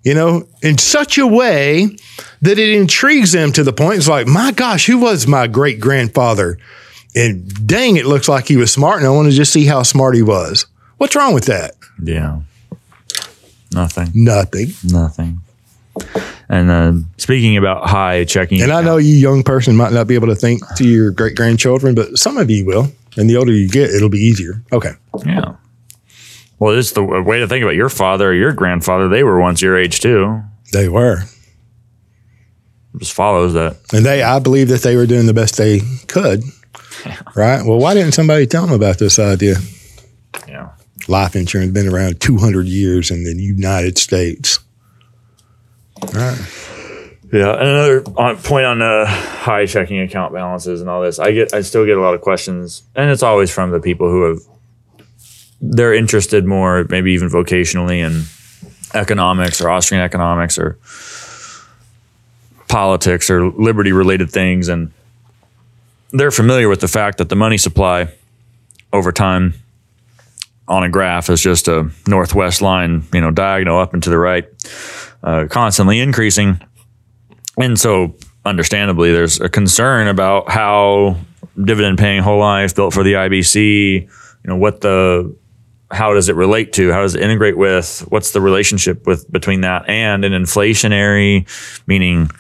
You 0.03 0.15
know, 0.15 0.47
in 0.63 0.79
such 0.79 1.19
a 1.19 1.27
way 1.27 1.97
that 2.43 2.59
it 2.59 2.69
intrigues 2.71 3.33
them 3.33 3.53
to 3.53 3.65
the 3.65 3.73
point 3.73 3.97
it's 3.97 4.09
like, 4.09 4.27
my 4.27 4.53
gosh, 4.53 4.87
who 4.87 4.99
was 4.99 5.27
my 5.27 5.47
great 5.47 5.81
grandfather? 5.81 6.59
And 7.15 7.67
dang, 7.67 7.97
it 7.97 8.07
looks 8.07 8.29
like 8.29 8.49
he 8.49 8.57
was 8.57 8.73
smart, 8.73 8.99
and 8.99 9.07
I 9.07 9.11
want 9.11 9.31
to 9.31 9.37
just 9.37 9.53
see 9.53 9.67
how 9.67 9.83
smart 9.83 10.15
he 10.15 10.23
was. 10.23 10.67
What's 10.99 11.15
wrong 11.15 11.33
with 11.33 11.47
that? 11.47 11.75
Yeah. 12.03 12.41
Nothing. 13.73 14.11
Nothing. 14.15 14.73
Nothing. 14.85 15.39
And 16.49 16.71
uh, 16.71 16.93
speaking 17.17 17.57
about 17.57 17.89
high 17.89 18.25
checking, 18.25 18.63
And 18.63 18.73
I 18.73 18.83
know 18.83 18.97
you 18.99 19.15
young 19.15 19.43
person 19.43 19.77
might 19.77 19.93
not 19.93 20.07
be 20.07 20.15
able 20.15 20.29
to 20.29 20.35
think 20.35 20.63
to 20.77 20.87
your 20.87 21.11
great 21.11 21.37
grandchildren, 21.37 21.95
but 21.95 22.19
some 22.19 22.37
of 22.37 22.51
you 22.51 22.65
will. 22.65 22.89
And 23.17 23.31
the 23.31 23.37
older 23.37 23.53
you 23.53 23.69
get, 23.69 23.91
it'll 23.91 24.09
be 24.09 24.19
easier. 24.19 24.63
Okay. 24.73 24.91
yeah. 25.25 25.55
Well, 26.59 26.77
it's 26.79 26.93
the 26.93 27.03
way 27.05 27.41
to 27.41 27.49
think 27.49 27.63
about 27.63 27.75
your 27.75 27.89
father 27.89 28.31
or 28.31 28.35
your 28.35 28.53
grandfather. 28.53 29.09
They 29.09 29.23
were 29.25 29.41
once 29.41 29.61
your 29.63 29.77
age 29.79 30.01
too. 30.01 30.41
They 30.73 30.89
were. 30.89 31.23
It 32.95 32.99
just 32.99 33.13
follows 33.13 33.55
that. 33.55 33.77
And 33.93 34.05
they, 34.05 34.23
I 34.23 34.39
believe 34.39 34.69
that 34.69 34.83
they 34.83 34.97
were 34.97 35.07
doing 35.07 35.27
the 35.27 35.35
best 35.35 35.57
they 35.57 35.81
could. 36.09 36.43
Right. 37.37 37.63
Well, 37.67 37.79
why 37.79 37.93
didn't 37.93 38.13
somebody 38.13 38.47
tell 38.47 38.65
them 38.65 38.75
about 38.75 38.99
this 38.99 39.19
idea? 39.19 39.57
Yeah. 40.49 40.71
Life 41.09 41.37
insurance 41.37 41.73
been 41.73 41.89
around 41.89 42.21
200 42.21 42.67
years 42.67 43.11
in 43.11 43.25
the 43.25 43.35
United 43.35 43.99
States. 43.99 44.59
Right. 46.03 46.39
Yeah, 47.33 47.53
and 47.53 47.69
another 47.69 48.05
on, 48.17 48.37
point 48.37 48.65
on 48.65 48.83
uh, 48.83 49.07
high 49.07 49.67
checking 49.67 49.99
account 50.01 50.33
balances 50.33 50.81
and 50.81 50.89
all 50.89 51.03
this. 51.03 51.19
I 51.19 51.33
get, 51.33 51.53
I 51.55 51.63
still 51.63 51.85
get 51.85 51.97
a 51.97 52.01
lot 52.01 52.15
of 52.15 52.21
questions, 52.21 52.83
and 52.95 53.11
it's 53.11 53.23
always 53.23 53.51
from 53.51 53.71
the 53.71 53.81
people 53.81 54.09
who 54.09 54.23
have 54.29 54.41
they're 55.61 55.95
interested 55.95 56.45
more, 56.45 56.85
maybe 56.91 57.13
even 57.13 57.29
vocationally 57.29 57.99
in 57.99 58.25
economics 58.95 59.61
or 59.61 59.71
Austrian 59.71 60.05
economics 60.05 60.59
or 60.59 60.79
politics 62.69 63.31
or 63.31 63.49
liberty 63.51 63.93
related 63.93 64.31
things, 64.31 64.69
and 64.69 64.93
they're 66.13 66.31
familiar 66.31 66.69
with 66.69 66.81
the 66.81 66.89
fact 66.89 67.19
that 67.19 67.29
the 67.29 67.37
money 67.37 67.59
supply 67.59 68.13
over 68.93 69.11
time 69.11 69.55
on 70.69 70.83
a 70.83 70.89
graph 70.89 71.29
is 71.29 71.41
just 71.41 71.69
a 71.69 71.91
northwest 72.07 72.63
line, 72.63 73.05
you 73.13 73.21
know, 73.21 73.31
diagonal 73.31 73.79
up 73.79 73.93
and 73.93 74.03
to 74.03 74.11
the 74.11 74.19
right, 74.19 74.47
uh, 75.25 75.47
constantly 75.51 75.99
increasing. 75.99 76.61
And 77.57 77.79
so, 77.79 78.15
understandably, 78.45 79.11
there's 79.11 79.41
a 79.41 79.49
concern 79.49 80.07
about 80.07 80.51
how 80.51 81.17
dividend 81.63 81.99
paying 81.99 82.23
whole 82.23 82.39
life 82.39 82.75
built 82.75 82.93
for 82.93 83.03
the 83.03 83.15
IBC, 83.15 84.03
you 84.03 84.09
know, 84.45 84.57
what 84.57 84.81
the 84.81 85.35
how 85.91 86.13
does 86.13 86.29
it 86.29 86.35
relate 86.35 86.73
to? 86.75 86.91
How 86.91 87.03
does 87.03 87.15
it 87.15 87.23
integrate 87.23 87.57
with? 87.57 88.01
What's 88.09 88.33
the 88.33 88.41
relationship 88.41 89.07
with 89.07 89.31
between 89.31 89.61
that 89.63 89.89
and 89.89 90.25
an 90.25 90.33
inflationary, 90.33 91.47
meaning 91.87 92.31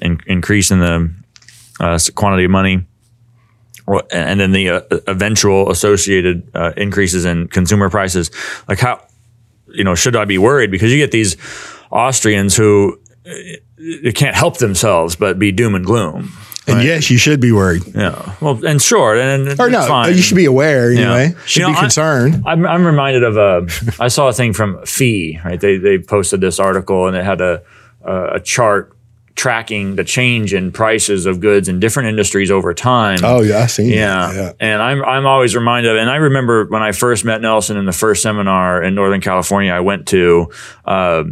in, 0.00 0.20
increase 0.26 0.70
in 0.70 0.80
the 0.80 1.14
uh, 1.80 1.98
quantity 2.14 2.44
of 2.44 2.50
money, 2.50 2.86
and 4.10 4.40
then 4.40 4.52
the 4.52 4.70
uh, 4.70 4.80
eventual 5.06 5.70
associated 5.70 6.50
uh, 6.54 6.72
increases 6.76 7.24
in 7.24 7.48
consumer 7.48 7.90
prices? 7.90 8.30
Like 8.68 8.78
how, 8.78 9.06
you 9.68 9.84
know, 9.84 9.94
should 9.94 10.16
I 10.16 10.24
be 10.24 10.38
worried 10.38 10.70
because 10.70 10.90
you 10.90 10.98
get 10.98 11.10
these 11.10 11.36
Austrians 11.94 12.56
who 12.56 12.98
they 13.78 14.12
can't 14.12 14.34
help 14.36 14.58
themselves 14.58 15.16
but 15.16 15.38
be 15.38 15.52
doom 15.52 15.74
and 15.74 15.84
gloom. 15.84 16.32
And 16.66 16.82
yes, 16.82 17.10
you 17.10 17.18
should 17.18 17.40
be 17.40 17.52
worried. 17.52 17.82
Yeah. 17.94 18.36
Well, 18.40 18.64
and 18.64 18.80
sure, 18.80 19.14
and, 19.16 19.60
Or 19.60 19.68
no, 19.68 19.86
fine. 19.86 20.14
you 20.14 20.22
should 20.22 20.36
be 20.38 20.46
aware 20.46 20.90
anyway. 20.90 21.34
Should 21.44 21.60
You 21.60 21.66
know, 21.66 21.72
be 21.72 21.78
I- 21.78 21.80
concerned. 21.82 22.42
I'm, 22.46 22.64
I'm 22.66 22.86
reminded 22.86 23.22
of 23.22 23.36
a. 23.36 23.66
I 24.00 24.08
saw 24.08 24.28
a 24.28 24.32
thing 24.32 24.54
from 24.54 24.82
FEE. 24.86 25.40
Right, 25.44 25.60
they 25.60 25.76
they 25.76 25.98
posted 25.98 26.40
this 26.40 26.58
article 26.58 27.06
and 27.06 27.14
it 27.16 27.24
had 27.24 27.42
a 27.42 27.62
a, 28.02 28.36
a 28.36 28.40
chart 28.40 28.96
tracking 29.34 29.96
the 29.96 30.04
change 30.04 30.54
in 30.54 30.70
prices 30.72 31.26
of 31.26 31.40
goods 31.40 31.68
in 31.68 31.80
different 31.80 32.08
industries 32.08 32.50
over 32.50 32.72
time. 32.72 33.18
oh 33.24 33.42
yeah, 33.42 33.58
I 33.58 33.66
seen 33.66 33.90
Yeah. 33.90 34.32
Yeah. 34.32 34.52
And 34.58 34.80
I'm 34.80 35.04
I'm 35.04 35.26
always 35.26 35.54
reminded 35.54 35.90
of, 35.92 35.98
and 35.98 36.08
I 36.08 36.16
remember 36.16 36.64
when 36.66 36.82
I 36.82 36.92
first 36.92 37.26
met 37.26 37.42
Nelson 37.42 37.76
in 37.76 37.84
the 37.84 37.92
first 37.92 38.22
seminar 38.22 38.82
in 38.82 38.94
Northern 38.94 39.20
California 39.20 39.70
I 39.72 39.80
went 39.80 40.06
to, 40.08 40.50
uh, 40.86 41.24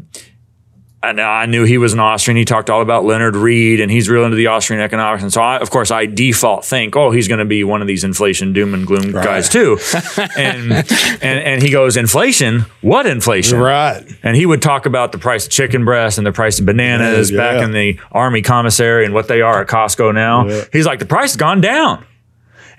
and 1.02 1.20
I 1.20 1.46
knew 1.46 1.64
he 1.64 1.78
was 1.78 1.92
an 1.92 2.00
Austrian. 2.00 2.36
He 2.36 2.44
talked 2.44 2.70
all 2.70 2.80
about 2.80 3.04
Leonard 3.04 3.34
Read, 3.36 3.80
and 3.80 3.90
he's 3.90 4.08
real 4.08 4.24
into 4.24 4.36
the 4.36 4.46
Austrian 4.46 4.80
economics. 4.82 5.22
And 5.22 5.32
so, 5.32 5.40
I, 5.42 5.58
of 5.58 5.70
course, 5.70 5.90
I 5.90 6.06
default 6.06 6.64
think, 6.64 6.94
oh, 6.96 7.10
he's 7.10 7.28
going 7.28 7.38
to 7.40 7.44
be 7.44 7.64
one 7.64 7.80
of 7.80 7.88
these 7.88 8.04
inflation 8.04 8.52
doom 8.52 8.74
and 8.74 8.86
gloom 8.86 9.10
guys 9.12 9.48
too. 9.48 9.78
and, 10.36 10.72
and 10.72 11.22
and 11.22 11.62
he 11.62 11.70
goes, 11.70 11.96
inflation? 11.96 12.66
What 12.80 13.06
inflation? 13.06 13.58
Right. 13.58 14.04
And 14.22 14.36
he 14.36 14.46
would 14.46 14.62
talk 14.62 14.86
about 14.86 15.12
the 15.12 15.18
price 15.18 15.46
of 15.46 15.52
chicken 15.52 15.84
breast 15.84 16.18
and 16.18 16.26
the 16.26 16.32
price 16.32 16.60
of 16.60 16.66
bananas 16.66 17.30
Yeah, 17.30 17.36
back 17.38 17.58
yeah. 17.58 17.64
in 17.64 17.72
the 17.72 18.00
Army 18.12 18.42
commissary 18.42 19.04
and 19.04 19.12
what 19.14 19.28
they 19.28 19.40
are 19.40 19.60
at 19.62 19.68
Costco 19.68 20.14
now. 20.14 20.46
Yeah. 20.46 20.64
He's 20.72 20.86
like, 20.86 20.98
the 21.00 21.06
price 21.06 21.32
has 21.32 21.36
gone 21.36 21.60
down. 21.60 22.04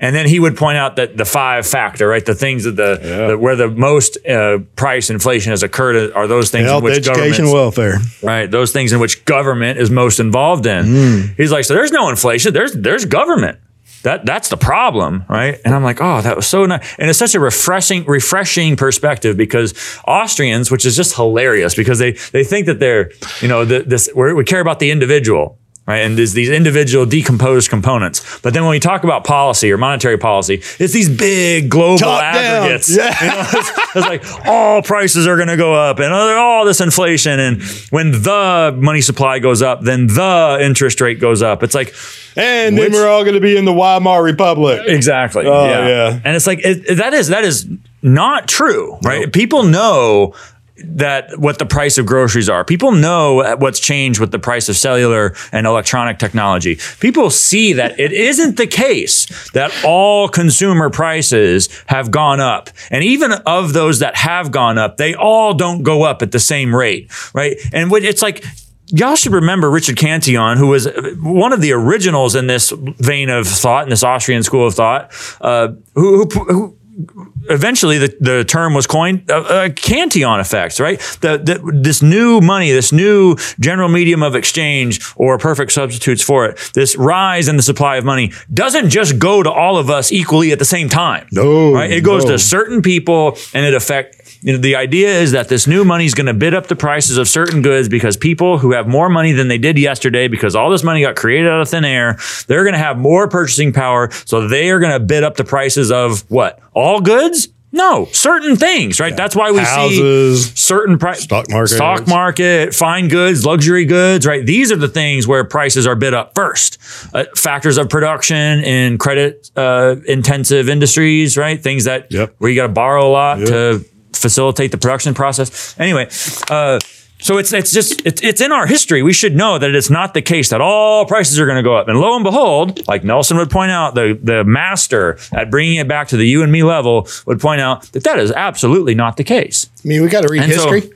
And 0.04 0.14
then 0.14 0.28
he 0.28 0.38
would 0.38 0.58
point 0.58 0.78
out 0.78 0.98
that 0.98 1.16
the 1.16 1.24
five 1.24 1.66
factor, 1.66 2.10
right? 2.10 2.26
The 2.26 2.36
things 2.36 2.66
that 2.66 2.76
the, 2.76 3.00
Yeah. 3.02 3.28
the 3.30 3.38
where 3.38 3.56
the 3.56 3.70
most 3.70 4.18
uh, 4.28 4.58
price 4.76 5.10
inflation 5.10 5.52
has 5.52 5.64
occurred 5.64 6.12
are 6.12 6.28
those 6.28 6.52
things 6.52 6.70
in 6.70 6.84
which 6.84 6.98
education, 6.98 7.50
welfare. 7.50 8.00
right? 8.22 8.52
Those 8.52 8.74
things 8.74 8.92
in 8.92 9.00
which 9.00 9.24
government 9.24 9.80
is 9.80 9.90
most 9.90 10.20
involved 10.20 10.66
in. 10.66 10.86
Mm. 10.86 11.36
He's 11.38 11.54
like, 11.54 11.64
so 11.64 11.74
there's 11.74 11.94
no 11.94 12.10
inflation. 12.10 12.54
There's 12.54 12.74
there's 12.74 13.06
government. 13.06 13.60
That 14.04 14.26
that's 14.26 14.50
the 14.50 14.58
problem, 14.58 15.24
right? 15.30 15.58
And 15.64 15.74
I'm 15.74 15.84
like, 15.84 16.02
oh, 16.02 16.20
that 16.22 16.36
was 16.36 16.46
so 16.48 16.66
nice, 16.66 16.86
and 17.00 17.10
it's 17.10 17.18
such 17.18 17.36
a 17.36 17.40
refreshing 17.40 18.04
refreshing 18.04 18.76
perspective 18.76 19.38
because 19.38 19.74
Austrians, 20.06 20.70
which 20.70 20.86
is 20.86 20.98
just 20.98 21.16
hilarious, 21.16 21.74
because 21.76 22.00
they 22.00 22.12
they 22.34 22.44
think 22.44 22.66
that 22.66 22.80
they're 22.80 23.12
you 23.40 23.48
know 23.48 23.64
the, 23.64 23.80
this 23.84 24.10
we're, 24.14 24.36
we 24.36 24.44
care 24.44 24.60
about 24.60 24.80
the 24.80 24.92
individual. 24.92 25.58
Right. 25.86 25.98
And 25.98 26.18
there's 26.18 26.32
these 26.32 26.50
individual 26.50 27.06
decomposed 27.06 27.70
components. 27.70 28.40
But 28.40 28.54
then 28.54 28.64
when 28.64 28.72
we 28.72 28.80
talk 28.80 29.04
about 29.04 29.26
policy 29.26 29.70
or 29.70 29.78
monetary 29.78 30.18
policy, 30.18 30.62
it's 30.80 30.94
these 30.94 31.10
big 31.10 31.70
global 31.70 31.98
Top 31.98 32.22
down. 32.22 32.36
aggregates. 32.36 32.96
Yeah. 32.96 33.22
You 33.22 33.28
know, 33.30 33.44
it's, 33.52 33.96
it's 33.98 34.08
like 34.08 34.48
all 34.48 34.82
prices 34.82 35.28
are 35.28 35.36
going 35.36 35.50
to 35.50 35.58
go 35.58 35.74
up 35.74 36.00
and 36.00 36.14
all 36.14 36.64
this 36.64 36.80
inflation. 36.80 37.38
And 37.38 37.62
when 37.90 38.12
the 38.12 38.74
money 38.80 39.02
supply 39.02 39.40
goes 39.40 39.62
up, 39.62 39.82
then 39.82 40.08
the 40.08 40.58
interest 40.62 41.02
rate 41.02 41.20
goes 41.20 41.42
up. 41.42 41.64
It's 41.64 41.76
like, 41.76 41.94
And 42.38 42.78
Which- 42.78 42.92
then 42.92 43.02
we're 43.02 43.10
all 43.10 43.24
going 43.24 43.36
to 43.36 43.42
be 43.42 43.58
in 43.58 43.66
the 43.66 43.74
Weimar 43.74 44.24
Republic. 44.24 44.84
exactly. 44.86 45.46
Oh, 45.46 45.66
yeah. 45.66 45.88
yeah. 45.88 46.20
And 46.24 46.34
it's 46.36 46.48
like, 46.48 46.60
it, 46.64 46.96
that 46.96 47.14
is, 47.14 47.28
that 47.28 47.44
is 47.44 47.68
not 48.02 48.48
true, 48.48 48.98
right? 49.04 49.32
People 49.32 49.64
know 49.64 50.34
that 50.78 51.38
what 51.38 51.60
the 51.60 51.66
price 51.66 51.98
of 51.98 52.06
groceries 52.06 52.50
are. 52.50 52.66
People 52.66 52.92
know 52.92 53.56
what's 53.58 53.80
changed 53.80 54.20
with 54.20 54.32
the 54.32 54.40
price 54.40 54.70
of 54.70 54.76
cellular 54.76 55.36
and 55.52 55.68
electronic 55.68 56.18
technology. 56.18 56.80
People 57.00 57.30
see 57.30 57.74
that 57.74 58.00
it 58.00 58.12
isn't 58.12 58.58
the 58.58 58.66
case 58.66 59.52
that 59.52 59.72
all 59.86 60.28
consumer 60.28 60.90
prices 60.90 61.70
have 61.88 62.10
gone 62.10 62.40
up. 62.40 62.70
And 62.90 63.04
even 63.04 63.34
of 63.46 63.74
those 63.74 64.00
that 64.00 64.16
have 64.16 64.52
gone 64.52 64.78
up, 64.78 64.98
they 64.98 65.14
all 65.14 65.54
don't 65.54 65.84
go 65.84 66.04
up 66.04 66.22
at 66.22 66.32
the 66.32 66.40
same 66.40 66.76
rate, 66.76 67.12
right? 67.34 67.56
And 67.72 67.92
it's 67.94 68.22
like 68.22 68.44
Y'all 68.88 69.16
should 69.16 69.32
remember 69.32 69.72
Richard 69.72 69.98
Cantillon, 69.98 70.58
who 70.58 70.68
was 70.68 70.88
one 71.20 71.52
of 71.52 71.62
the 71.62 71.72
originals 71.72 72.36
in 72.36 72.46
this 72.46 72.72
vein 72.76 73.30
of 73.30 73.48
thought, 73.48 73.86
in 73.86 73.90
this 73.90 74.04
Austrian 74.04 74.44
school 74.44 74.68
of 74.68 74.76
thought, 74.76 75.12
uh, 75.42 75.70
who, 75.96 76.26
who, 76.26 76.78
who 77.06 77.33
eventually 77.50 77.98
the, 77.98 78.16
the 78.20 78.44
term 78.44 78.74
was 78.74 78.88
coined 78.88 79.30
uh, 79.30 79.36
uh, 79.36 79.70
Cantillon 79.70 80.40
effects, 80.40 80.80
right? 80.80 81.00
The, 81.22 81.38
the, 81.38 81.72
this 81.74 82.02
new 82.02 82.42
money, 82.42 82.72
this 82.72 82.92
new 82.92 83.36
general 83.60 83.90
medium 83.90 84.24
of 84.24 84.36
exchange 84.36 85.02
or 85.16 85.38
perfect 85.38 85.72
substitutes 85.72 86.22
for 86.22 86.46
it, 86.46 86.72
this 86.74 86.96
rise 86.96 87.48
in 87.48 87.58
the 87.58 87.64
supply 87.64 87.98
of 87.98 88.06
money 88.06 88.32
doesn't 88.54 88.90
just 88.90 89.20
go 89.20 89.44
to 89.44 89.52
all 89.52 89.78
of 89.78 89.90
us 89.90 90.12
equally 90.12 90.52
at 90.52 90.60
the 90.60 90.66
same 90.66 90.90
time. 90.90 91.28
No, 91.32 91.74
Right? 91.74 91.92
It 91.92 92.04
goes 92.04 92.26
no. 92.26 92.32
to 92.32 92.40
certain 92.40 92.82
people 92.82 93.38
and 93.54 93.66
it 93.66 93.74
affect 93.74 94.24
you 94.44 94.52
know, 94.52 94.60
the 94.60 94.76
idea 94.76 95.10
is 95.22 95.32
that 95.32 95.48
this 95.48 95.68
new 95.68 95.86
money 95.86 96.06
is 96.06 96.14
going 96.14 96.26
to 96.26 96.34
bid 96.34 96.54
up 96.54 96.68
the 96.68 96.76
prices 96.76 97.18
of 97.18 97.30
certain 97.30 97.62
goods 97.62 97.88
because 97.88 98.18
people 98.18 98.58
who 98.58 98.74
have 98.74 98.88
more 98.90 99.08
money 99.08 99.32
than 99.32 99.48
they 99.48 99.58
did 99.58 99.78
yesterday, 99.78 100.28
because 100.28 100.54
all 100.54 100.70
this 100.70 100.84
money 100.84 101.02
got 101.02 101.16
created 101.16 101.50
out 101.50 101.62
of 101.62 101.70
thin 101.70 101.86
air, 101.86 102.18
they're 102.48 102.64
going 102.64 102.74
to 102.74 102.80
have 102.80 102.98
more 102.98 103.30
purchasing 103.30 103.72
power. 103.72 104.12
So 104.26 104.50
they 104.50 104.70
are 104.70 104.80
going 104.80 104.92
to 104.92 105.00
bid 105.00 105.24
up 105.24 105.38
the 105.38 105.46
prices 105.46 105.94
of 105.94 106.30
what? 106.30 106.60
All 106.74 107.00
goods? 107.00 107.33
No, 107.76 108.06
certain 108.12 108.56
things, 108.56 109.00
right? 109.00 109.18
That's 109.18 109.36
why 109.36 109.50
we 109.52 109.58
Houses, 109.60 110.46
see 110.52 110.56
certain 110.56 111.00
price 111.00 111.24
stock 111.24 111.50
market. 111.50 111.74
stock 111.76 112.08
market, 112.08 112.76
fine 112.76 113.08
goods, 113.08 113.46
luxury 113.48 113.86
goods, 113.86 114.28
right? 114.28 114.46
These 114.46 114.72
are 114.72 114.76
the 114.76 114.88
things 114.88 115.28
where 115.28 115.44
prices 115.44 115.88
are 115.88 115.96
bid 115.96 116.14
up 116.14 116.36
first. 116.36 116.78
Uh, 117.16 117.26
factors 117.36 117.78
of 117.80 117.90
production 117.90 118.64
in 118.64 119.00
credit 119.00 119.50
uh, 119.56 119.96
intensive 120.08 120.70
industries, 120.70 121.36
right? 121.36 121.62
Things 121.62 121.86
that 121.86 122.12
Yep. 122.12 122.36
where 122.38 122.52
you 122.52 122.56
got 122.56 122.68
to 122.68 122.74
borrow 122.74 123.08
a 123.08 123.12
lot 123.12 123.36
to 123.40 123.84
facilitate 124.14 124.72
the 124.72 124.78
production 124.78 125.16
process. 125.16 125.76
Anyway, 125.80 126.08
uh, 126.52 126.80
so 127.24 127.38
it's 127.38 127.54
it's 127.54 127.72
just 127.72 128.06
it's, 128.06 128.22
it's 128.22 128.42
in 128.42 128.52
our 128.52 128.68
history. 128.68 129.02
We 129.02 129.14
should 129.14 129.36
know 129.36 129.58
that 129.58 129.74
it's 129.74 129.90
not 129.90 130.14
the 130.14 130.22
case 130.22 130.50
that 130.50 130.62
all 130.62 131.06
prices 131.06 131.40
are 131.40 131.46
going 131.46 131.58
to 131.58 131.64
go 131.64 131.76
up. 131.76 131.88
And 131.88 132.00
lo 132.00 132.16
and 132.16 132.24
behold, 132.24 132.88
like 132.88 133.04
Nelson 133.04 133.38
would 133.38 133.50
point 133.50 133.72
out, 133.72 133.96
the 133.96 134.20
the 134.22 134.44
master 134.44 135.18
at 135.32 135.50
bringing 135.50 135.78
it 135.78 135.88
back 135.88 136.10
to 136.10 136.18
the 136.18 136.28
you 136.28 136.44
and 136.44 136.52
me 136.52 136.64
level 136.64 137.08
would 137.26 137.40
point 137.40 137.62
out 137.62 137.84
that 137.94 138.04
that 138.04 138.20
is 138.20 138.32
absolutely 138.32 138.94
not 138.94 139.18
the 139.18 139.24
case. 139.24 139.70
I 139.84 139.88
mean, 139.88 140.02
we 140.04 140.10
got 140.10 140.22
to 140.22 140.28
read 140.30 140.44
And 140.44 140.54
so- 140.54 140.70
history. 140.72 140.94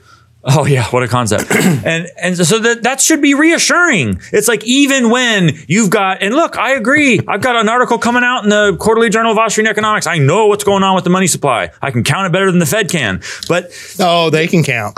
Oh 0.50 0.64
yeah, 0.64 0.84
what 0.90 1.02
a 1.02 1.08
concept. 1.08 1.50
and 1.84 2.08
and 2.16 2.36
so 2.36 2.60
that 2.60 2.84
that 2.84 3.00
should 3.00 3.20
be 3.20 3.34
reassuring. 3.34 4.20
It's 4.32 4.46
like 4.46 4.64
even 4.64 5.10
when 5.10 5.50
you've 5.66 5.90
got 5.90 6.22
and 6.22 6.32
look, 6.34 6.56
I 6.56 6.74
agree. 6.74 7.20
I've 7.26 7.42
got 7.42 7.56
an 7.56 7.68
article 7.68 7.98
coming 7.98 8.22
out 8.22 8.44
in 8.44 8.48
the 8.50 8.76
Quarterly 8.78 9.10
Journal 9.10 9.32
of 9.32 9.38
Austrian 9.38 9.66
Economics. 9.66 10.06
I 10.06 10.18
know 10.18 10.46
what's 10.46 10.64
going 10.64 10.84
on 10.84 10.94
with 10.94 11.04
the 11.04 11.10
money 11.10 11.26
supply. 11.26 11.70
I 11.82 11.90
can 11.90 12.04
count 12.04 12.26
it 12.28 12.32
better 12.32 12.50
than 12.50 12.60
the 12.60 12.66
Fed 12.66 12.88
can. 12.88 13.20
But 13.48 13.72
oh, 13.98 14.30
they 14.30 14.46
can 14.46 14.62
count. 14.62 14.96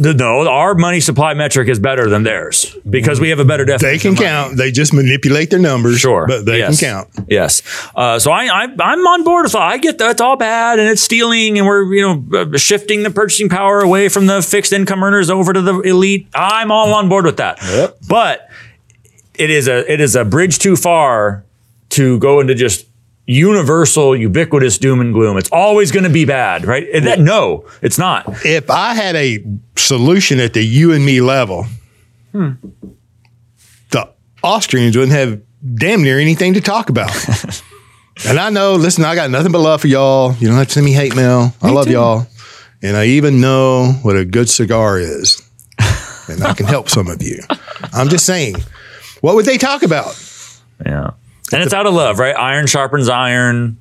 The, 0.00 0.14
no, 0.14 0.48
our 0.48 0.74
money 0.74 1.00
supply 1.00 1.34
metric 1.34 1.68
is 1.68 1.78
better 1.78 2.08
than 2.08 2.22
theirs 2.22 2.74
because 2.88 3.20
we 3.20 3.28
have 3.28 3.38
a 3.38 3.44
better 3.44 3.64
definition. 3.64 4.12
They 4.12 4.16
can 4.16 4.16
count. 4.24 4.56
They 4.56 4.70
just 4.72 4.94
manipulate 4.94 5.50
their 5.50 5.58
numbers. 5.58 5.98
Sure, 6.00 6.26
But 6.26 6.46
they 6.46 6.58
Yes. 6.58 6.80
can 6.80 6.88
count. 7.14 7.26
Yes. 7.28 7.62
Uh, 7.94 8.18
so 8.18 8.30
I, 8.32 8.44
I 8.46 8.62
I'm 8.80 9.06
on 9.06 9.24
board 9.24 9.44
with. 9.44 9.52
That. 9.52 9.62
I 9.62 9.76
get 9.78 9.98
that 9.98 10.10
it's 10.12 10.20
all 10.20 10.36
bad 10.36 10.78
and 10.78 10.88
it's 10.88 11.02
stealing 11.02 11.58
and 11.58 11.66
we're 11.66 11.84
you 11.94 12.02
know 12.02 12.38
uh, 12.38 12.56
shifting 12.58 13.02
the 13.02 13.10
purchasing 13.10 13.48
power 13.48 13.80
away 13.80 14.08
from 14.08 14.26
the 14.26 14.40
fixed 14.42 14.72
income 14.72 15.02
earners 15.04 15.28
over 15.30 15.52
to 15.52 15.60
the 15.60 15.80
elite. 15.80 16.28
I'm 16.34 16.70
all 16.72 16.94
on 16.94 17.08
board 17.08 17.24
with 17.26 17.36
that. 17.36 17.58
Yep. 17.62 17.98
But 18.08 18.48
it 19.34 19.50
is 19.50 19.68
a 19.68 19.90
it 19.92 20.00
is 20.00 20.16
a 20.16 20.24
bridge 20.24 20.58
too 20.58 20.76
far 20.76 21.44
to 21.90 22.18
go 22.18 22.40
into 22.40 22.54
just 22.54 22.86
universal 23.30 24.16
ubiquitous 24.16 24.76
doom 24.78 25.00
and 25.00 25.14
gloom. 25.14 25.36
It's 25.38 25.48
always 25.52 25.92
going 25.92 26.04
to 26.04 26.10
be 26.10 26.24
bad, 26.24 26.64
right? 26.64 26.86
And 26.92 27.06
that 27.06 27.20
no, 27.20 27.64
it's 27.80 27.96
not. 27.98 28.44
If 28.44 28.68
I 28.70 28.94
had 28.94 29.14
a 29.14 29.44
solution 29.76 30.40
at 30.40 30.52
the 30.54 30.62
you 30.64 30.92
and 30.92 31.04
me 31.04 31.20
level, 31.20 31.66
Hmm. 32.32 32.50
the 33.90 34.08
Austrians 34.42 34.96
wouldn't 34.96 35.12
have 35.16 35.40
damn 35.74 36.02
near 36.02 36.18
anything 36.18 36.54
to 36.54 36.60
talk 36.60 36.88
about. 36.90 37.10
and 38.26 38.38
I 38.38 38.50
know, 38.50 38.74
listen, 38.74 39.04
I 39.04 39.14
got 39.14 39.30
nothing 39.30 39.52
but 39.52 39.58
love 39.60 39.80
for 39.80 39.88
y'all. 39.88 40.34
You 40.38 40.48
don't 40.48 40.56
have 40.56 40.68
to 40.68 40.72
send 40.74 40.86
me 40.86 40.92
hate 40.92 41.14
mail. 41.16 41.52
I 41.62 41.70
love 41.70 41.86
too. 41.86 41.92
y'all. 41.92 42.26
And 42.82 42.96
I 42.96 43.06
even 43.06 43.40
know 43.40 43.92
what 44.02 44.16
a 44.16 44.24
good 44.24 44.48
cigar 44.48 44.98
is. 44.98 45.42
and 46.28 46.42
I 46.42 46.54
can 46.54 46.66
help 46.66 46.88
some 46.88 47.08
of 47.08 47.20
you. 47.22 47.40
I'm 47.92 48.08
just 48.08 48.24
saying, 48.26 48.56
what 49.20 49.34
would 49.34 49.44
they 49.44 49.58
talk 49.58 49.82
about? 49.82 50.16
Yeah. 50.86 51.10
And 51.52 51.62
it's 51.62 51.74
out 51.74 51.86
of 51.86 51.94
love, 51.94 52.18
right? 52.18 52.36
Iron 52.36 52.66
sharpens 52.66 53.08
iron. 53.08 53.78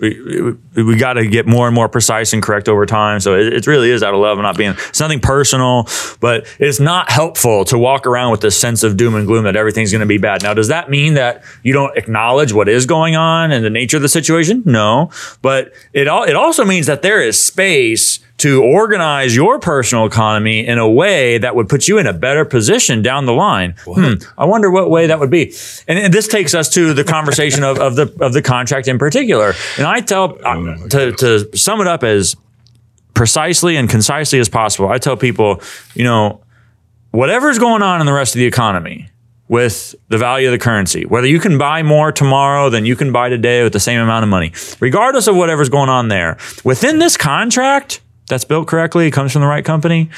We, 0.00 0.52
we, 0.76 0.82
we 0.84 0.96
got 0.96 1.14
to 1.14 1.26
get 1.26 1.48
more 1.48 1.66
and 1.66 1.74
more 1.74 1.88
precise 1.88 2.32
and 2.32 2.40
correct 2.40 2.68
over 2.68 2.86
time. 2.86 3.18
So 3.18 3.34
it, 3.34 3.52
it 3.52 3.66
really 3.66 3.90
is 3.90 4.04
out 4.04 4.14
of 4.14 4.20
love 4.20 4.38
and 4.38 4.44
not 4.44 4.56
being, 4.56 4.70
it's 4.88 5.00
nothing 5.00 5.18
personal, 5.18 5.88
but 6.20 6.46
it's 6.60 6.78
not 6.78 7.10
helpful 7.10 7.64
to 7.64 7.76
walk 7.76 8.06
around 8.06 8.30
with 8.30 8.40
this 8.40 8.56
sense 8.56 8.84
of 8.84 8.96
doom 8.96 9.16
and 9.16 9.26
gloom 9.26 9.42
that 9.42 9.56
everything's 9.56 9.90
going 9.90 9.98
to 9.98 10.06
be 10.06 10.18
bad. 10.18 10.44
Now, 10.44 10.54
does 10.54 10.68
that 10.68 10.88
mean 10.88 11.14
that 11.14 11.42
you 11.64 11.72
don't 11.72 11.98
acknowledge 11.98 12.52
what 12.52 12.68
is 12.68 12.86
going 12.86 13.16
on 13.16 13.50
and 13.50 13.64
the 13.64 13.70
nature 13.70 13.96
of 13.96 14.02
the 14.02 14.08
situation? 14.08 14.62
No. 14.64 15.10
But 15.42 15.72
it, 15.92 16.06
all, 16.06 16.22
it 16.22 16.36
also 16.36 16.64
means 16.64 16.86
that 16.86 17.02
there 17.02 17.20
is 17.20 17.44
space 17.44 18.17
to 18.38 18.62
organize 18.62 19.34
your 19.34 19.58
personal 19.58 20.06
economy 20.06 20.66
in 20.66 20.78
a 20.78 20.88
way 20.88 21.38
that 21.38 21.56
would 21.56 21.68
put 21.68 21.88
you 21.88 21.98
in 21.98 22.06
a 22.06 22.12
better 22.12 22.44
position 22.44 23.02
down 23.02 23.26
the 23.26 23.32
line. 23.32 23.74
Hmm, 23.84 24.14
I 24.36 24.44
wonder 24.44 24.70
what 24.70 24.90
way 24.90 25.08
that 25.08 25.18
would 25.18 25.30
be. 25.30 25.54
And, 25.86 25.98
and 25.98 26.14
this 26.14 26.28
takes 26.28 26.54
us 26.54 26.68
to 26.70 26.94
the 26.94 27.04
conversation 27.04 27.64
of, 27.64 27.78
of 27.78 27.96
the 27.96 28.14
of 28.20 28.32
the 28.32 28.42
contract 28.42 28.88
in 28.88 28.98
particular. 28.98 29.54
And 29.76 29.86
I 29.86 30.00
tell 30.00 30.38
uh, 30.44 30.88
to 30.88 31.12
to 31.12 31.56
sum 31.56 31.80
it 31.80 31.86
up 31.88 32.04
as 32.04 32.36
precisely 33.14 33.76
and 33.76 33.90
concisely 33.90 34.38
as 34.38 34.48
possible. 34.48 34.88
I 34.88 34.98
tell 34.98 35.16
people, 35.16 35.60
you 35.94 36.04
know, 36.04 36.40
whatever's 37.10 37.58
going 37.58 37.82
on 37.82 38.00
in 38.00 38.06
the 38.06 38.12
rest 38.12 38.36
of 38.36 38.38
the 38.38 38.46
economy, 38.46 39.08
with 39.48 39.96
the 40.08 40.18
value 40.18 40.46
of 40.46 40.52
the 40.52 40.58
currency. 40.58 41.04
Whether 41.04 41.26
you 41.26 41.40
can 41.40 41.58
buy 41.58 41.82
more 41.82 42.12
tomorrow 42.12 42.70
than 42.70 42.84
you 42.84 42.94
can 42.94 43.10
buy 43.10 43.30
today 43.30 43.64
with 43.64 43.72
the 43.72 43.80
same 43.80 44.00
amount 44.00 44.22
of 44.22 44.28
money, 44.28 44.52
regardless 44.78 45.26
of 45.26 45.34
whatever's 45.34 45.68
going 45.68 45.88
on 45.88 46.06
there. 46.06 46.36
Within 46.62 47.00
this 47.00 47.16
contract 47.16 48.00
that's 48.28 48.44
built 48.44 48.68
correctly, 48.68 49.06
it 49.06 49.12
comes 49.12 49.32
from 49.32 49.42
the 49.42 49.48
right 49.48 49.64
company, 49.64 50.10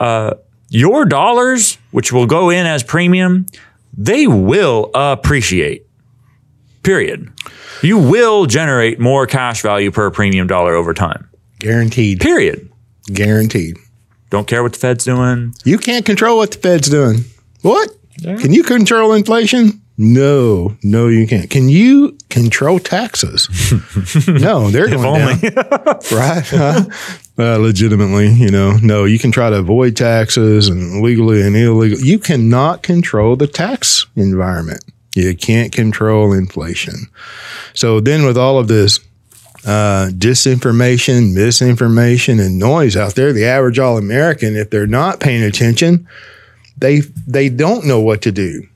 uh, 0.00 0.34
your 0.68 1.04
dollars, 1.04 1.78
which 1.90 2.12
will 2.12 2.26
go 2.26 2.50
in 2.50 2.66
as 2.66 2.82
premium, 2.82 3.46
they 3.96 4.26
will 4.26 4.90
appreciate. 4.94 5.86
Period. 6.82 7.32
You 7.82 7.98
will 7.98 8.46
generate 8.46 8.98
more 8.98 9.26
cash 9.26 9.62
value 9.62 9.90
per 9.90 10.10
premium 10.10 10.46
dollar 10.46 10.74
over 10.74 10.92
time. 10.94 11.28
Guaranteed. 11.58 12.20
Period. 12.20 12.70
Guaranteed. 13.06 13.76
Don't 14.30 14.46
care 14.46 14.62
what 14.62 14.72
the 14.72 14.78
Fed's 14.78 15.04
doing. 15.04 15.54
You 15.64 15.78
can't 15.78 16.04
control 16.04 16.38
what 16.38 16.50
the 16.50 16.58
Fed's 16.58 16.88
doing. 16.88 17.24
What? 17.62 17.90
Can 18.22 18.52
you 18.52 18.62
control 18.62 19.12
inflation? 19.12 19.80
No, 19.96 20.76
no, 20.82 21.06
you 21.06 21.26
can't. 21.26 21.48
Can 21.48 21.68
you 21.68 22.18
control 22.28 22.80
taxes? 22.80 23.48
no, 24.28 24.70
they're 24.70 24.88
going 24.88 25.38
down, 25.38 25.52
right? 26.12 26.44
Huh? 26.46 26.84
Uh, 27.36 27.56
legitimately, 27.58 28.28
you 28.28 28.48
know, 28.48 28.76
no. 28.80 29.04
You 29.04 29.18
can 29.18 29.32
try 29.32 29.50
to 29.50 29.56
avoid 29.56 29.96
taxes 29.96 30.68
and 30.68 31.02
legally 31.02 31.42
and 31.42 31.56
illegal. 31.56 31.98
You 31.98 32.20
cannot 32.20 32.84
control 32.84 33.34
the 33.34 33.48
tax 33.48 34.06
environment. 34.14 34.84
You 35.16 35.34
can't 35.36 35.72
control 35.72 36.32
inflation. 36.32 37.08
So 37.72 37.98
then, 37.98 38.24
with 38.24 38.38
all 38.38 38.58
of 38.58 38.68
this 38.68 39.00
uh, 39.66 40.10
disinformation, 40.12 41.34
misinformation, 41.34 42.38
and 42.38 42.58
noise 42.58 42.96
out 42.96 43.14
there, 43.14 43.32
the 43.32 43.46
average 43.46 43.78
all 43.80 43.98
American, 43.98 44.54
if 44.56 44.70
they're 44.70 44.86
not 44.86 45.18
paying 45.18 45.42
attention, 45.42 46.06
they 46.78 47.00
they 47.26 47.48
don't 47.48 47.84
know 47.86 48.00
what 48.00 48.22
to 48.22 48.32
do. 48.32 48.66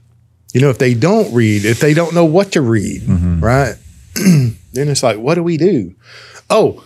You 0.52 0.60
know, 0.62 0.70
if 0.70 0.78
they 0.78 0.94
don't 0.94 1.32
read, 1.32 1.64
if 1.64 1.78
they 1.78 1.94
don't 1.94 2.14
know 2.14 2.24
what 2.24 2.52
to 2.52 2.60
read, 2.62 3.02
right? 3.40 3.74
then 4.14 4.56
it's 4.74 5.02
like, 5.02 5.18
what 5.18 5.34
do 5.34 5.42
we 5.42 5.56
do? 5.58 5.94
Oh, 6.50 6.82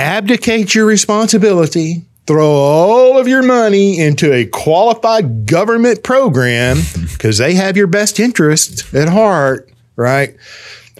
abdicate 0.00 0.74
your 0.74 0.86
responsibility, 0.86 2.02
throw 2.26 2.50
all 2.50 3.18
of 3.18 3.28
your 3.28 3.42
money 3.42 3.98
into 3.98 4.32
a 4.32 4.46
qualified 4.46 5.46
government 5.46 6.02
program 6.02 6.78
because 7.12 7.38
they 7.38 7.54
have 7.54 7.76
your 7.76 7.86
best 7.86 8.18
interest 8.18 8.92
at 8.94 9.08
heart, 9.08 9.70
right? 9.96 10.34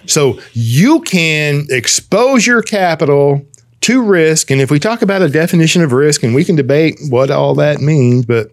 So 0.05 0.39
you 0.53 1.01
can 1.01 1.65
expose 1.69 2.45
your 2.45 2.61
capital 2.61 3.45
to 3.81 4.03
risk. 4.03 4.51
And 4.51 4.61
if 4.61 4.69
we 4.69 4.79
talk 4.79 5.01
about 5.01 5.21
a 5.23 5.29
definition 5.29 5.81
of 5.81 5.91
risk, 5.91 6.21
and 6.21 6.35
we 6.35 6.45
can 6.45 6.55
debate 6.55 6.99
what 7.09 7.31
all 7.31 7.55
that 7.55 7.81
means, 7.81 8.25
but 8.25 8.51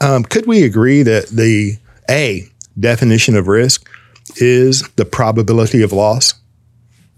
um, 0.00 0.24
could 0.24 0.46
we 0.46 0.62
agree 0.64 1.02
that 1.02 1.26
the 1.26 1.76
A 2.08 2.48
definition 2.78 3.36
of 3.36 3.48
risk 3.48 3.88
is 4.36 4.82
the 4.96 5.04
probability 5.04 5.82
of 5.82 5.92
loss? 5.92 6.39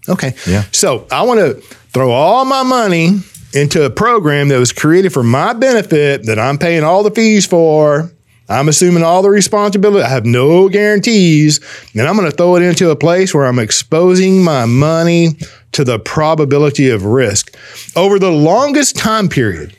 Okay. 0.09 0.35
Yeah. 0.47 0.65
So 0.73 1.07
I 1.11 1.23
want 1.23 1.41
to 1.41 1.55
throw 1.93 2.11
all 2.11 2.45
my 2.45 2.63
money 2.63 3.19
into 3.55 3.85
a 3.85 3.91
program 3.91 4.49
that 4.49 4.59
was 4.59 4.73
created 4.73 5.13
for 5.13 5.23
my 5.23 5.53
benefit 5.53 6.27
that 6.27 6.39
I'm 6.39 6.59
paying 6.59 6.83
all 6.85 7.03
the 7.03 7.11
fees 7.11 7.47
for. 7.47 8.11
I'm 8.49 8.69
assuming 8.69 9.03
all 9.03 9.23
the 9.23 9.31
responsibility. 9.31 10.03
I 10.05 10.09
have 10.09 10.27
no 10.27 10.69
guarantees. 10.69 11.61
And 11.95 12.03
I'm 12.03 12.17
going 12.17 12.31
to 12.31 12.37
throw 12.37 12.57
it 12.57 12.63
into 12.63 12.91
a 12.91 12.97
place 12.97 13.35
where 13.35 13.47
I'm 13.47 13.59
exposing 13.59 14.43
my 14.43 14.67
money 14.67 15.37
to 15.73 15.85
the 15.85 15.99
probability 15.99 16.91
of 16.91 17.05
risk 17.05 17.57
over 17.97 18.19
the 18.19 18.31
longest 18.31 18.97
time 18.97 19.29
period. 19.29 19.77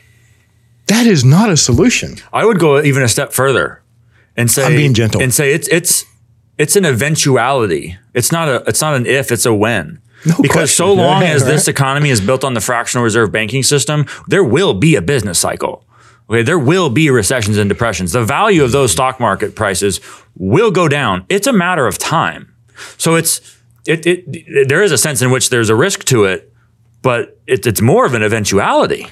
That 0.86 1.06
is 1.06 1.24
not 1.24 1.50
a 1.50 1.56
solution. 1.56 2.16
I 2.32 2.44
would 2.44 2.58
go 2.58 2.80
even 2.82 3.02
a 3.02 3.08
step 3.08 3.32
further 3.32 3.82
and 4.36 4.50
say 4.50 4.64
I'm 4.64 4.76
being 4.76 4.94
gentle. 4.94 5.22
and 5.22 5.32
say 5.32 5.52
it's 5.52 5.68
it's 5.68 6.04
it's 6.58 6.76
an 6.76 6.84
eventuality. 6.84 7.96
It's 8.12 8.30
not 8.32 8.48
a 8.48 8.62
it's 8.66 8.80
not 8.80 8.94
an 8.94 9.06
if, 9.06 9.30
it's 9.32 9.46
a 9.46 9.54
when. 9.54 10.00
Because 10.40 10.74
so 10.74 10.94
question. 10.94 10.98
long 10.98 11.22
as 11.22 11.44
this 11.44 11.68
economy 11.68 12.10
is 12.10 12.20
built 12.20 12.44
on 12.44 12.54
the 12.54 12.60
fractional 12.60 13.04
reserve 13.04 13.30
banking 13.30 13.62
system, 13.62 14.06
there 14.26 14.44
will 14.44 14.74
be 14.74 14.96
a 14.96 15.02
business 15.02 15.38
cycle. 15.38 15.84
Okay, 16.30 16.42
there 16.42 16.58
will 16.58 16.88
be 16.88 17.10
recessions 17.10 17.58
and 17.58 17.68
depressions. 17.68 18.12
The 18.12 18.24
value 18.24 18.64
of 18.64 18.72
those 18.72 18.92
stock 18.92 19.20
market 19.20 19.54
prices 19.54 20.00
will 20.36 20.70
go 20.70 20.88
down. 20.88 21.26
It's 21.28 21.46
a 21.46 21.52
matter 21.52 21.86
of 21.86 21.98
time. 21.98 22.54
So 22.96 23.14
it's 23.14 23.58
it, 23.86 24.06
it 24.06 24.68
there 24.68 24.82
is 24.82 24.92
a 24.92 24.98
sense 24.98 25.20
in 25.20 25.30
which 25.30 25.50
there's 25.50 25.68
a 25.68 25.74
risk 25.74 26.04
to 26.06 26.24
it, 26.24 26.52
but 27.02 27.38
it, 27.46 27.66
it's 27.66 27.82
more 27.82 28.06
of 28.06 28.14
an 28.14 28.22
eventuality. 28.22 29.06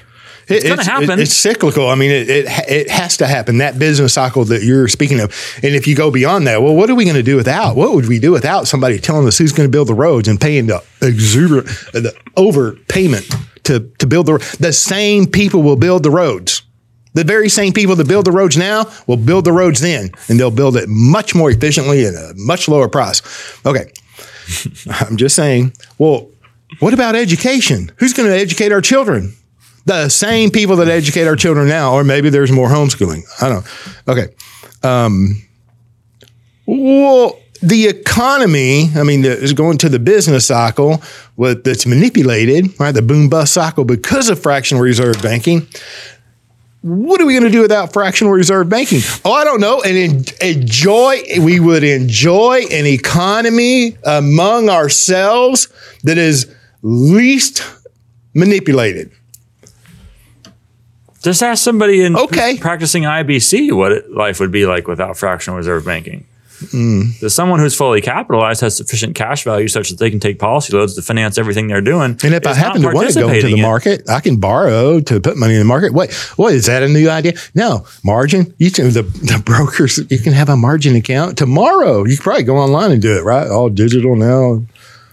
It's 0.47 0.67
gonna 0.67 0.83
happen. 0.83 1.19
it's 1.19 1.33
cyclical. 1.33 1.87
I 1.87 1.95
mean, 1.95 2.11
it, 2.11 2.29
it 2.29 2.45
it 2.69 2.89
has 2.89 3.17
to 3.17 3.27
happen. 3.27 3.59
That 3.59 3.79
business 3.79 4.13
cycle 4.13 4.43
that 4.45 4.63
you're 4.63 4.87
speaking 4.87 5.19
of, 5.19 5.31
and 5.63 5.73
if 5.73 5.87
you 5.87 5.95
go 5.95 6.11
beyond 6.11 6.47
that, 6.47 6.61
well, 6.61 6.75
what 6.75 6.89
are 6.89 6.95
we 6.95 7.05
going 7.05 7.15
to 7.15 7.23
do 7.23 7.35
without? 7.35 7.75
What 7.75 7.93
would 7.93 8.07
we 8.07 8.19
do 8.19 8.31
without 8.31 8.67
somebody 8.67 8.99
telling 8.99 9.27
us 9.27 9.37
who's 9.37 9.53
going 9.53 9.67
to 9.67 9.71
build 9.71 9.87
the 9.87 9.93
roads 9.93 10.27
and 10.27 10.39
paying 10.39 10.67
the 10.67 10.83
exuberant, 11.01 11.67
the 11.93 12.13
overpayment 12.35 13.33
to 13.63 13.91
to 13.99 14.07
build 14.07 14.25
the 14.25 14.57
the 14.59 14.73
same 14.73 15.27
people 15.27 15.63
will 15.63 15.77
build 15.77 16.03
the 16.03 16.11
roads. 16.11 16.63
The 17.13 17.23
very 17.23 17.47
same 17.47 17.73
people 17.73 17.95
that 17.97 18.07
build 18.07 18.25
the 18.25 18.31
roads 18.31 18.57
now 18.57 18.85
will 19.05 19.17
build 19.17 19.45
the 19.45 19.51
roads 19.51 19.81
then, 19.81 20.09
and 20.27 20.39
they'll 20.39 20.49
build 20.49 20.75
it 20.75 20.89
much 20.89 21.35
more 21.35 21.51
efficiently 21.51 22.05
at 22.05 22.15
a 22.15 22.33
much 22.35 22.67
lower 22.67 22.89
price. 22.89 23.21
Okay, 23.65 23.91
I'm 24.89 25.17
just 25.17 25.35
saying. 25.35 25.73
Well, 25.99 26.29
what 26.79 26.93
about 26.93 27.15
education? 27.15 27.91
Who's 27.97 28.13
going 28.13 28.29
to 28.29 28.35
educate 28.35 28.71
our 28.71 28.81
children? 28.81 29.35
The 29.85 30.09
same 30.09 30.49
people 30.49 30.77
that 30.77 30.87
educate 30.87 31.27
our 31.27 31.35
children 31.35 31.67
now, 31.67 31.93
or 31.93 32.03
maybe 32.03 32.29
there's 32.29 32.51
more 32.51 32.69
homeschooling. 32.69 33.23
I 33.41 33.49
don't 33.49 33.65
know. 33.65 34.13
Okay. 34.13 34.33
Um, 34.81 35.41
well, 36.65 37.39
the 37.61 37.87
economy, 37.87 38.89
I 38.95 39.03
mean, 39.03 39.23
is 39.25 39.53
going 39.53 39.77
to 39.79 39.89
the 39.89 39.99
business 39.99 40.47
cycle 40.47 41.01
with, 41.35 41.63
that's 41.63 41.85
manipulated, 41.85 42.77
right? 42.79 42.93
The 42.93 43.01
boom 43.01 43.29
bust 43.29 43.53
cycle 43.53 43.85
because 43.85 44.29
of 44.29 44.41
fractional 44.41 44.83
reserve 44.83 45.21
banking. 45.21 45.67
What 46.81 47.21
are 47.21 47.25
we 47.25 47.33
going 47.33 47.45
to 47.45 47.49
do 47.49 47.61
without 47.61 47.93
fractional 47.93 48.33
reserve 48.33 48.67
banking? 48.67 48.99
Oh, 49.23 49.31
I 49.31 49.45
don't 49.45 49.61
know. 49.61 49.81
And 49.81 49.97
en- 49.97 50.25
enjoy, 50.41 51.21
we 51.39 51.61
would 51.61 51.85
enjoy 51.85 52.65
an 52.71 52.85
economy 52.85 53.97
among 54.03 54.69
ourselves 54.69 55.69
that 56.03 56.17
is 56.17 56.53
least 56.81 57.63
manipulated. 58.33 59.11
Just 61.23 61.41
ask 61.41 61.63
somebody 61.63 62.03
in 62.03 62.15
Okay. 62.15 62.57
practicing 62.59 63.03
IBC 63.03 63.71
what 63.71 63.91
it, 63.91 64.11
life 64.11 64.39
would 64.39 64.51
be 64.51 64.65
like 64.65 64.87
without 64.87 65.17
fractional 65.17 65.57
reserve 65.57 65.85
banking. 65.85 66.25
Mm. 66.71 67.19
Does 67.19 67.33
someone 67.33 67.59
who's 67.59 67.75
fully 67.75 67.99
capitalized 67.99 68.61
has 68.61 68.75
sufficient 68.77 69.15
cash 69.15 69.43
value 69.43 69.67
such 69.67 69.89
that 69.89 69.99
they 69.99 70.09
can 70.09 70.19
take 70.19 70.39
policy 70.39 70.75
loans 70.75 70.95
to 70.95 71.01
finance 71.01 71.37
everything 71.37 71.67
they're 71.67 71.81
doing? 71.81 72.17
And 72.23 72.33
if 72.33 72.45
I 72.47 72.53
happen 72.53 72.81
to 72.81 72.91
want 72.91 73.09
to 73.09 73.19
go 73.19 73.29
into 73.29 73.47
the 73.47 73.61
market, 73.61 74.09
I 74.09 74.19
can 74.21 74.37
borrow 74.37 74.99
to 75.01 75.19
put 75.19 75.35
money 75.37 75.53
in 75.53 75.59
the 75.59 75.65
market. 75.65 75.93
Wait, 75.93 76.13
what 76.35 76.53
is 76.53 76.67
that 76.67 76.83
a 76.83 76.87
new 76.87 77.09
idea? 77.09 77.33
No, 77.55 77.85
margin. 78.03 78.53
You 78.59 78.71
can 78.71 78.91
the, 78.91 79.03
the 79.03 79.41
brokers. 79.43 79.99
You 80.09 80.19
can 80.19 80.33
have 80.33 80.49
a 80.49 80.55
margin 80.57 80.95
account 80.95 81.37
tomorrow. 81.37 82.05
You 82.05 82.15
can 82.15 82.23
probably 82.23 82.43
go 82.43 82.57
online 82.57 82.91
and 82.91 83.01
do 83.01 83.17
it. 83.17 83.23
Right, 83.23 83.47
all 83.47 83.69
digital 83.69 84.15
now. 84.15 84.63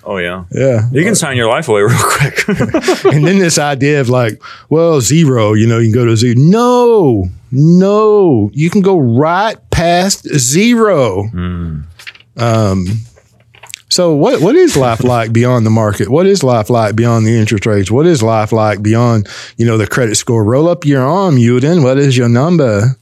Oh 0.05 0.16
yeah, 0.16 0.44
Yeah, 0.51 0.88
you 0.92 1.05
can 1.05 1.14
sign 1.14 1.36
your 1.36 1.48
life 1.48 1.68
away 1.68 1.82
real 1.90 1.98
quick. 1.98 2.48
and 2.48 3.26
then 3.26 3.38
this 3.38 3.59
idea 3.59 4.01
of 4.01 4.09
like, 4.09 4.42
well, 4.68 5.01
zero. 5.01 5.53
You 5.53 5.66
know, 5.66 5.78
you 5.78 5.92
can 5.92 5.94
go 5.94 6.07
to 6.07 6.16
zero. 6.16 6.34
No, 6.38 7.28
no, 7.53 8.51
you 8.55 8.70
can 8.70 8.80
go 8.80 8.98
right 8.98 9.57
past 9.70 10.26
zero. 10.38 11.24
Um, 12.36 12.86
so 13.91 14.14
what 14.14 14.41
what 14.41 14.55
is 14.57 14.76
life 14.76 15.03
like 15.05 15.32
beyond 15.32 15.66
the 15.66 15.70
market? 15.70 16.09
What 16.09 16.26
is 16.26 16.43
life 16.43 16.70
like 16.70 16.97
beyond 16.97 17.26
the 17.26 17.36
interest 17.36 17.66
rates? 17.66 17.91
What 17.91 18.07
is 18.07 18.22
life 18.22 18.53
like 18.53 18.82
beyond 18.82 19.28
you 19.57 19.66
know 19.66 19.76
the 19.76 19.86
credit 19.86 20.14
score? 20.14 20.43
Roll 20.45 20.68
up 20.68 20.84
your 20.86 21.03
arm, 21.03 21.36
Uden. 21.36 21.82
What 21.82 21.99
is 21.99 22.16
your 22.16 22.28
number? 22.28 22.97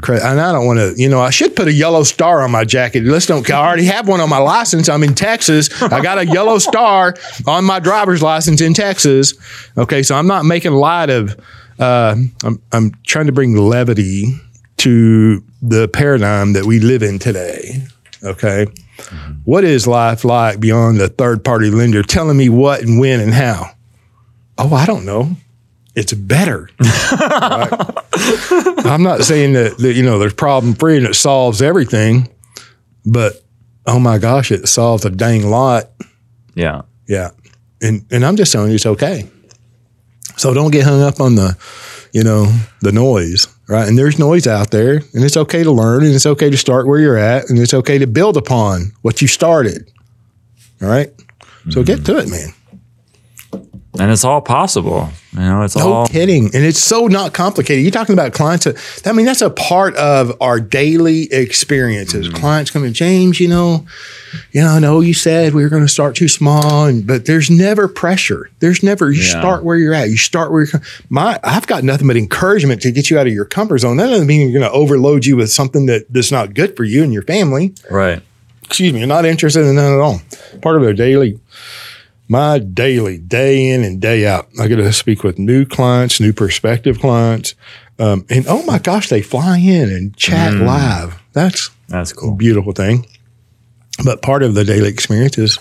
Cre- 0.00 0.14
And 0.14 0.40
I 0.40 0.52
don't 0.52 0.64
want 0.64 0.78
to, 0.78 0.94
you 0.96 1.08
know, 1.08 1.20
I 1.20 1.30
should 1.30 1.56
put 1.56 1.66
a 1.66 1.72
yellow 1.72 2.04
star 2.04 2.42
on 2.42 2.50
my 2.52 2.64
jacket. 2.64 3.02
Let's 3.04 3.26
don't. 3.26 3.48
I 3.50 3.66
already 3.66 3.84
have 3.86 4.06
one 4.06 4.20
on 4.20 4.28
my 4.30 4.38
license. 4.38 4.88
I'm 4.88 5.02
in 5.02 5.14
Texas. 5.14 5.70
I 5.82 6.00
got 6.02 6.18
a 6.18 6.26
yellow 6.26 6.58
star 6.70 7.14
on 7.46 7.64
my 7.64 7.80
driver's 7.80 8.22
license 8.22 8.60
in 8.60 8.74
Texas. 8.74 9.34
Okay, 9.76 10.02
so 10.04 10.14
I'm 10.14 10.26
not 10.28 10.44
making 10.44 10.72
light 10.72 11.10
of. 11.10 11.36
Uh, 11.80 12.14
I'm 12.44 12.62
I'm 12.72 12.92
trying 13.06 13.26
to 13.26 13.32
bring 13.32 13.56
levity 13.56 14.34
to 14.78 15.42
the 15.62 15.88
paradigm 15.88 16.52
that 16.52 16.64
we 16.64 16.78
live 16.78 17.02
in 17.02 17.18
today. 17.18 17.82
Okay. 18.22 18.66
Mm-hmm. 18.98 19.32
What 19.44 19.64
is 19.64 19.86
life 19.86 20.24
like 20.24 20.60
beyond 20.60 20.98
the 20.98 21.08
third 21.08 21.44
party 21.44 21.70
lender 21.70 22.02
telling 22.02 22.36
me 22.36 22.48
what 22.48 22.82
and 22.82 23.00
when 23.00 23.20
and 23.20 23.32
how? 23.32 23.70
Oh, 24.58 24.74
I 24.74 24.86
don't 24.86 25.04
know. 25.04 25.36
It's 25.94 26.12
better. 26.12 26.70
Right? 28.20 28.84
I'm 28.84 29.02
not 29.02 29.22
saying 29.22 29.52
that, 29.52 29.78
that 29.78 29.92
you 29.94 30.02
know 30.02 30.18
there's 30.18 30.34
problem 30.34 30.74
free 30.74 30.96
and 30.96 31.06
it 31.06 31.14
solves 31.14 31.62
everything, 31.62 32.28
but 33.06 33.44
oh 33.86 33.98
my 34.00 34.18
gosh, 34.18 34.50
it 34.50 34.66
solves 34.68 35.04
a 35.04 35.10
dang 35.10 35.48
lot. 35.48 35.90
yeah, 36.54 36.82
Yeah. 37.06 37.30
And 37.80 38.04
and 38.10 38.24
I'm 38.26 38.36
just 38.36 38.50
telling 38.52 38.70
you 38.70 38.74
it's 38.74 38.86
okay. 38.86 39.28
So 40.36 40.52
don't 40.52 40.72
get 40.72 40.84
hung 40.84 41.00
up 41.02 41.20
on 41.20 41.36
the, 41.36 41.56
you 42.12 42.24
know, 42.24 42.46
the 42.80 42.92
noise. 42.92 43.46
Right? 43.68 43.86
And 43.86 43.98
there's 43.98 44.18
noise 44.18 44.46
out 44.46 44.70
there, 44.70 44.96
and 45.14 45.24
it's 45.24 45.36
okay 45.36 45.62
to 45.62 45.70
learn, 45.70 46.04
and 46.04 46.14
it's 46.14 46.26
okay 46.26 46.50
to 46.50 46.56
start 46.56 46.86
where 46.86 46.98
you're 46.98 47.18
at, 47.18 47.48
and 47.48 47.58
it's 47.58 47.74
okay 47.74 47.98
to 47.98 48.06
build 48.06 48.36
upon 48.36 48.92
what 49.02 49.22
you 49.22 49.28
started. 49.28 49.90
All 50.82 50.88
right? 50.88 51.10
So 51.70 51.82
get 51.84 52.04
to 52.06 52.18
it, 52.18 52.30
man. 52.30 52.48
And 53.98 54.10
it's 54.10 54.24
all 54.24 54.40
possible. 54.40 55.10
You 55.32 55.40
know, 55.40 55.62
it's 55.62 55.76
No 55.76 55.92
all 55.92 56.06
kidding. 56.06 56.46
And 56.54 56.64
it's 56.64 56.82
so 56.82 57.06
not 57.06 57.34
complicated. 57.34 57.82
You're 57.82 57.90
talking 57.92 58.14
about 58.14 58.32
clients. 58.32 58.64
That, 58.64 59.06
I 59.06 59.12
mean, 59.12 59.26
that's 59.26 59.42
a 59.42 59.50
part 59.50 59.94
of 59.96 60.34
our 60.40 60.58
daily 60.60 61.24
experiences. 61.32 62.28
Mm-hmm. 62.28 62.36
Clients 62.38 62.70
come 62.70 62.84
in, 62.84 62.94
James, 62.94 63.38
you 63.38 63.48
know, 63.48 63.84
you 64.52 64.62
know, 64.62 64.68
I 64.68 64.78
know 64.78 65.00
you 65.00 65.14
said 65.14 65.54
we 65.54 65.62
were 65.62 65.68
going 65.68 65.82
to 65.82 65.88
start 65.88 66.16
too 66.16 66.28
small, 66.28 66.86
and, 66.86 67.06
but 67.06 67.26
there's 67.26 67.50
never 67.50 67.88
pressure. 67.88 68.50
There's 68.60 68.82
never, 68.82 69.10
you 69.10 69.22
Yeah. 69.22 69.40
start 69.40 69.64
where 69.64 69.76
you're 69.76 69.94
at. 69.94 70.08
You 70.10 70.16
start 70.16 70.50
where 70.50 70.64
you're, 70.64 70.82
my, 71.10 71.38
I've 71.44 71.66
got 71.66 71.84
nothing 71.84 72.06
but 72.06 72.16
encouragement 72.16 72.80
to 72.82 72.90
get 72.90 73.10
you 73.10 73.18
out 73.18 73.26
of 73.26 73.32
your 73.32 73.44
comfort 73.44 73.78
zone. 73.78 73.96
That 73.98 74.06
doesn't 74.08 74.26
mean 74.26 74.40
you're 74.48 74.58
going 74.58 74.70
to 74.70 74.76
overload 74.76 75.26
you 75.26 75.36
with 75.36 75.50
something 75.50 75.86
that, 75.86 76.06
that's 76.12 76.32
not 76.32 76.54
good 76.54 76.76
for 76.76 76.84
you 76.84 77.02
and 77.02 77.12
your 77.12 77.22
family 77.22 77.74
right. 77.90 78.22
excuse 78.64 78.92
me, 78.92 79.00
you're 79.00 79.08
not 79.08 79.24
interested 79.24 79.64
in 79.64 79.76
that 79.76 79.92
at 79.92 80.00
all. 80.00 80.20
Part 80.62 80.76
of 80.76 80.82
their 80.82 80.94
daily, 80.94 81.38
my 82.28 82.58
daily, 82.58 83.18
day 83.18 83.70
in 83.70 83.82
and 83.82 84.00
day 84.00 84.26
out, 84.26 84.48
I 84.60 84.68
get 84.68 84.76
to 84.76 84.92
speak 84.92 85.22
with 85.24 85.38
new 85.38 85.64
clients, 85.64 86.20
new 86.20 86.32
prospective 86.32 87.00
clients. 87.00 87.54
Um, 87.98 88.26
and 88.28 88.46
oh 88.46 88.62
my 88.64 88.78
gosh, 88.78 89.08
they 89.08 89.22
fly 89.22 89.58
in 89.58 89.90
and 89.90 90.16
chat 90.16 90.54
live. 90.54 91.20
That's 91.32 91.70
That's 91.88 92.12
a 92.12 92.14
cool. 92.14 92.34
beautiful 92.34 92.72
thing. 92.72 93.06
But 94.04 94.22
part 94.22 94.42
of 94.42 94.54
the 94.54 94.64
daily 94.64 94.88
experience 94.88 95.38
is, 95.38 95.58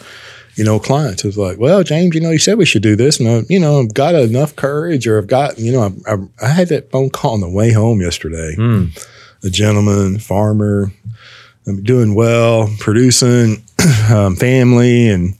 you 0.55 0.63
know, 0.63 0.79
clients 0.79 1.25
is 1.25 1.37
like, 1.37 1.57
well, 1.57 1.83
James, 1.83 2.13
you 2.13 2.21
know, 2.21 2.29
you 2.31 2.37
said 2.37 2.57
we 2.57 2.65
should 2.65 2.83
do 2.83 2.95
this, 2.95 3.19
and 3.19 3.29
I, 3.29 3.41
you 3.49 3.59
know, 3.59 3.79
I've 3.79 3.93
got 3.93 4.13
enough 4.15 4.55
courage, 4.55 5.07
or 5.07 5.17
I've 5.17 5.27
got, 5.27 5.57
you 5.57 5.71
know, 5.71 5.81
I, 5.81 6.13
I, 6.13 6.17
I 6.43 6.47
had 6.49 6.69
that 6.69 6.91
phone 6.91 7.09
call 7.09 7.33
on 7.33 7.41
the 7.41 7.49
way 7.49 7.71
home 7.71 8.01
yesterday. 8.01 8.55
Mm. 8.55 9.07
A 9.43 9.49
gentleman, 9.49 10.19
farmer, 10.19 10.91
I'm 11.65 11.83
doing 11.83 12.15
well, 12.15 12.69
producing, 12.79 13.63
um, 14.09 14.35
family, 14.35 15.09
and 15.09 15.35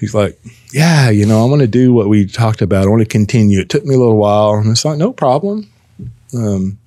he's 0.00 0.14
like, 0.14 0.38
yeah, 0.72 1.10
you 1.10 1.26
know, 1.26 1.42
I 1.44 1.48
want 1.48 1.60
to 1.60 1.68
do 1.68 1.92
what 1.92 2.08
we 2.08 2.26
talked 2.26 2.62
about. 2.62 2.86
I 2.86 2.88
want 2.90 3.02
to 3.02 3.06
continue. 3.08 3.60
It 3.60 3.68
took 3.68 3.84
me 3.84 3.94
a 3.94 3.98
little 3.98 4.16
while, 4.16 4.54
and 4.54 4.68
it's 4.70 4.84
like, 4.84 4.98
no 4.98 5.12
problem. 5.12 5.70
Um, 6.34 6.78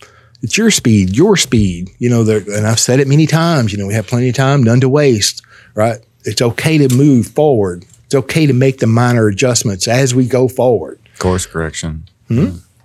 it's 0.42 0.58
your 0.58 0.72
speed, 0.72 1.16
your 1.16 1.38
speed. 1.38 1.90
You 2.00 2.10
know, 2.10 2.22
and 2.28 2.68
I've 2.68 2.80
said 2.80 3.00
it 3.00 3.08
many 3.08 3.28
times. 3.28 3.72
You 3.72 3.78
know, 3.78 3.88
we 3.88 3.94
have 3.94 4.08
plenty 4.08 4.30
of 4.30 4.36
time, 4.36 4.64
none 4.64 4.82
to 4.82 4.90
waste. 4.90 5.42
Right? 5.76 6.00
It's 6.26 6.42
okay 6.42 6.78
to 6.78 6.94
move 6.96 7.28
forward. 7.28 7.86
It's 8.06 8.16
okay 8.16 8.46
to 8.46 8.54
make 8.54 8.80
the 8.80 8.88
minor 8.88 9.28
adjustments 9.28 9.88
as 9.88 10.14
we 10.14 10.28
go 10.28 10.48
forward. 10.48 11.00
Course 11.20 11.46
correction. 11.46 12.04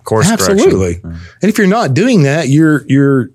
Course 0.03 0.27
Hmm? 0.27 0.33
Absolutely. 0.33 0.95
correction. 0.95 1.21
And 1.41 1.49
if 1.49 1.57
you're 1.57 1.67
not 1.67 1.93
doing 1.93 2.23
that, 2.23 2.49
you're 2.49 2.85
you're 2.87 3.29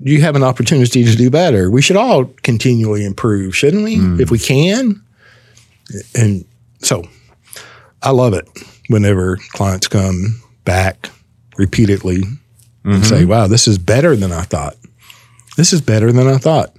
you 0.00 0.20
have 0.20 0.36
an 0.36 0.42
opportunity 0.42 1.04
to 1.04 1.16
do 1.16 1.30
better. 1.30 1.70
We 1.70 1.80
should 1.82 1.96
all 1.96 2.26
continually 2.42 3.04
improve, 3.04 3.56
shouldn't 3.56 3.82
we? 3.84 3.96
If 4.20 4.30
we 4.30 4.38
can. 4.38 5.02
And 6.14 6.44
so 6.80 7.04
I 8.02 8.10
love 8.10 8.34
it 8.34 8.48
whenever 8.88 9.38
clients 9.52 9.88
come 9.88 10.42
back 10.64 11.10
repeatedly 11.56 12.22
and 12.84 13.04
say, 13.04 13.22
mm-hmm. 13.22 13.30
wow, 13.30 13.46
this 13.46 13.66
is 13.66 13.78
better 13.78 14.14
than 14.14 14.32
I 14.32 14.42
thought. 14.42 14.76
This 15.56 15.72
is 15.72 15.80
better 15.80 16.12
than 16.12 16.28
I 16.28 16.38
thought. 16.38 16.76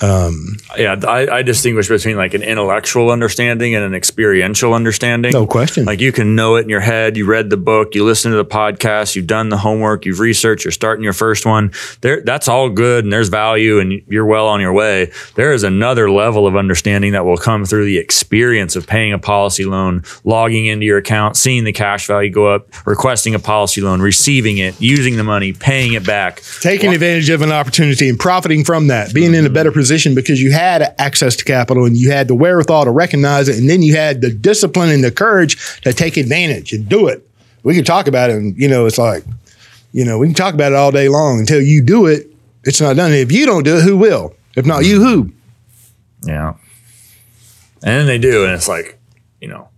Um, 0.00 0.58
yeah, 0.76 0.94
I, 1.06 1.38
I 1.38 1.42
distinguish 1.42 1.88
between 1.88 2.16
like 2.16 2.34
an 2.34 2.42
intellectual 2.42 3.10
understanding 3.10 3.74
and 3.74 3.84
an 3.84 3.94
experiential 3.94 4.72
understanding. 4.72 5.32
No 5.32 5.46
question. 5.46 5.86
Like 5.86 6.00
you 6.00 6.12
can 6.12 6.36
know 6.36 6.54
it 6.56 6.62
in 6.62 6.68
your 6.68 6.80
head. 6.80 7.16
You 7.16 7.26
read 7.26 7.50
the 7.50 7.56
book, 7.56 7.94
you 7.96 8.04
listen 8.04 8.30
to 8.30 8.36
the 8.36 8.44
podcast, 8.44 9.16
you've 9.16 9.26
done 9.26 9.48
the 9.48 9.56
homework, 9.56 10.06
you've 10.06 10.20
researched, 10.20 10.64
you're 10.64 10.72
starting 10.72 11.02
your 11.02 11.12
first 11.12 11.44
one. 11.44 11.72
There, 12.00 12.20
that's 12.20 12.46
all 12.46 12.70
good, 12.70 13.04
and 13.04 13.12
there's 13.12 13.28
value, 13.28 13.80
and 13.80 14.00
you're 14.06 14.26
well 14.26 14.46
on 14.46 14.60
your 14.60 14.72
way. 14.72 15.10
There 15.34 15.52
is 15.52 15.64
another 15.64 16.10
level 16.10 16.46
of 16.46 16.54
understanding 16.54 17.12
that 17.12 17.24
will 17.24 17.36
come 17.36 17.64
through 17.64 17.86
the 17.86 17.98
experience 17.98 18.76
of 18.76 18.86
paying 18.86 19.12
a 19.12 19.18
policy 19.18 19.64
loan, 19.64 20.04
logging 20.22 20.66
into 20.66 20.86
your 20.86 20.98
account, 20.98 21.36
seeing 21.36 21.64
the 21.64 21.72
cash 21.72 22.06
value 22.06 22.30
go 22.30 22.46
up, 22.46 22.86
requesting 22.86 23.34
a 23.34 23.40
policy 23.40 23.80
loan, 23.80 24.00
receiving 24.00 24.58
it, 24.58 24.80
using 24.80 25.16
the 25.16 25.24
money, 25.24 25.52
paying 25.52 25.94
it 25.94 26.06
back. 26.06 26.40
taking 26.60 26.92
advantage 26.94 27.30
of 27.30 27.42
an 27.42 27.50
opportunity 27.50 28.08
and 28.08 28.18
profiting 28.18 28.62
from 28.62 28.86
that, 28.86 29.12
being 29.12 29.34
in 29.34 29.44
a 29.44 29.50
better 29.50 29.72
position 29.72 29.87
because 30.14 30.40
you 30.42 30.52
had 30.52 30.94
access 30.98 31.36
to 31.36 31.44
capital 31.44 31.84
and 31.84 31.96
you 31.96 32.10
had 32.10 32.28
the 32.28 32.34
wherewithal 32.34 32.84
to 32.84 32.90
recognize 32.90 33.48
it, 33.48 33.58
and 33.58 33.68
then 33.68 33.82
you 33.82 33.96
had 33.96 34.20
the 34.20 34.30
discipline 34.30 34.90
and 34.90 35.02
the 35.02 35.10
courage 35.10 35.80
to 35.82 35.92
take 35.92 36.16
advantage 36.16 36.72
and 36.72 36.88
do 36.88 37.08
it. 37.08 37.28
We 37.62 37.74
can 37.74 37.84
talk 37.84 38.06
about 38.06 38.30
it, 38.30 38.36
and 38.36 38.56
you 38.56 38.68
know, 38.68 38.86
it's 38.86 38.98
like, 38.98 39.24
you 39.92 40.04
know, 40.04 40.18
we 40.18 40.26
can 40.26 40.34
talk 40.34 40.54
about 40.54 40.72
it 40.72 40.76
all 40.76 40.90
day 40.90 41.08
long 41.08 41.40
until 41.40 41.60
you 41.60 41.82
do 41.82 42.06
it. 42.06 42.26
It's 42.64 42.80
not 42.80 42.96
done. 42.96 43.12
If 43.12 43.32
you 43.32 43.46
don't 43.46 43.62
do 43.62 43.78
it, 43.78 43.82
who 43.82 43.96
will? 43.96 44.34
If 44.56 44.66
not 44.66 44.84
you, 44.84 45.00
who? 45.00 45.32
Yeah. 46.22 46.54
And 47.82 48.00
then 48.00 48.06
they 48.06 48.18
do, 48.18 48.44
and 48.44 48.52
it's 48.52 48.68
like, 48.68 48.98
you 49.40 49.48
know, 49.48 49.68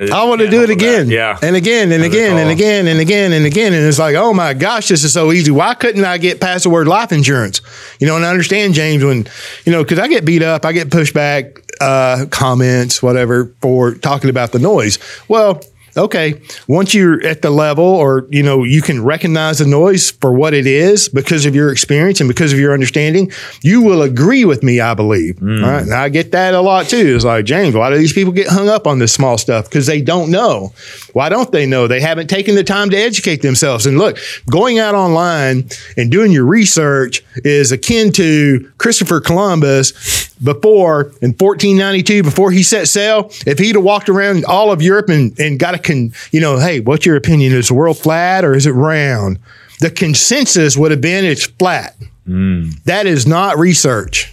I 0.00 0.24
want 0.24 0.40
to 0.40 0.48
do 0.48 0.62
it 0.62 0.70
again. 0.70 1.10
Yeah. 1.10 1.38
And 1.42 1.54
again 1.54 1.92
and 1.92 2.02
again 2.02 2.36
and 2.36 2.50
again 2.50 2.88
and 2.88 2.98
again 2.98 3.32
and 3.32 3.44
again. 3.46 3.72
And 3.72 3.86
it's 3.86 3.98
like, 3.98 4.16
oh 4.16 4.32
my 4.32 4.54
gosh, 4.54 4.88
this 4.88 5.04
is 5.04 5.12
so 5.12 5.32
easy. 5.32 5.50
Why 5.50 5.74
couldn't 5.74 6.04
I 6.04 6.18
get 6.18 6.40
past 6.40 6.64
the 6.64 6.70
word 6.70 6.88
life 6.88 7.12
insurance? 7.12 7.60
You 8.00 8.06
know, 8.06 8.16
and 8.16 8.24
I 8.24 8.30
understand, 8.30 8.74
James, 8.74 9.04
when, 9.04 9.28
you 9.64 9.72
know, 9.72 9.84
because 9.84 9.98
I 9.98 10.08
get 10.08 10.24
beat 10.24 10.42
up, 10.42 10.64
I 10.64 10.72
get 10.72 10.88
pushback, 10.88 11.62
uh, 11.80 12.26
comments, 12.30 13.02
whatever, 13.02 13.54
for 13.60 13.94
talking 13.94 14.30
about 14.30 14.52
the 14.52 14.58
noise. 14.58 14.98
Well, 15.28 15.62
okay, 15.96 16.40
once 16.68 16.94
you're 16.94 17.24
at 17.26 17.42
the 17.42 17.50
level 17.50 17.84
or, 17.84 18.26
you 18.30 18.42
know, 18.42 18.64
you 18.64 18.82
can 18.82 19.02
recognize 19.02 19.58
the 19.58 19.66
noise 19.66 20.10
for 20.10 20.32
what 20.32 20.54
it 20.54 20.66
is 20.66 21.08
because 21.08 21.46
of 21.46 21.54
your 21.54 21.70
experience 21.70 22.20
and 22.20 22.28
because 22.28 22.52
of 22.52 22.58
your 22.58 22.72
understanding, 22.72 23.30
you 23.62 23.82
will 23.82 24.02
agree 24.02 24.44
with 24.44 24.62
me, 24.62 24.80
I 24.80 24.94
believe. 24.94 25.36
Mm. 25.36 25.64
All 25.64 25.70
right. 25.70 25.82
And 25.82 25.94
I 25.94 26.08
get 26.08 26.32
that 26.32 26.54
a 26.54 26.60
lot 26.60 26.86
too. 26.86 27.14
It's 27.14 27.24
like, 27.24 27.44
James, 27.44 27.74
why 27.74 27.90
do 27.90 27.96
these 27.96 28.12
people 28.12 28.32
get 28.32 28.48
hung 28.48 28.68
up 28.68 28.86
on 28.86 28.98
this 28.98 29.12
small 29.12 29.38
stuff? 29.38 29.64
Because 29.64 29.86
they 29.86 30.00
don't 30.00 30.30
know. 30.30 30.72
Why 31.12 31.28
don't 31.28 31.52
they 31.52 31.66
know? 31.66 31.86
They 31.86 32.00
haven't 32.00 32.28
taken 32.28 32.54
the 32.54 32.64
time 32.64 32.90
to 32.90 32.96
educate 32.96 33.42
themselves. 33.42 33.86
And 33.86 33.98
look, 33.98 34.18
going 34.50 34.78
out 34.78 34.94
online 34.94 35.68
and 35.96 36.10
doing 36.10 36.32
your 36.32 36.44
research 36.44 37.22
is 37.36 37.72
akin 37.72 38.12
to 38.12 38.70
Christopher 38.78 39.20
Columbus 39.20 40.31
before 40.42 41.12
in 41.20 41.32
1492, 41.32 42.22
before 42.22 42.50
he 42.50 42.62
set 42.62 42.88
sail. 42.88 43.30
If 43.46 43.58
he'd 43.58 43.74
have 43.74 43.84
walked 43.84 44.08
around 44.08 44.44
all 44.44 44.72
of 44.72 44.82
Europe 44.82 45.08
and, 45.08 45.38
and 45.38 45.58
got 45.58 45.74
a 45.74 45.78
con, 45.78 46.12
you 46.30 46.40
know, 46.40 46.58
hey, 46.58 46.80
what's 46.80 47.06
your 47.06 47.16
opinion? 47.16 47.52
Is 47.52 47.68
the 47.68 47.74
world 47.74 47.98
flat 47.98 48.44
or 48.44 48.54
is 48.54 48.66
it 48.66 48.72
round? 48.72 49.38
The 49.80 49.90
consensus 49.90 50.76
would 50.76 50.90
have 50.90 51.00
been 51.00 51.24
it's 51.24 51.46
flat. 51.46 51.96
Hmm. 52.26 52.70
That 52.84 53.06
is 53.06 53.26
not 53.26 53.58
research. 53.58 54.32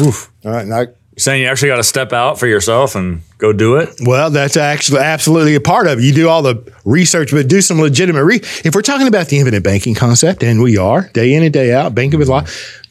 Oof. 0.00 0.30
All 0.44 0.52
right. 0.52 0.66
Now, 0.66 0.86
saying 1.18 1.42
you 1.42 1.48
actually 1.48 1.68
got 1.68 1.76
to 1.76 1.84
step 1.84 2.12
out 2.12 2.38
for 2.38 2.46
yourself 2.46 2.94
and 2.94 3.22
go 3.38 3.52
do 3.52 3.76
it. 3.76 3.90
Well, 4.00 4.30
that's 4.30 4.56
actually 4.56 5.00
absolutely 5.00 5.54
a 5.56 5.60
part 5.60 5.86
of 5.86 5.98
it. 5.98 6.02
You 6.02 6.12
do 6.12 6.28
all 6.28 6.42
the 6.42 6.72
research, 6.84 7.32
but 7.32 7.48
do 7.48 7.60
some 7.60 7.80
legitimate. 7.80 8.24
Re- 8.24 8.40
if 8.64 8.74
we're 8.74 8.82
talking 8.82 9.08
about 9.08 9.28
the 9.28 9.38
infinite 9.38 9.64
banking 9.64 9.94
concept, 9.94 10.42
and 10.42 10.62
we 10.62 10.76
are 10.78 11.08
day 11.08 11.34
in 11.34 11.42
and 11.42 11.52
day 11.52 11.74
out, 11.74 11.94
banking 11.94 12.18
with 12.18 12.28
life. 12.28 12.82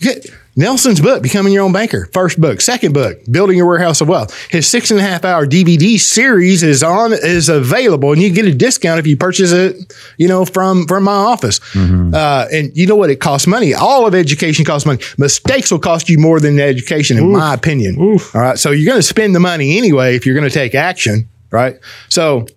Nelson's 0.57 0.99
book, 0.99 1.21
Becoming 1.21 1.53
Your 1.53 1.63
Own 1.63 1.71
Banker, 1.71 2.09
first 2.13 2.41
book. 2.41 2.61
Second 2.61 2.91
book, 2.93 3.19
Building 3.29 3.57
Your 3.57 3.67
Warehouse 3.67 4.01
of 4.01 4.07
Wealth. 4.09 4.35
His 4.49 4.67
six 4.67 4.89
and 4.89 4.99
a 4.99 5.03
half 5.03 5.23
hour 5.23 5.45
DVD 5.45 5.99
series 5.99 6.63
is 6.63 6.81
on 6.81 7.13
is 7.13 7.47
available, 7.47 8.11
and 8.11 8.19
you 8.21 8.31
get 8.31 8.45
a 8.45 8.53
discount 8.53 8.99
if 8.99 9.05
you 9.05 9.15
purchase 9.15 9.51
it. 9.51 9.93
You 10.17 10.27
know 10.27 10.45
from 10.45 10.87
from 10.87 11.03
my 11.03 11.11
office. 11.13 11.59
Uh, 11.75 12.47
and 12.51 12.75
you 12.75 12.87
know 12.87 12.95
what? 12.95 13.11
It 13.11 13.17
costs 13.17 13.45
money. 13.45 13.75
All 13.75 14.07
of 14.07 14.15
education 14.15 14.65
costs 14.65 14.87
money. 14.87 14.99
Mistakes 15.19 15.69
will 15.71 15.77
cost 15.79 16.09
you 16.09 16.17
more 16.17 16.39
than 16.39 16.59
education, 16.59 17.17
in 17.17 17.31
my 17.31 17.53
opinion. 17.53 17.95
All 18.33 18.41
right, 18.41 18.57
so 18.57 18.71
you're 18.71 18.87
going 18.91 18.97
to 18.99 19.03
spend 19.07 19.35
the 19.35 19.39
money 19.39 19.77
anyway 19.77 20.15
if 20.15 20.25
you're 20.25 20.35
going 20.35 20.49
to 20.49 20.53
take 20.53 20.73
action. 20.73 21.29
Right, 21.51 21.77
so 22.09 22.47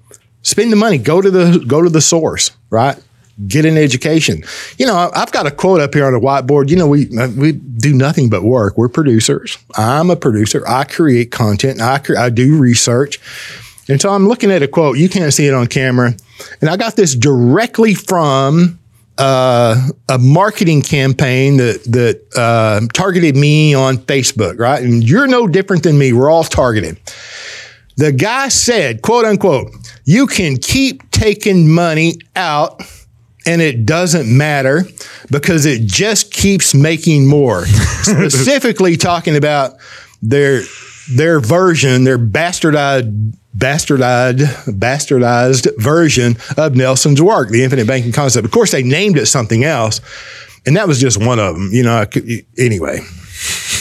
spend 0.41 0.73
the 0.73 0.77
money. 0.77 0.97
Go 0.97 1.21
to 1.21 1.31
the 1.31 1.63
go 1.67 1.83
to 1.83 1.91
the 1.91 2.01
source. 2.01 2.51
Right. 2.71 2.97
Get 3.47 3.65
an 3.65 3.79
education. 3.79 4.43
You 4.79 4.87
know, 4.87 5.11
I've 5.15 5.33
got 5.33 5.47
a 5.47 5.51
quote 5.51 5.81
up 5.81 5.95
here 5.95 6.07
on 6.07 6.13
the 6.13 6.21
whiteboard. 6.21 6.69
You 6.69 6.77
know, 6.77 6.87
we 6.87 7.07
we 7.37 7.53
do 7.53 7.95
nothing 7.95 8.29
but 8.29 8.43
work. 8.43 8.77
We're 8.77 8.89
producers. 8.89 9.57
I'm 9.77 10.11
a 10.11 10.17
producer. 10.17 10.63
I 10.69 10.85
create 10.85 11.31
content. 11.31 11.81
I 11.81 11.99
cre- 11.99 12.19
I 12.19 12.29
do 12.31 12.59
research. 12.59 13.19
And 13.89 14.01
so 14.01 14.11
I'm 14.11 14.29
looking 14.29 14.51
at 14.51 14.63
a 14.63 14.69
quote. 14.69 14.99
You 14.99 15.09
can't 15.09 15.33
see 15.33 15.47
it 15.47 15.55
on 15.55 15.67
camera. 15.67 16.15
And 16.61 16.71
I 16.71 16.77
got 16.77 16.97
this 16.97 17.15
directly 17.15 17.95
from 17.95 18.79
uh, 19.19 19.89
a 20.09 20.19
marketing 20.19 20.83
campaign 20.83 21.57
that 21.59 21.85
that 21.85 22.23
uh, 22.37 22.87
targeted 22.93 23.37
me 23.37 23.75
on 23.75 23.99
Facebook, 23.99 24.59
right? 24.59 24.83
And 24.83 25.03
you're 25.03 25.27
no 25.27 25.47
different 25.47 25.83
than 25.83 25.99
me. 25.99 26.13
We're 26.13 26.31
all 26.31 26.45
targeted. 26.45 26.99
The 27.97 28.13
guy 28.13 28.49
said, 28.49 29.03
quote 29.03 29.27
unquote, 29.27 29.73
you 30.05 30.27
can 30.27 30.57
keep 30.57 31.11
taking 31.11 31.69
money 31.69 32.15
out 32.35 32.81
and 33.47 33.63
it 33.63 33.87
doesn't 33.87 34.27
matter 34.27 34.85
because 35.31 35.67
it 35.67 35.83
just 35.87 36.33
keeps 36.33 36.75
making 36.75 37.27
more. 37.27 37.67
Specifically 38.03 38.97
talking 38.97 39.37
about 39.37 39.77
their 40.23 40.63
their 41.11 41.41
version, 41.41 42.05
their 42.05 42.19
bastardized 42.19 43.37
bastardized, 43.57 44.43
bastardized 44.79 45.77
version 45.79 46.37
of 46.57 46.75
Nelson's 46.77 47.21
work, 47.21 47.49
the 47.49 47.65
infinite 47.65 47.87
banking 47.87 48.13
concept. 48.13 48.45
Of 48.45 48.53
course, 48.53 48.73
they 48.73 48.83
named 48.83 49.17
it 49.19 49.27
something 49.27 49.65
else, 49.65 50.01
and 50.67 50.77
that 50.77 50.87
was 50.87 51.01
just 51.01 51.19
one 51.19 51.39
of 51.39 51.55
them. 51.55 51.71
You 51.73 51.83
know, 51.83 51.97
I 51.97 52.05
could, 52.05 52.29
anyway. 52.59 53.01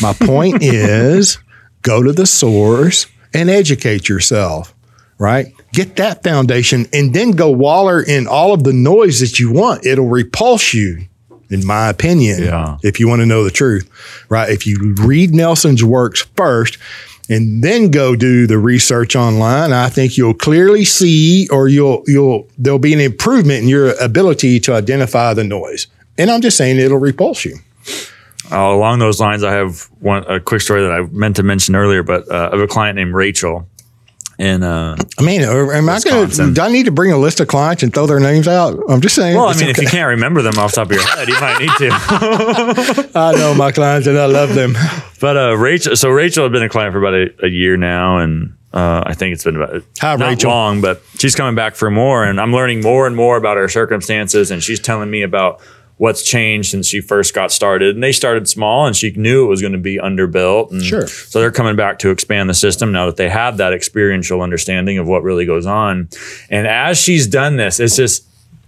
My 0.02 0.14
point 0.14 0.58
is, 0.64 1.38
go 1.82 2.02
to 2.02 2.12
the 2.12 2.26
source 2.26 3.08
and 3.34 3.50
educate 3.50 4.10
yourself. 4.10 4.74
Right, 5.18 5.54
get 5.74 5.96
that 5.98 6.24
foundation, 6.24 6.88
and 6.94 7.14
then 7.14 7.32
go 7.32 7.50
waller 7.52 8.02
in 8.02 8.28
all 8.28 8.54
of 8.54 8.64
the 8.64 8.74
noise 8.74 9.20
that 9.20 9.40
you 9.40 9.52
want. 9.52 9.86
It'll 9.86 10.08
repulse 10.08 10.74
you 10.74 11.06
in 11.50 11.66
my 11.66 11.90
opinion, 11.90 12.44
Yeah. 12.44 12.78
if 12.84 13.00
you 13.00 13.08
want 13.08 13.22
to 13.22 13.26
know 13.26 13.44
the 13.44 13.50
truth, 13.50 13.90
right? 14.30 14.50
If 14.52 14.68
you 14.68 14.94
read 15.00 15.34
Nelson's 15.34 15.84
works 15.84 16.26
first 16.36 16.78
and 17.28 17.64
then 17.64 17.90
go 17.90 18.16
do 18.16 18.46
the 18.46 18.60
research 18.60 19.16
online, 19.16 19.74
I 19.74 19.90
think 19.90 20.16
you'll 20.18 20.36
clearly 20.36 20.86
see 20.86 21.48
or 21.50 21.68
you'll 21.68 22.04
you'll 22.06 22.48
there'll 22.60 22.78
be 22.80 22.94
an 22.94 23.00
improvement 23.00 23.64
in 23.64 23.68
your 23.68 23.94
ability 24.00 24.60
to 24.62 24.74
identify 24.76 25.34
the 25.34 25.44
noise. 25.44 25.88
And 26.20 26.30
I'm 26.30 26.42
just 26.42 26.56
saying 26.58 26.78
it'll 26.78 26.98
repulse 27.00 27.46
you. 27.46 27.58
Uh, 28.52 28.58
along 28.58 29.00
those 29.00 29.20
lines, 29.20 29.44
I 29.44 29.54
have 29.54 29.82
one 30.00 30.24
a 30.28 30.40
quick 30.40 30.62
story 30.62 30.82
that 30.84 30.92
I 30.92 31.02
meant 31.12 31.36
to 31.38 31.44
mention 31.44 31.76
earlier, 31.76 32.04
but 32.04 32.30
uh, 32.32 32.50
I 32.52 32.56
have 32.56 32.64
a 32.64 32.68
client 32.68 32.96
named 32.96 33.14
Rachel, 33.14 33.68
and 34.40 34.64
uh, 34.64 34.96
I 35.20 35.22
mean, 35.22 35.44
are- 35.44 35.74
am 35.74 35.90
I 35.90 36.00
going 36.00 36.30
to? 36.30 36.54
Do 36.54 36.62
I 36.62 36.72
need 36.72 36.86
to 36.86 36.92
bring 36.92 37.12
a 37.12 37.18
list 37.18 37.40
of 37.42 37.48
clients 37.50 37.84
and 37.84 37.94
throw 37.94 38.08
their 38.08 38.20
names 38.20 38.48
out? 38.48 38.80
I'm 38.90 39.02
just 39.02 39.14
saying. 39.16 39.36
well, 39.36 39.48
I 39.50 39.56
mean, 39.58 39.68
if 39.70 39.78
you 39.78 39.88
can't 39.88 40.08
remember 40.08 40.42
them 40.42 40.58
off 40.58 40.72
the 40.72 40.76
top 40.78 40.88
of 40.88 40.94
your 40.94 41.04
head, 41.06 41.28
you 41.28 41.40
might 41.40 41.60
need 41.60 41.70
to. 41.78 43.12
I 43.16 43.34
know 43.36 43.54
my 43.54 43.72
clients 43.72 44.08
and 44.08 44.18
I 44.18 44.26
love 44.26 44.56
them. 44.56 44.76
But 45.20 45.38
uh, 45.38 45.58
Rachel, 45.58 45.96
so 45.96 46.10
Rachel 46.10 46.44
had 46.44 46.52
been 46.54 46.64
a 46.64 46.70
client 46.70 46.94
for 46.94 47.00
about 47.00 47.14
a, 47.14 47.46
a 47.46 47.50
year 47.50 47.76
now, 47.76 48.20
and 48.20 48.56
uh, 48.74 49.04
I 49.06 49.14
think 49.14 49.34
it's 49.34 49.44
been 49.44 49.58
about 49.58 49.84
Hi, 50.00 50.16
not 50.16 50.26
Rachel. 50.30 50.50
long, 50.52 50.80
but 50.82 51.02
she's 51.18 51.36
coming 51.36 51.56
back 51.56 51.76
for 51.76 51.92
more, 51.92 52.24
and 52.24 52.40
I'm 52.40 52.54
learning 52.54 52.82
more 52.82 53.06
and 53.08 53.16
more 53.16 53.36
about 53.36 53.58
her 53.58 53.68
circumstances, 53.68 54.52
and 54.52 54.64
she's 54.64 54.80
telling 54.80 55.12
me 55.12 55.22
about 55.24 55.60
what's 56.00 56.24
changed 56.24 56.72
since 56.72 56.88
she 56.88 57.02
first 57.02 57.34
got 57.34 57.52
started. 57.52 57.94
And 57.94 58.02
they 58.02 58.14
started 58.14 58.48
small, 58.48 58.88
and 58.88 58.96
she 58.96 59.12
knew 59.12 59.46
it 59.46 59.50
was 59.50 59.60
going 59.60 59.74
to 59.74 59.78
be 59.78 59.98
underbuilt. 59.98 60.72
And 60.72 60.82
Sure. 60.82 61.06
So 61.06 61.42
they're 61.42 61.52
coming 61.52 61.76
back 61.76 62.00
to 62.00 62.10
expand 62.10 62.50
the 62.50 62.54
system 62.54 62.94
now 62.94 63.06
that 63.06 63.18
they 63.18 63.28
have 63.30 63.58
that 63.58 63.74
experiential 63.74 64.42
understanding 64.42 64.98
of 64.98 65.08
what 65.08 65.24
really 65.24 65.46
goes 65.46 65.66
on. 65.66 66.08
And 66.50 66.66
as 66.68 66.98
she's 66.98 67.28
done 67.28 67.58
this, 67.58 67.82
it's 67.82 67.98
just 67.98 68.26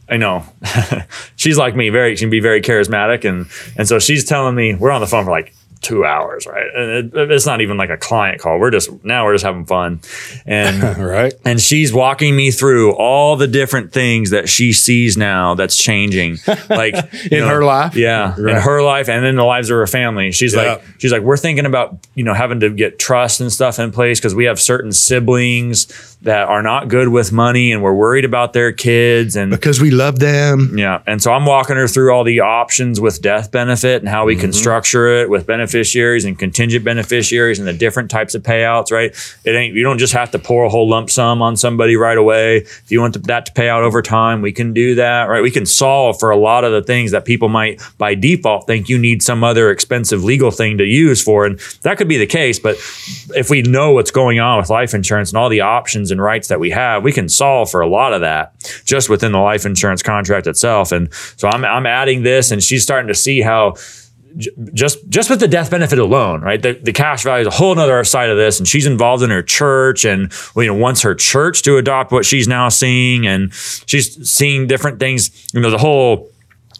I 0.09 0.17
know 0.17 0.43
she's 1.37 1.57
like 1.57 1.73
me, 1.73 1.89
very 1.89 2.17
she 2.17 2.23
can 2.23 2.29
be 2.29 2.41
very 2.41 2.61
charismatic, 2.61 3.23
and 3.23 3.47
and 3.77 3.87
so 3.87 3.97
she's 3.97 4.25
telling 4.25 4.53
me 4.53 4.75
we're 4.75 4.91
on 4.91 4.99
the 4.99 5.07
phone 5.07 5.23
for 5.23 5.31
like 5.31 5.53
two 5.81 6.05
hours, 6.05 6.45
right? 6.45 6.67
And 6.75 7.13
it, 7.15 7.31
it's 7.31 7.45
not 7.45 7.61
even 7.61 7.75
like 7.77 7.89
a 7.89 7.97
client 7.97 8.39
call. 8.39 8.59
We're 8.59 8.71
just 8.71 9.03
now 9.03 9.25
we're 9.25 9.33
just 9.33 9.43
having 9.43 9.65
fun, 9.65 9.99
and 10.45 10.81
right. 10.97 11.33
and 11.43 11.59
she's 11.59 11.91
walking 11.91 12.35
me 12.35 12.51
through 12.51 12.93
all 12.93 13.35
the 13.35 13.47
different 13.47 13.91
things 13.91 14.29
that 14.29 14.47
she 14.47 14.73
sees 14.73 15.17
now 15.17 15.55
that's 15.55 15.75
changing, 15.75 16.37
like 16.69 16.93
In 17.31 17.43
her 17.43 17.63
life? 17.63 17.95
yeah, 17.95 18.35
Right. 18.37 18.55
in 18.55 18.61
her 18.61 18.81
life, 18.81 19.09
and 19.09 19.25
in 19.25 19.35
the 19.35 19.43
lives 19.43 19.69
of 19.69 19.75
her 19.75 19.87
family. 19.87 20.31
She's 20.31 20.53
Yeah. 20.53 20.61
like, 20.73 20.83
she's 20.99 21.11
like, 21.11 21.23
we're 21.23 21.37
thinking 21.37 21.65
about 21.65 21.97
you 22.15 22.23
know 22.23 22.33
having 22.33 22.59
to 22.61 22.69
get 22.69 22.99
trust 22.99 23.41
and 23.41 23.51
stuff 23.51 23.79
in 23.79 23.91
place 23.91 24.19
because 24.19 24.35
we 24.35 24.45
have 24.45 24.59
certain 24.59 24.91
siblings 24.91 26.10
that 26.23 26.47
are 26.47 26.61
not 26.61 26.87
good 26.87 27.07
with 27.09 27.31
money, 27.31 27.71
and 27.71 27.81
we're 27.81 27.93
worried 27.93 28.25
about 28.25 28.53
their 28.53 28.71
kids, 28.71 29.35
and 29.35 29.49
Because 29.49 29.81
we 29.81 29.89
love 29.89 30.19
them. 30.19 30.77
yeah. 30.77 31.01
And 31.07 31.19
so 31.21 31.31
I'm 31.33 31.45
walking 31.47 31.77
her 31.77 31.87
through 31.87 32.13
all 32.13 32.23
the 32.23 32.41
options 32.41 33.01
with 33.01 33.21
death 33.23 33.49
benefit 33.51 34.01
and 34.03 34.07
how 34.09 34.25
we 34.25 34.33
Mm-hmm. 34.35 34.41
can 34.41 34.53
structure 34.53 35.07
it 35.21 35.29
with 35.31 35.47
beneficiaries 35.47 36.23
and 36.23 36.37
contingent 36.37 36.85
beneficiaries 36.85 37.57
and 37.57 37.67
the 37.67 37.73
different 37.73 38.11
types 38.11 38.35
of 38.35 38.43
payouts, 38.43 38.91
right? 38.91 39.15
It 39.43 39.51
ain't, 39.55 39.73
you 39.73 39.81
don't 39.83 39.97
just 39.97 40.13
have 40.13 40.29
to 40.31 40.39
pour 40.39 40.63
a 40.65 40.69
whole 40.69 40.87
lump 40.87 41.09
sum 41.09 41.41
on 41.41 41.57
somebody 41.57 41.95
right 41.95 42.17
away. 42.17 42.57
If 42.57 42.91
you 42.91 43.01
want 43.01 43.25
that 43.25 43.45
to 43.47 43.51
pay 43.53 43.67
out 43.67 43.81
over 43.81 44.03
time, 44.03 44.41
we 44.43 44.51
can 44.51 44.73
do 44.73 44.93
that, 44.95 45.23
right? 45.23 45.41
We 45.41 45.49
can 45.51 45.65
solve 45.65 46.19
for 46.19 46.29
a 46.29 46.37
lot 46.37 46.63
of 46.63 46.71
the 46.71 46.83
things 46.83 47.11
that 47.11 47.25
people 47.25 47.49
might 47.49 47.81
by 47.97 48.13
default 48.13 48.67
think 48.67 48.89
you 48.89 48.99
need 48.99 49.23
some 49.23 49.43
other 49.43 49.71
expensive 49.71 50.23
legal 50.23 50.51
thing 50.51 50.77
to 50.77 50.85
use 50.85 51.21
for. 51.23 51.45
And 51.47 51.59
that 51.81 51.97
could 51.97 52.07
be 52.07 52.17
the 52.17 52.27
case. 52.27 52.59
But 52.59 52.75
if 53.35 53.49
we 53.49 53.63
know 53.63 53.91
what's 53.93 54.11
going 54.11 54.39
on 54.39 54.59
with 54.59 54.69
life 54.69 54.93
insurance 54.93 55.31
and 55.31 55.37
all 55.39 55.49
the 55.49 55.61
options 55.61 56.10
and 56.11 56.21
rights 56.21 56.47
that 56.49 56.59
we 56.59 56.69
have, 56.71 57.03
we 57.03 57.11
can 57.11 57.29
solve 57.29 57.69
for 57.71 57.81
a 57.81 57.87
lot 57.87 58.13
of 58.13 58.21
that 58.21 58.53
just 58.85 59.09
within 59.09 59.31
the 59.31 59.39
life 59.39 59.65
insurance 59.65 60.03
contract 60.03 60.47
itself. 60.47 60.91
And 60.91 61.13
so 61.13 61.47
I'm, 61.47 61.65
I'm 61.65 61.85
adding 61.85 62.23
this, 62.23 62.51
and 62.51 62.61
she's 62.61 62.83
starting 62.83 63.07
to 63.07 63.15
see 63.15 63.41
how 63.41 63.75
just 64.73 65.09
just 65.09 65.29
with 65.29 65.39
the 65.39 65.47
death 65.47 65.71
benefit 65.71 65.99
alone, 65.99 66.41
right? 66.41 66.61
The, 66.61 66.73
the 66.73 66.93
cash 66.93 67.23
value 67.23 67.41
is 67.41 67.47
a 67.47 67.57
whole 67.57 67.77
other 67.77 68.03
side 68.03 68.29
of 68.29 68.37
this, 68.37 68.59
and 68.59 68.67
she's 68.67 68.85
involved 68.85 69.23
in 69.23 69.29
her 69.29 69.43
church, 69.43 70.05
and 70.05 70.31
you 70.55 70.67
know 70.67 70.75
wants 70.75 71.01
her 71.01 71.15
church 71.15 71.63
to 71.63 71.77
adopt 71.77 72.11
what 72.11 72.25
she's 72.25 72.47
now 72.47 72.69
seeing, 72.69 73.27
and 73.27 73.53
she's 73.53 74.29
seeing 74.29 74.67
different 74.67 74.99
things. 74.99 75.49
You 75.53 75.61
know, 75.61 75.69
the 75.69 75.77
whole 75.77 76.31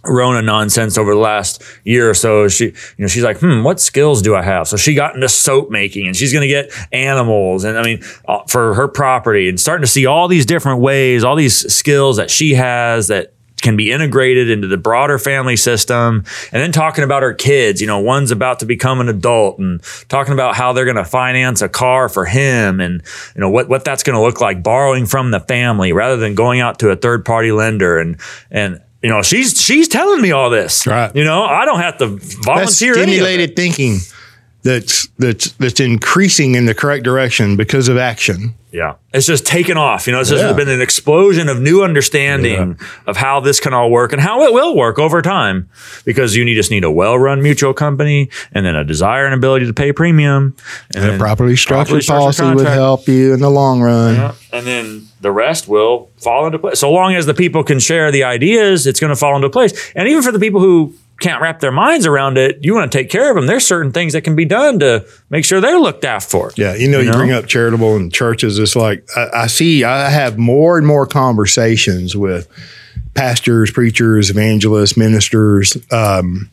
Rona 0.03 0.41
nonsense 0.41 0.97
over 0.97 1.13
the 1.13 1.19
last 1.19 1.61
year 1.83 2.09
or 2.09 2.13
so. 2.13 2.47
She, 2.47 2.65
you 2.65 2.73
know, 2.99 3.07
she's 3.07 3.23
like, 3.23 3.39
hmm, 3.39 3.63
what 3.63 3.79
skills 3.79 4.21
do 4.21 4.35
I 4.35 4.41
have? 4.41 4.67
So 4.67 4.77
she 4.77 4.93
got 4.93 5.15
into 5.15 5.29
soap 5.29 5.69
making 5.69 6.07
and 6.07 6.15
she's 6.15 6.33
going 6.33 6.41
to 6.41 6.47
get 6.47 6.71
animals 6.91 7.63
and 7.63 7.77
I 7.77 7.83
mean, 7.83 8.03
uh, 8.27 8.39
for 8.47 8.73
her 8.73 8.87
property 8.87 9.47
and 9.49 9.59
starting 9.59 9.83
to 9.83 9.91
see 9.91 10.05
all 10.05 10.27
these 10.27 10.45
different 10.45 10.81
ways, 10.81 11.23
all 11.23 11.35
these 11.35 11.71
skills 11.73 12.17
that 12.17 12.29
she 12.31 12.55
has 12.55 13.07
that 13.09 13.33
can 13.61 13.77
be 13.77 13.91
integrated 13.91 14.49
into 14.49 14.67
the 14.67 14.77
broader 14.77 15.17
family 15.17 15.55
system. 15.55 16.25
And 16.51 16.61
then 16.61 16.71
talking 16.71 17.03
about 17.03 17.23
her 17.23 17.33
kids, 17.33 17.79
you 17.79 17.87
know, 17.87 17.99
one's 17.99 18.31
about 18.31 18.59
to 18.59 18.65
become 18.65 18.99
an 18.99 19.09
adult 19.09 19.59
and 19.59 19.81
talking 20.09 20.33
about 20.33 20.55
how 20.55 20.73
they're 20.73 20.85
going 20.85 20.97
to 20.97 21.05
finance 21.05 21.61
a 21.61 21.69
car 21.69 22.09
for 22.09 22.25
him 22.25 22.79
and, 22.79 23.03
you 23.35 23.41
know, 23.41 23.49
what, 23.49 23.69
what 23.69 23.85
that's 23.85 24.03
going 24.03 24.15
to 24.15 24.21
look 24.21 24.41
like 24.41 24.63
borrowing 24.63 25.05
from 25.05 25.31
the 25.31 25.39
family 25.39 25.93
rather 25.93 26.17
than 26.17 26.35
going 26.35 26.59
out 26.59 26.79
to 26.79 26.89
a 26.89 26.95
third 26.95 27.23
party 27.23 27.51
lender 27.51 27.99
and, 27.99 28.19
and, 28.49 28.81
you 29.01 29.09
know, 29.09 29.21
she's 29.21 29.59
she's 29.61 29.87
telling 29.87 30.21
me 30.21 30.31
all 30.31 30.49
this. 30.49 30.85
Right. 30.87 31.15
You 31.15 31.23
know, 31.23 31.43
I 31.43 31.65
don't 31.65 31.79
have 31.79 31.97
to 31.99 32.07
That's 32.15 32.33
volunteer 32.35 32.91
it. 32.91 32.95
stimulated 33.03 33.55
thinking 33.55 33.97
that's 34.63 35.07
that's 35.17 35.51
that's 35.53 35.79
increasing 35.79 36.53
in 36.55 36.65
the 36.67 36.75
correct 36.75 37.03
direction 37.03 37.57
because 37.57 37.87
of 37.87 37.97
action. 37.97 38.53
Yeah. 38.71 38.93
It's 39.11 39.25
just 39.25 39.45
taken 39.45 39.75
off. 39.75 40.07
You 40.07 40.13
know, 40.13 40.21
it's 40.21 40.29
just 40.29 40.43
Yeah. 40.45 40.53
been 40.53 40.69
an 40.69 40.79
explosion 40.81 41.49
of 41.49 41.59
new 41.59 41.83
understanding 41.83 42.79
of 43.05 43.17
how 43.17 43.41
this 43.41 43.59
can 43.59 43.73
all 43.73 43.89
work 43.91 44.13
and 44.13 44.21
how 44.21 44.43
it 44.43 44.53
will 44.53 44.77
work 44.77 44.97
over 44.97 45.21
time. 45.21 45.67
Because 46.05 46.37
you 46.37 46.45
need, 46.45 46.55
just 46.55 46.71
need 46.71 46.83
a 46.85 46.91
well 46.91 47.17
run 47.19 47.41
mutual 47.41 47.73
company 47.73 48.29
and 48.53 48.65
then 48.65 48.75
a 48.77 48.85
desire 48.85 49.25
and 49.25 49.33
ability 49.33 49.65
to 49.65 49.73
pay 49.73 49.91
premium. 49.91 50.55
And, 50.95 51.03
A 51.03 51.17
properly 51.17 51.57
structured 51.57 52.03
structured 52.03 52.37
policy 52.37 52.55
would 52.55 52.67
help 52.67 53.07
you 53.09 53.33
in 53.33 53.41
the 53.41 53.49
long 53.49 53.81
run. 53.81 54.15
Yeah. 54.15 54.33
And 54.53 54.65
then 54.65 55.07
the 55.21 55.31
rest 55.31 55.67
will 55.67 56.09
fall 56.17 56.45
into 56.45 56.59
place. 56.59 56.79
So 56.79 56.91
long 56.91 57.15
as 57.15 57.25
the 57.25 57.33
people 57.33 57.63
can 57.63 57.79
share 57.79 58.11
the 58.11 58.23
ideas, 58.23 58.87
it's 58.87 58.99
going 58.99 59.13
to 59.13 59.15
fall 59.15 59.35
into 59.35 59.49
place. 59.49 59.91
And 59.95 60.07
even 60.07 60.23
for 60.23 60.31
the 60.31 60.39
people 60.39 60.59
who 60.59 60.93
can't 61.19 61.41
wrap 61.41 61.59
their 61.59 61.71
minds 61.71 62.07
around 62.07 62.37
it, 62.37 62.59
you 62.63 62.73
want 62.73 62.91
to 62.91 62.97
take 62.97 63.09
care 63.09 63.29
of 63.29 63.35
them. 63.35 63.45
There's 63.45 63.65
certain 63.65 63.91
things 63.91 64.13
that 64.13 64.23
can 64.23 64.35
be 64.35 64.45
done 64.45 64.79
to 64.79 65.05
make 65.29 65.45
sure 65.45 65.61
they're 65.61 65.79
looked 65.79 66.03
after. 66.03 66.51
Yeah, 66.57 66.73
you 66.73 66.89
know, 66.89 66.99
you, 66.99 67.11
know? 67.11 67.17
bring 67.17 67.31
up 67.31 67.45
charitable 67.45 67.95
and 67.95 68.11
churches. 68.11 68.57
It's 68.57 68.75
like 68.75 69.07
I, 69.15 69.29
I 69.33 69.47
see, 69.47 69.83
I 69.83 70.09
have 70.09 70.37
more 70.39 70.77
and 70.77 70.85
more 70.85 71.05
conversations 71.05 72.17
with 72.17 72.47
pastors, 73.13 73.69
preachers, 73.69 74.31
evangelists, 74.31 74.97
ministers, 74.97 75.77
um, 75.91 76.49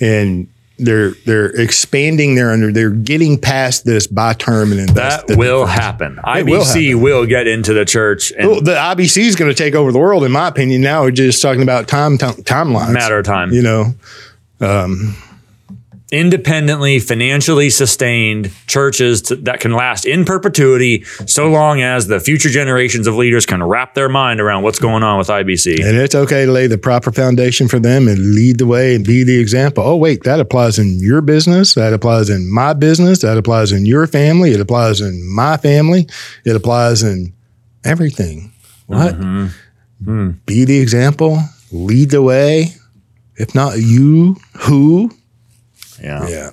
and 0.00 0.48
they're 0.84 1.10
they're 1.26 1.46
expanding 1.60 2.34
their 2.34 2.50
under. 2.50 2.72
They're 2.72 2.90
getting 2.90 3.38
past 3.38 3.84
this 3.84 4.06
buy 4.06 4.32
term 4.34 4.72
and 4.72 4.80
invest. 4.80 5.26
That 5.28 5.38
will 5.38 5.66
happen. 5.66 6.18
It 6.26 6.46
will 6.46 6.62
IBC 6.62 6.86
happen. 6.88 7.02
will 7.02 7.26
get 7.26 7.46
into 7.46 7.72
the 7.72 7.84
church 7.84 8.32
and 8.36 8.48
Well, 8.48 8.60
the 8.60 8.74
IBC 8.74 9.18
is 9.22 9.36
going 9.36 9.50
to 9.50 9.54
take 9.54 9.74
over 9.74 9.92
the 9.92 9.98
world, 9.98 10.24
in 10.24 10.32
my 10.32 10.48
opinion. 10.48 10.80
Now 10.80 11.02
we're 11.02 11.10
just 11.10 11.42
talking 11.42 11.62
about 11.62 11.88
time, 11.88 12.18
time 12.18 12.34
timelines. 12.34 12.92
matter 12.92 13.18
of 13.18 13.24
time. 13.24 13.52
You 13.52 13.62
know, 13.62 13.94
um, 14.60 15.16
independently, 16.12 16.98
financially 16.98 17.70
sustained 17.70 18.50
churches 18.66 19.22
to, 19.22 19.36
that 19.36 19.60
can 19.60 19.72
last 19.72 20.04
in 20.04 20.24
perpetuity, 20.24 21.04
so 21.26 21.48
long 21.48 21.80
as 21.82 22.06
the 22.06 22.20
future 22.20 22.48
generations 22.48 23.06
of 23.06 23.14
leaders 23.14 23.46
can 23.46 23.62
wrap 23.62 23.94
their 23.94 24.08
mind 24.08 24.40
around 24.40 24.62
what's 24.62 24.78
going 24.78 25.02
on 25.02 25.18
with 25.18 25.28
IBC. 25.28 25.84
and 25.84 25.96
it's 25.96 26.14
okay 26.14 26.46
to 26.46 26.52
lay 26.52 26.66
the 26.66 26.78
proper 26.78 27.12
foundation 27.12 27.68
for 27.68 27.78
them 27.78 28.08
and 28.08 28.34
lead 28.34 28.58
the 28.58 28.66
way 28.66 28.94
and 28.94 29.04
be 29.04 29.22
the 29.22 29.38
example. 29.38 29.84
Oh, 29.84 29.96
wait, 29.96 30.24
that 30.24 30.40
applies 30.40 30.78
in 30.78 30.98
your 31.00 31.20
business. 31.20 31.74
That 31.74 31.92
applies 31.92 32.30
in 32.30 32.52
my 32.52 32.72
business. 32.72 33.20
That 33.22 33.36
applies 33.36 33.72
in 33.72 33.86
your 33.86 34.06
family. 34.06 34.52
It 34.52 34.60
applies 34.60 35.00
in 35.00 35.22
my 35.32 35.56
family. 35.56 36.08
It 36.44 36.56
applies 36.56 37.02
in 37.02 37.32
everything. 37.84 38.52
What? 38.86 39.14
Mm-hmm. 39.14 39.46
Hmm. 40.04 40.30
Be 40.46 40.64
the 40.64 40.80
example. 40.80 41.38
Lead 41.70 42.10
the 42.10 42.22
way. 42.22 42.68
If 43.36 43.54
not 43.54 43.78
you, 43.78 44.36
who? 44.58 45.10
Yeah. 46.02 46.28
Yeah. 46.28 46.50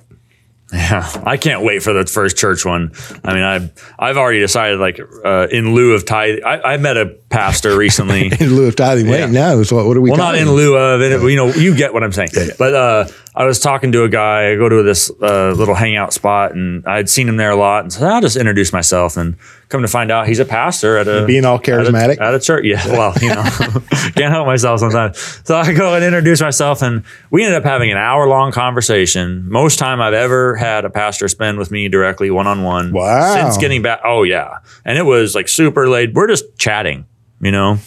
Yeah, 0.70 1.10
I 1.24 1.38
can't 1.38 1.62
wait 1.62 1.82
for 1.82 1.94
the 1.94 2.04
first 2.04 2.36
church 2.36 2.62
one. 2.66 2.92
I 3.24 3.32
mean, 3.32 3.42
I've 3.42 3.94
I've 3.98 4.18
already 4.18 4.40
decided 4.40 4.78
like 4.78 5.00
uh, 5.24 5.46
in 5.50 5.74
lieu 5.74 5.94
of 5.94 6.04
tithing. 6.04 6.44
I, 6.44 6.74
I 6.74 6.76
met 6.76 6.98
a 6.98 7.06
pastor 7.30 7.74
recently. 7.74 8.26
In 8.38 8.54
lieu 8.54 8.66
of 8.68 8.76
tithing. 8.76 9.08
Wait, 9.08 9.20
Yeah. 9.20 9.26
now, 9.30 9.62
so 9.62 9.76
what, 9.76 9.86
what 9.86 9.96
are 9.96 10.02
we 10.02 10.10
well, 10.10 10.18
not 10.18 10.34
in 10.34 10.50
lieu 10.52 10.76
of 10.76 11.00
it. 11.00 11.22
You 11.22 11.36
know, 11.36 11.48
you 11.54 11.74
get 11.74 11.94
what 11.94 12.04
I'm 12.04 12.12
saying. 12.12 12.28
But 12.58 12.74
uh, 12.74 13.06
I 13.38 13.44
was 13.44 13.60
talking 13.60 13.92
to 13.92 14.02
a 14.02 14.08
guy. 14.08 14.50
I 14.50 14.56
go 14.56 14.68
to 14.68 14.82
this 14.82 15.12
uh, 15.22 15.52
little 15.56 15.76
hangout 15.76 16.12
spot, 16.12 16.56
and 16.56 16.84
I'd 16.88 17.08
seen 17.08 17.28
him 17.28 17.36
there 17.36 17.50
a 17.52 17.56
lot, 17.56 17.84
and 17.84 17.92
so 17.92 18.04
I'll 18.04 18.20
just 18.20 18.36
introduce 18.36 18.72
myself. 18.72 19.16
And 19.16 19.36
come 19.68 19.80
to 19.82 19.86
find 19.86 20.10
out, 20.10 20.26
he's 20.26 20.40
a 20.40 20.44
pastor 20.44 20.96
at 20.96 21.06
a 21.06 21.24
Being 21.24 21.44
all 21.44 21.60
charismatic. 21.60 22.14
at 22.14 22.18
a, 22.18 22.22
at 22.22 22.34
a 22.34 22.40
church. 22.40 22.64
Yeah, 22.64 22.84
well, 22.88 23.14
you 23.22 23.28
know, 23.28 23.44
can't 24.16 24.32
help 24.32 24.48
myself 24.48 24.80
sometimes. 24.80 25.20
So 25.44 25.56
I 25.56 25.72
go 25.72 25.94
and 25.94 26.04
introduce 26.04 26.40
myself, 26.40 26.82
and 26.82 27.04
we 27.30 27.44
ended 27.44 27.58
up 27.58 27.64
having 27.64 27.92
an 27.92 27.96
hour 27.96 28.26
long 28.26 28.50
conversation. 28.50 29.48
Most 29.48 29.78
time 29.78 30.00
I've 30.00 30.14
ever 30.14 30.56
had 30.56 30.84
a 30.84 30.90
pastor 30.90 31.28
spend 31.28 31.58
with 31.58 31.70
me 31.70 31.88
directly 31.88 32.32
one 32.32 32.48
on 32.48 32.64
one. 32.64 32.92
Wow. 32.92 33.36
Since 33.36 33.58
getting 33.58 33.82
back, 33.82 34.00
oh 34.04 34.24
yeah, 34.24 34.58
and 34.84 34.98
it 34.98 35.04
was 35.04 35.36
like 35.36 35.46
super 35.46 35.88
late. 35.88 36.12
We're 36.12 36.26
just 36.26 36.58
chatting, 36.58 37.06
you 37.40 37.52
know. 37.52 37.78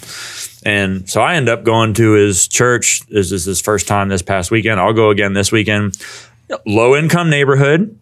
And 0.63 1.09
so 1.09 1.21
I 1.21 1.35
end 1.35 1.49
up 1.49 1.63
going 1.63 1.93
to 1.95 2.11
his 2.11 2.47
church. 2.47 3.01
This 3.07 3.31
is 3.31 3.45
his 3.45 3.61
first 3.61 3.87
time 3.87 4.09
this 4.09 4.21
past 4.21 4.51
weekend. 4.51 4.79
I'll 4.79 4.93
go 4.93 5.09
again 5.09 5.33
this 5.33 5.51
weekend. 5.51 5.97
Low 6.65 6.95
income 6.95 7.29
neighborhood, 7.29 7.97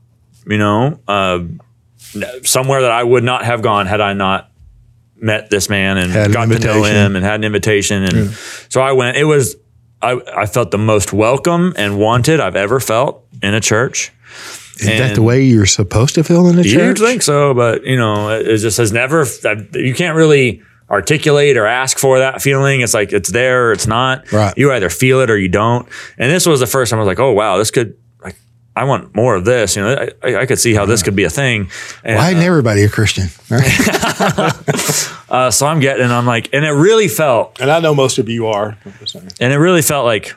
you 0.46 0.58
know, 0.58 1.00
uh, 1.08 1.44
somewhere 2.44 2.82
that 2.82 2.92
I 2.92 3.04
would 3.04 3.24
not 3.24 3.46
have 3.46 3.62
gone 3.62 3.86
had 3.86 4.02
I 4.02 4.14
not 4.14 4.50
met 5.16 5.50
this 5.50 5.70
man 5.70 5.98
and 5.98 6.12
Had 6.12 6.34
got 6.34 6.50
to 6.50 6.60
know 6.60 6.84
him 6.84 7.16
and 7.16 7.24
had 7.24 7.36
an 7.36 7.44
invitation. 7.44 8.04
And 8.04 8.32
so 8.70 8.82
I 8.82 8.94
went. 8.94 9.18
It 9.18 9.26
was 9.26 9.56
I, 10.02 10.20
I 10.36 10.46
felt 10.46 10.72
the 10.72 10.78
most 10.78 11.14
welcome 11.14 11.74
and 11.78 12.00
wanted 12.00 12.40
I've 12.40 12.56
ever 12.56 12.80
felt 12.80 13.26
in 13.42 13.54
a 13.54 13.62
church. 13.62 14.12
Is 14.80 14.86
that 14.86 15.16
the 15.16 15.22
way 15.22 15.44
you're 15.44 15.66
supposed 15.66 16.16
to 16.16 16.24
feel 16.24 16.48
in 16.48 16.58
a 16.58 16.64
church? 16.64 16.74
You'd 16.74 16.98
think 16.98 17.22
so, 17.22 17.54
but 17.54 17.84
you 17.84 17.98
know, 17.98 18.30
it 18.30 18.48
it 18.48 18.58
just 18.60 18.78
has 18.78 18.94
never. 18.94 19.26
You 19.74 19.94
can't 19.94 20.16
really 20.16 20.64
articulate 20.90 21.56
or 21.58 21.66
ask 21.66 21.98
for 22.00 22.20
that 22.20 22.42
feeling. 22.42 22.82
It's 22.82 22.94
like 22.94 23.12
it's 23.14 23.32
there 23.32 23.70
or 23.70 23.72
it's 23.74 23.88
not. 23.88 24.32
Right. 24.32 24.54
You 24.58 24.72
either 24.72 24.90
feel 24.90 25.22
it 25.22 25.30
or 25.30 25.38
you 25.38 25.48
don't. 25.50 25.88
And 26.18 26.32
this 26.32 26.46
was 26.46 26.60
the 26.60 26.68
first 26.68 26.90
time 26.90 27.00
I 27.00 27.04
was 27.04 27.08
like, 27.08 27.20
oh 27.20 27.32
wow, 27.34 27.58
this 27.58 27.72
could. 27.72 27.98
Like, 28.24 28.36
I 28.76 28.84
want 28.86 29.14
more 29.16 29.36
of 29.36 29.46
this. 29.46 29.76
You 29.76 29.84
know, 29.84 29.94
I, 30.24 30.28
I- 30.28 30.36
I 30.42 30.46
could 30.46 30.60
see 30.60 30.74
how 30.74 30.86
this 30.86 31.04
could 31.04 31.16
be 31.16 31.24
a 31.26 31.30
thing. 31.30 31.70
And, 32.04 32.16
Why 32.18 32.32
isn't 32.32 32.42
everybody 32.44 32.84
a 32.84 32.90
Christian? 32.90 33.28
Right? 33.50 33.64
uh, 35.30 35.52
so 35.52 35.68
I'm 35.68 35.80
getting, 35.80 36.04
and 36.04 36.14
I'm 36.14 36.26
like, 36.26 36.50
and 36.54 36.66
it 36.66 36.72
really 36.72 37.08
felt 37.08 37.60
and 37.62 37.70
I 37.70 37.80
know 37.80 37.94
most 37.94 38.18
of 38.18 38.30
you 38.30 38.48
are. 38.48 38.78
and 39.40 39.54
it 39.54 39.58
really 39.58 39.82
felt 39.82 40.06
like 40.06 40.36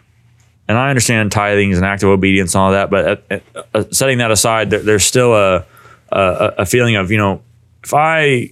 and 0.68 0.78
i 0.78 0.88
understand 0.90 1.30
tithings 1.32 1.74
and 1.74 1.84
active 1.84 2.08
obedience 2.08 2.54
and 2.54 2.62
all 2.62 2.70
that 2.70 2.88
but 2.88 3.24
uh, 3.30 3.38
uh, 3.74 3.84
setting 3.90 4.18
that 4.18 4.30
aside 4.30 4.70
there, 4.70 4.78
there's 4.78 5.02
still 5.04 5.34
a, 5.34 5.64
a 6.12 6.54
a 6.58 6.66
feeling 6.66 6.94
of 6.94 7.10
you 7.10 7.18
know 7.18 7.42
if 7.82 7.92
i 7.92 8.48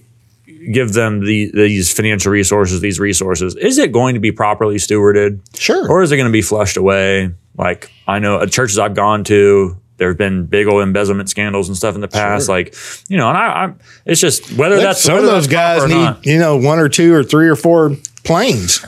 give 0.71 0.93
them 0.93 1.19
the, 1.25 1.51
these 1.53 1.91
financial 1.93 2.31
resources 2.31 2.81
these 2.81 2.99
resources 2.99 3.55
is 3.55 3.77
it 3.77 3.91
going 3.91 4.13
to 4.15 4.19
be 4.21 4.31
properly 4.31 4.75
stewarded 4.75 5.39
Sure. 5.57 5.89
or 5.89 6.01
is 6.01 6.11
it 6.11 6.17
going 6.17 6.27
to 6.29 6.31
be 6.31 6.41
flushed 6.41 6.77
away 6.77 7.31
like 7.57 7.91
i 8.07 8.19
know 8.19 8.39
at 8.41 8.51
churches 8.51 8.77
i've 8.79 8.93
gone 8.95 9.23
to 9.23 9.77
there 9.97 10.07
have 10.09 10.17
been 10.17 10.45
big 10.47 10.67
old 10.67 10.81
embezzlement 10.81 11.29
scandals 11.29 11.67
and 11.67 11.77
stuff 11.77 11.93
in 11.95 12.01
the 12.01 12.07
past 12.07 12.49
like 12.49 12.75
you 13.07 13.17
know 13.17 13.27
and 13.29 13.37
i, 13.37 13.65
I 13.65 13.73
it's 14.05 14.19
just 14.21 14.51
whether 14.53 14.75
Look, 14.75 14.83
that's 14.83 15.01
some 15.01 15.17
of 15.17 15.23
those 15.23 15.47
guys 15.47 15.83
need, 15.87 15.93
not. 15.95 16.25
you 16.25 16.39
know, 16.39 16.57
one 16.57 16.79
or 16.79 16.89
two 16.89 17.13
or 17.13 17.23
three 17.23 17.47
or 17.47 17.55
four 17.55 17.95
planes. 18.23 18.83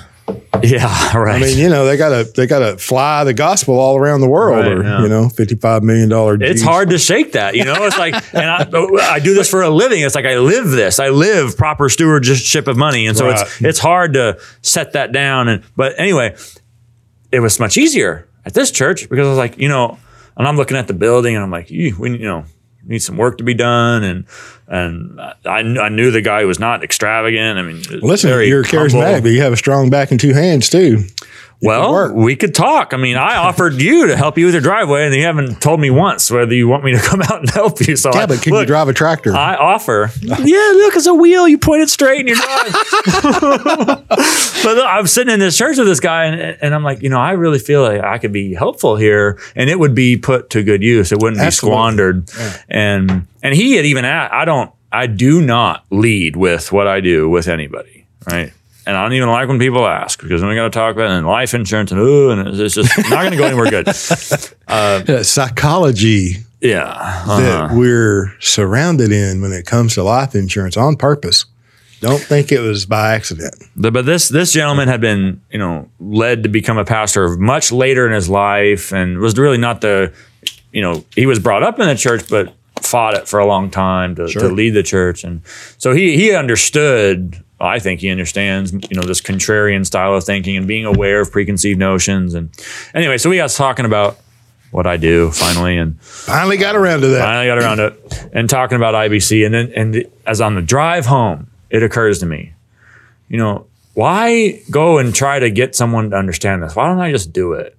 Yeah 0.63 1.17
right 1.17 1.36
I 1.36 1.39
mean, 1.45 1.57
you 1.57 1.67
know, 1.69 1.86
they 1.86 1.97
gotta 1.97 2.24
they 2.36 2.47
gotta 2.47 2.78
fly 2.78 3.24
the 3.24 3.34
gospel 3.34 3.78
all 3.80 3.97
around 3.97 4.21
the 4.21 4.30
world, 4.30 4.63
Right, 4.65 4.71
or 4.71 4.84
yeah. 4.84 5.01
you 5.01 5.09
know, 5.09 5.28
fifty 5.30 5.55
five 5.55 5.84
million 5.84 6.09
dollar. 6.09 6.38
it's 6.41 6.61
hard 6.61 6.89
to 6.91 6.97
shake 6.97 7.34
that, 7.34 7.55
you 7.55 7.65
know. 7.65 7.76
It's 7.86 7.97
like, 7.97 8.13
and 8.34 8.45
I, 8.45 8.67
I 9.15 9.19
do 9.19 9.34
this 9.34 9.49
for 9.49 9.61
a 9.63 9.69
living. 9.69 10.01
It's 10.01 10.15
like 10.15 10.26
I 10.26 10.38
live 10.38 10.69
this. 10.69 10.99
I 10.99 11.09
live 11.09 11.57
proper 11.57 11.89
stewardship 11.89 12.67
of 12.67 12.78
money, 12.78 13.07
and 13.07 13.17
so 13.17 13.30
it's 13.30 13.41
Right. 13.41 13.69
it's 13.69 13.80
hard 13.80 14.13
to 14.13 14.39
set 14.61 14.93
that 14.93 15.11
down. 15.11 15.49
And 15.49 15.63
but 15.76 15.99
anyway, 15.99 16.36
it 17.32 17.39
was 17.41 17.59
much 17.59 17.76
easier 17.78 18.28
at 18.45 18.53
this 18.53 18.71
church 18.71 19.09
because 19.09 19.26
I 19.26 19.30
was 19.30 19.38
like, 19.38 19.57
you 19.57 19.67
know, 19.67 19.97
and 20.38 20.47
I'm 20.47 20.55
looking 20.55 20.78
at 20.78 20.88
the 20.88 20.93
building, 20.93 21.36
and 21.36 21.43
I'm 21.43 21.51
like, 21.51 21.69
"Ew, 21.69 21.95
we 21.99 22.11
you 22.11 22.17
know 22.19 22.45
need 22.86 23.00
some 23.00 23.18
work 23.18 23.38
to 23.40 23.44
be 23.44 23.54
done, 23.54 24.04
and 24.04 24.26
and 24.68 25.20
I, 25.22 25.60
I 25.60 25.90
knew 25.90 26.12
the 26.12 26.22
guy 26.22 26.46
was 26.46 26.60
not 26.60 26.84
extravagant. 26.84 27.58
I 27.60 27.62
mean, 27.62 27.82
Listen, 28.02 28.30
you're 28.30 28.64
humble. 28.64 28.88
charismatic, 29.00 29.22
but 29.24 29.32
you 29.32 29.42
have 29.42 29.54
a 29.54 29.58
strong 29.58 29.90
back 29.90 30.12
and 30.12 30.20
two 30.20 30.34
hands 30.34 30.70
too. 30.70 31.04
Well, 31.64 32.14
we 32.14 32.36
could 32.36 32.53
talk. 32.53 32.93
I 32.93 32.97
mean, 32.97 33.16
I 33.18 33.38
offered 33.38 33.82
you 33.82 34.07
to 34.07 34.18
help 34.18 34.38
you 34.38 34.45
with 34.45 34.53
your 34.53 34.61
driveway, 34.61 35.05
and 35.05 35.16
you 35.16 35.24
haven't 35.24 35.61
told 35.61 35.80
me 35.80 35.89
once 35.89 36.30
whether 36.30 36.53
you 36.53 36.68
want 36.68 36.84
me 36.84 36.91
to 36.91 36.99
come 37.03 37.22
out 37.22 37.39
and 37.39 37.49
help 37.49 37.80
you. 37.80 37.95
So 37.95 38.11
Yeah, 38.14 38.22
I, 38.24 38.26
but 38.26 38.41
can 38.41 38.53
you 38.53 38.66
drive 38.66 38.88
a 38.89 38.93
tractor? 38.93 39.34
I 39.34 39.55
offer. 39.55 40.09
yeah, 40.22 40.36
look, 40.38 40.95
it's 40.95 41.07
a 41.07 41.14
wheel. 41.14 41.47
You 41.47 41.57
point 41.57 41.82
it 41.82 41.89
straight 41.89 42.20
and 42.20 42.30
you 42.30 42.36
drive. 42.36 42.74
but 44.07 44.76
look, 44.76 44.86
I'm 44.88 45.07
sitting 45.07 45.34
in 45.34 45.39
this 45.39 45.57
church 45.57 45.78
with 45.78 45.88
this 45.88 45.99
guy, 45.99 46.26
and, 46.26 46.57
and 46.61 46.76
I'm 46.76 46.84
like, 46.84 47.01
you 47.01 47.09
know, 47.09 47.20
I 47.20 47.32
really 47.32 47.59
feel 47.59 47.82
like 47.82 48.01
I 48.01 48.18
could 48.18 48.34
be 48.34 48.53
helpful 48.53 48.95
here, 48.95 49.39
and 49.55 49.70
it 49.70 49.80
would 49.80 49.95
be 49.95 50.18
put 50.18 50.49
to 50.51 50.64
good 50.64 50.84
use. 50.84 51.11
It 51.11 51.20
wouldn't 51.22 51.41
Absolutely. 51.41 51.70
be 51.70 51.76
squandered. 51.76 52.30
And 52.70 53.28
and 53.41 53.53
he 53.55 53.74
had 53.76 53.86
even 53.86 54.05
asked, 54.05 54.34
I 54.34 54.45
don't, 54.45 54.72
I 54.91 55.07
do 55.07 55.41
not 55.41 55.86
lead 55.89 56.36
with 56.36 56.72
what 56.72 56.88
I 56.88 56.99
do 57.01 57.30
with 57.30 57.47
anybody, 57.47 58.05
right? 58.30 58.53
And 58.86 58.98
I 58.98 59.04
don't 59.04 59.14
even 59.14 59.30
like 59.30 59.48
when 59.48 59.60
people 59.60 59.88
ask 59.88 60.22
because 60.22 60.42
then 60.42 60.50
we 60.50 60.56
got 60.56 60.64
to 60.66 60.70
talk 60.70 60.94
about 60.96 61.10
it 61.10 61.14
and 61.18 61.26
life 61.26 61.54
insurance 61.54 61.92
and 61.92 62.02
ooh, 62.02 62.32
and 62.32 62.48
it's 62.50 62.60
it's 62.60 62.76
just 62.76 63.10
not 63.10 63.22
going 63.22 63.32
to 63.32 63.38
go 63.38 63.46
anywhere 63.46 63.70
good. 63.70 63.88
Uh, 64.68 65.22
psychology 65.24 66.38
Yeah, 66.62 66.84
uh-huh. 66.84 67.40
that 67.42 67.72
we're 67.78 68.34
surrounded 68.40 69.12
in 69.12 69.42
when 69.42 69.52
it 69.52 69.66
comes 69.66 69.94
to 69.96 70.04
life 70.04 70.34
insurance 70.36 70.76
on 70.78 70.96
purpose. 70.96 71.46
Don't 72.02 72.20
think 72.22 72.52
it 72.52 72.60
was 72.60 72.86
by 72.86 73.14
accident. 73.14 73.56
The- 73.76 73.92
but 73.92 74.06
this 74.06 74.28
this 74.30 74.52
gentleman 74.52 74.88
had 74.90 75.00
been 75.00 75.42
you 75.52 75.60
know 75.60 75.90
led 76.00 76.44
to 76.44 76.50
become 76.50 76.78
a 76.78 76.86
pastor 76.86 77.30
much 77.38 77.72
later 77.72 78.06
in 78.08 78.14
his 78.14 78.30
life 78.30 78.92
and 78.92 79.20
was 79.20 79.38
really 79.38 79.58
not 79.58 79.82
the 79.82 80.12
you 80.72 80.82
know 80.82 81.06
he 81.16 81.26
was 81.26 81.40
brought 81.40 81.64
up 81.64 81.80
in 81.80 81.88
the 81.88 81.96
church 81.96 82.28
but 82.30 82.54
fought 82.82 83.14
it 83.14 83.28
for 83.30 83.40
a 83.40 83.46
long 83.46 83.70
time 83.70 84.16
to, 84.16 84.28
to 84.28 84.50
lead 84.50 84.72
the 84.72 84.84
church 84.84 85.24
and 85.24 85.42
so 85.78 85.94
he 85.94 86.18
he 86.18 86.34
understood 86.34 87.42
I 87.64 87.80
think 87.80 88.01
he 88.01 88.09
understands 88.09 88.74
you 88.74 88.95
know 88.95 89.03
this 89.03 89.22
contrarian 89.22 89.86
style 89.86 90.16
of 90.16 90.24
thinking 90.24 90.57
and 90.57 90.68
being 90.68 90.86
aware 90.86 91.22
of 91.22 91.32
preconceived 91.32 91.80
notions 91.80 92.34
and 92.34 92.49
anyway 92.93 93.18
so 93.18 93.30
we 93.30 93.38
got 93.38 93.49
talking 93.49 93.86
about 93.86 94.18
what 94.74 94.88
I 94.88 94.97
do 94.97 95.30
finally 95.32 95.78
and 95.78 96.01
Finally 96.01 96.57
got 96.57 96.76
around 96.76 97.01
to 97.01 97.07
that. 97.09 97.22
finally 97.22 97.45
got 97.45 97.59
around 97.59 97.78
to 97.78 97.86
it 97.88 98.30
and 98.34 98.49
talking 98.49 98.76
about 98.76 98.95
IBC. 98.95 99.45
And 99.45 99.53
then, 99.53 99.72
and 99.76 100.11
as 100.26 100.41
on 100.41 100.55
the 100.55 100.64
drive 100.64 101.05
home, 101.05 101.47
it 101.70 101.84
occurs 101.84 102.20
to 102.20 102.26
me, 102.26 102.53
you 103.30 103.38
know, 103.38 103.68
why 103.93 104.64
go 104.72 104.97
and 104.97 105.14
try 105.14 105.38
to 105.38 105.51
get 105.51 105.76
someone 105.76 106.09
to 106.09 106.18
understand 106.18 106.64
this? 106.64 106.76
Why 106.76 106.88
don't 106.88 106.99
I 106.99 107.11
just 107.11 107.32
do 107.32 107.53
it? 107.53 107.78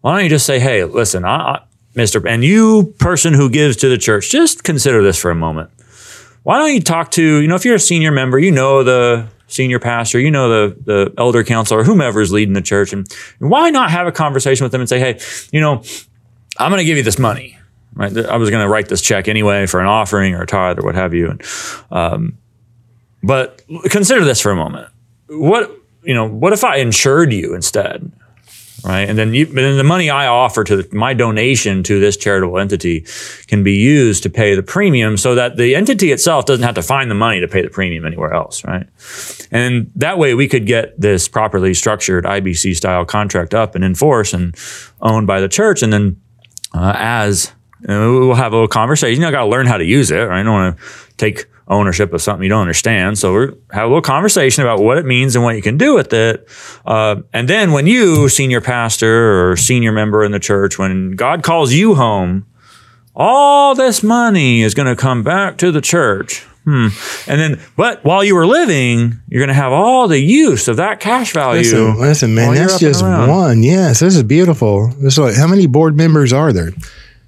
Why 0.00 0.14
don't 0.14 0.24
you 0.24 0.30
just 0.30 0.46
say, 0.46 0.58
hey, 0.58 0.82
listen, 0.84 1.26
I, 1.26 1.36
I, 1.36 1.62
Mr. 1.94 2.26
And 2.26 2.42
you, 2.42 2.94
person 2.98 3.34
who 3.34 3.50
gives 3.50 3.76
to 3.78 3.90
the 3.90 3.98
church, 3.98 4.30
just 4.30 4.64
consider 4.64 5.02
this 5.02 5.18
for 5.18 5.30
a 5.30 5.34
moment. 5.34 5.68
Why 6.48 6.56
don't 6.56 6.72
you 6.72 6.80
talk 6.80 7.10
to, 7.10 7.22
you 7.22 7.46
know, 7.46 7.56
if 7.56 7.66
you're 7.66 7.74
a 7.74 7.78
senior 7.78 8.10
member, 8.10 8.38
you 8.38 8.50
know 8.50 8.82
the 8.82 9.28
senior 9.48 9.78
pastor, 9.78 10.18
you 10.18 10.30
know 10.30 10.48
the 10.48 10.76
the 10.82 11.12
elder 11.18 11.44
council 11.44 11.76
or 11.76 11.84
whomever 11.84 12.22
is 12.22 12.32
leading 12.32 12.54
the 12.54 12.62
church, 12.62 12.90
and 12.94 13.06
why 13.38 13.68
not 13.68 13.90
have 13.90 14.06
a 14.06 14.12
conversation 14.12 14.64
with 14.64 14.72
them 14.72 14.80
and 14.80 14.88
say, 14.88 14.98
hey, 14.98 15.20
you 15.52 15.60
know, 15.60 15.82
I'm 16.56 16.70
going 16.70 16.78
to 16.78 16.86
give 16.86 16.96
you 16.96 17.02
this 17.02 17.18
money. 17.18 17.58
Right. 17.92 18.16
I 18.16 18.38
was 18.38 18.48
going 18.48 18.64
to 18.64 18.68
write 18.68 18.88
this 18.88 19.02
check 19.02 19.28
anyway 19.28 19.66
for 19.66 19.78
an 19.78 19.88
offering 19.88 20.34
or 20.34 20.40
a 20.40 20.46
tithe 20.46 20.78
or 20.78 20.84
what 20.84 20.94
have 20.94 21.12
you. 21.12 21.28
And, 21.32 21.42
um, 21.90 22.38
but 23.22 23.60
consider 23.90 24.24
this 24.24 24.40
for 24.40 24.50
a 24.50 24.56
moment. 24.56 24.90
What, 25.28 25.70
you 26.02 26.14
know, 26.14 26.26
what 26.26 26.54
if 26.54 26.64
I 26.64 26.76
insured 26.76 27.30
you 27.30 27.54
instead? 27.54 28.10
Right. 28.84 29.08
And 29.08 29.18
then 29.18 29.34
you, 29.34 29.44
then 29.44 29.76
the 29.76 29.84
money 29.84 30.08
I 30.08 30.28
offer 30.28 30.62
to 30.62 30.82
the, 30.82 30.96
my 30.96 31.12
donation 31.12 31.82
to 31.82 31.98
this 31.98 32.16
charitable 32.16 32.58
entity 32.58 33.04
can 33.48 33.64
be 33.64 33.74
used 33.74 34.22
to 34.22 34.30
pay 34.30 34.54
the 34.54 34.62
premium 34.62 35.16
so 35.16 35.34
that 35.34 35.56
the 35.56 35.74
entity 35.74 36.12
itself 36.12 36.46
doesn't 36.46 36.62
have 36.64 36.76
to 36.76 36.82
find 36.82 37.10
the 37.10 37.16
money 37.16 37.40
to 37.40 37.48
pay 37.48 37.60
the 37.60 37.70
premium 37.70 38.06
anywhere 38.06 38.32
else. 38.32 38.64
Right. 38.64 38.86
And 39.50 39.90
that 39.96 40.18
way 40.18 40.34
we 40.34 40.46
could 40.46 40.66
get 40.66 40.98
this 40.98 41.26
properly 41.26 41.74
structured 41.74 42.24
IBC 42.24 42.76
style 42.76 43.04
contract 43.04 43.52
up 43.52 43.74
and 43.74 43.84
enforced 43.84 44.32
and 44.32 44.54
owned 45.00 45.26
by 45.26 45.40
the 45.40 45.48
church. 45.48 45.82
And 45.82 45.92
then 45.92 46.20
uh, 46.72 46.94
as 46.96 47.52
know, 47.86 48.26
we'll 48.26 48.34
have 48.34 48.52
a 48.52 48.56
little 48.56 48.68
conversation. 48.68 49.20
You 49.20 49.26
know, 49.26 49.30
got 49.30 49.44
to 49.44 49.50
learn 49.50 49.66
how 49.66 49.76
to 49.78 49.84
use 49.84 50.10
it. 50.10 50.16
Right? 50.16 50.40
I 50.40 50.42
don't 50.42 50.52
want 50.52 50.78
to 50.78 50.84
take 51.16 51.46
ownership 51.68 52.12
of 52.14 52.22
something 52.22 52.42
you 52.42 52.48
don't 52.48 52.62
understand. 52.62 53.18
So 53.18 53.34
we 53.34 53.46
have 53.70 53.84
a 53.84 53.86
little 53.86 54.00
conversation 54.00 54.62
about 54.62 54.80
what 54.80 54.98
it 54.98 55.04
means 55.04 55.36
and 55.36 55.44
what 55.44 55.54
you 55.54 55.62
can 55.62 55.76
do 55.76 55.94
with 55.94 56.12
it. 56.12 56.48
Uh, 56.86 57.16
and 57.32 57.46
then 57.46 57.72
when 57.72 57.86
you, 57.86 58.28
senior 58.28 58.60
pastor 58.60 59.50
or 59.50 59.56
senior 59.56 59.92
member 59.92 60.24
in 60.24 60.32
the 60.32 60.38
church, 60.38 60.78
when 60.78 61.12
God 61.12 61.42
calls 61.42 61.72
you 61.72 61.94
home, 61.94 62.46
all 63.14 63.74
this 63.74 64.02
money 64.02 64.62
is 64.62 64.74
going 64.74 64.86
to 64.86 64.96
come 64.96 65.22
back 65.22 65.58
to 65.58 65.70
the 65.70 65.80
church. 65.82 66.46
Hmm. 66.64 66.88
And 67.26 67.40
then, 67.40 67.60
but 67.76 68.04
while 68.04 68.22
you 68.22 68.34
were 68.34 68.46
living, 68.46 69.20
you're 69.28 69.40
going 69.40 69.48
to 69.48 69.54
have 69.54 69.72
all 69.72 70.06
the 70.06 70.20
use 70.20 70.68
of 70.68 70.76
that 70.76 71.00
cash 71.00 71.32
value. 71.32 71.60
Listen, 71.60 72.00
listen, 72.00 72.34
man, 72.34 72.54
that's 72.54 72.78
just 72.78 73.02
one. 73.02 73.62
Yes, 73.62 74.00
this 74.00 74.16
is 74.16 74.22
beautiful. 74.22 74.88
This 74.98 75.14
is 75.14 75.18
like, 75.18 75.36
how 75.36 75.46
many 75.46 75.66
board 75.66 75.96
members 75.96 76.32
are 76.32 76.52
there? 76.52 76.72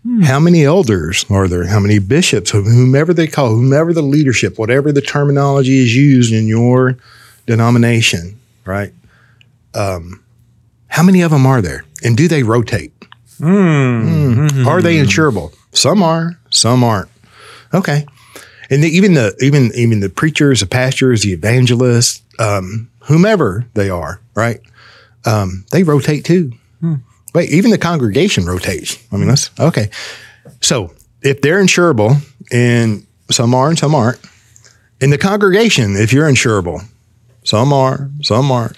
Hmm. 0.02 0.22
How 0.22 0.40
many 0.40 0.64
elders 0.64 1.26
are 1.28 1.46
there? 1.46 1.66
How 1.66 1.78
many 1.78 1.98
bishops? 1.98 2.50
Whomever 2.50 3.12
they 3.12 3.26
call, 3.26 3.50
whomever 3.50 3.92
the 3.92 4.02
leadership, 4.02 4.58
whatever 4.58 4.92
the 4.92 5.02
terminology 5.02 5.78
is 5.78 5.94
used 5.94 6.32
in 6.32 6.46
your 6.46 6.96
denomination, 7.46 8.38
right? 8.64 8.92
Um, 9.74 10.22
how 10.88 11.02
many 11.02 11.20
of 11.20 11.30
them 11.30 11.46
are 11.46 11.60
there? 11.60 11.84
And 12.02 12.16
do 12.16 12.28
they 12.28 12.42
rotate? 12.42 12.92
Mm. 13.38 14.66
Are 14.66 14.82
they 14.82 14.96
insurable? 14.96 15.54
Some 15.72 16.02
are, 16.02 16.38
some 16.50 16.82
aren't. 16.82 17.08
Okay. 17.72 18.06
And 18.70 18.82
the, 18.82 18.88
even 18.88 19.14
the 19.14 19.36
even 19.40 19.70
even 19.74 20.00
the 20.00 20.08
preachers, 20.08 20.60
the 20.60 20.66
pastors, 20.66 21.22
the 21.22 21.32
evangelists, 21.32 22.22
um, 22.38 22.90
whomever 23.00 23.66
they 23.74 23.90
are, 23.90 24.20
right? 24.34 24.60
Um, 25.24 25.64
they 25.72 25.82
rotate 25.82 26.24
too. 26.24 26.52
Wait, 27.34 27.50
even 27.50 27.70
the 27.70 27.78
congregation 27.78 28.44
rotates. 28.44 28.98
I 29.12 29.16
mean, 29.16 29.28
that's 29.28 29.50
okay. 29.58 29.90
So 30.60 30.94
if 31.22 31.40
they're 31.42 31.62
insurable, 31.62 32.16
and 32.52 33.06
some 33.30 33.54
are 33.54 33.68
and 33.68 33.78
some 33.78 33.94
aren't, 33.94 34.18
in 35.00 35.10
the 35.10 35.18
congregation, 35.18 35.96
if 35.96 36.12
you're 36.12 36.28
insurable, 36.28 36.84
some 37.44 37.72
are, 37.72 38.10
some 38.22 38.50
aren't. 38.50 38.76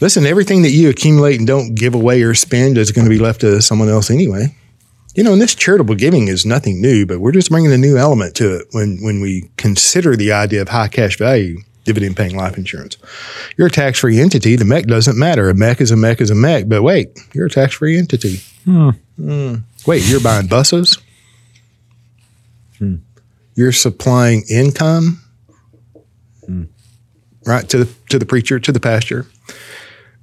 Listen, 0.00 0.26
everything 0.26 0.62
that 0.62 0.70
you 0.70 0.90
accumulate 0.90 1.38
and 1.38 1.46
don't 1.46 1.74
give 1.74 1.94
away 1.94 2.22
or 2.22 2.34
spend 2.34 2.76
is 2.76 2.92
going 2.92 3.06
to 3.06 3.10
be 3.10 3.18
left 3.18 3.40
to 3.40 3.62
someone 3.62 3.88
else 3.88 4.10
anyway. 4.10 4.54
You 5.14 5.24
know, 5.24 5.32
and 5.32 5.40
this 5.40 5.54
charitable 5.54 5.94
giving 5.94 6.28
is 6.28 6.44
nothing 6.44 6.82
new, 6.82 7.06
but 7.06 7.20
we're 7.20 7.32
just 7.32 7.48
bringing 7.48 7.72
a 7.72 7.78
new 7.78 7.96
element 7.96 8.34
to 8.36 8.56
it 8.56 8.66
when 8.72 8.98
when 9.00 9.22
we 9.22 9.48
consider 9.56 10.14
the 10.14 10.32
idea 10.32 10.60
of 10.60 10.68
high 10.68 10.88
cash 10.88 11.16
value 11.16 11.60
dividend 11.86 12.16
paying 12.16 12.36
life 12.36 12.58
insurance. 12.58 12.98
You're 13.56 13.68
a 13.68 13.70
tax 13.70 14.00
free 14.00 14.20
entity. 14.20 14.56
The 14.56 14.64
MEC 14.64 14.86
doesn't 14.86 15.16
matter. 15.16 15.48
A 15.48 15.54
MEC 15.54 15.80
is 15.80 15.90
a 15.90 15.94
MEC 15.94 16.20
is 16.20 16.30
a 16.30 16.34
MEC. 16.34 16.68
But 16.68 16.82
wait, 16.82 17.18
you're 17.32 17.46
a 17.46 17.50
tax 17.50 17.74
free 17.74 17.96
entity. 17.96 18.40
Mm. 18.66 19.62
Wait, 19.86 20.02
you're 20.06 20.20
buying 20.20 20.46
buses. 20.48 20.98
You're 23.54 23.72
supplying 23.72 24.42
income, 24.50 25.22
right 27.46 27.66
to 27.70 27.78
the 27.84 27.94
to 28.10 28.18
the 28.18 28.26
preacher, 28.26 28.58
to 28.60 28.70
the 28.70 28.80
pastor, 28.80 29.24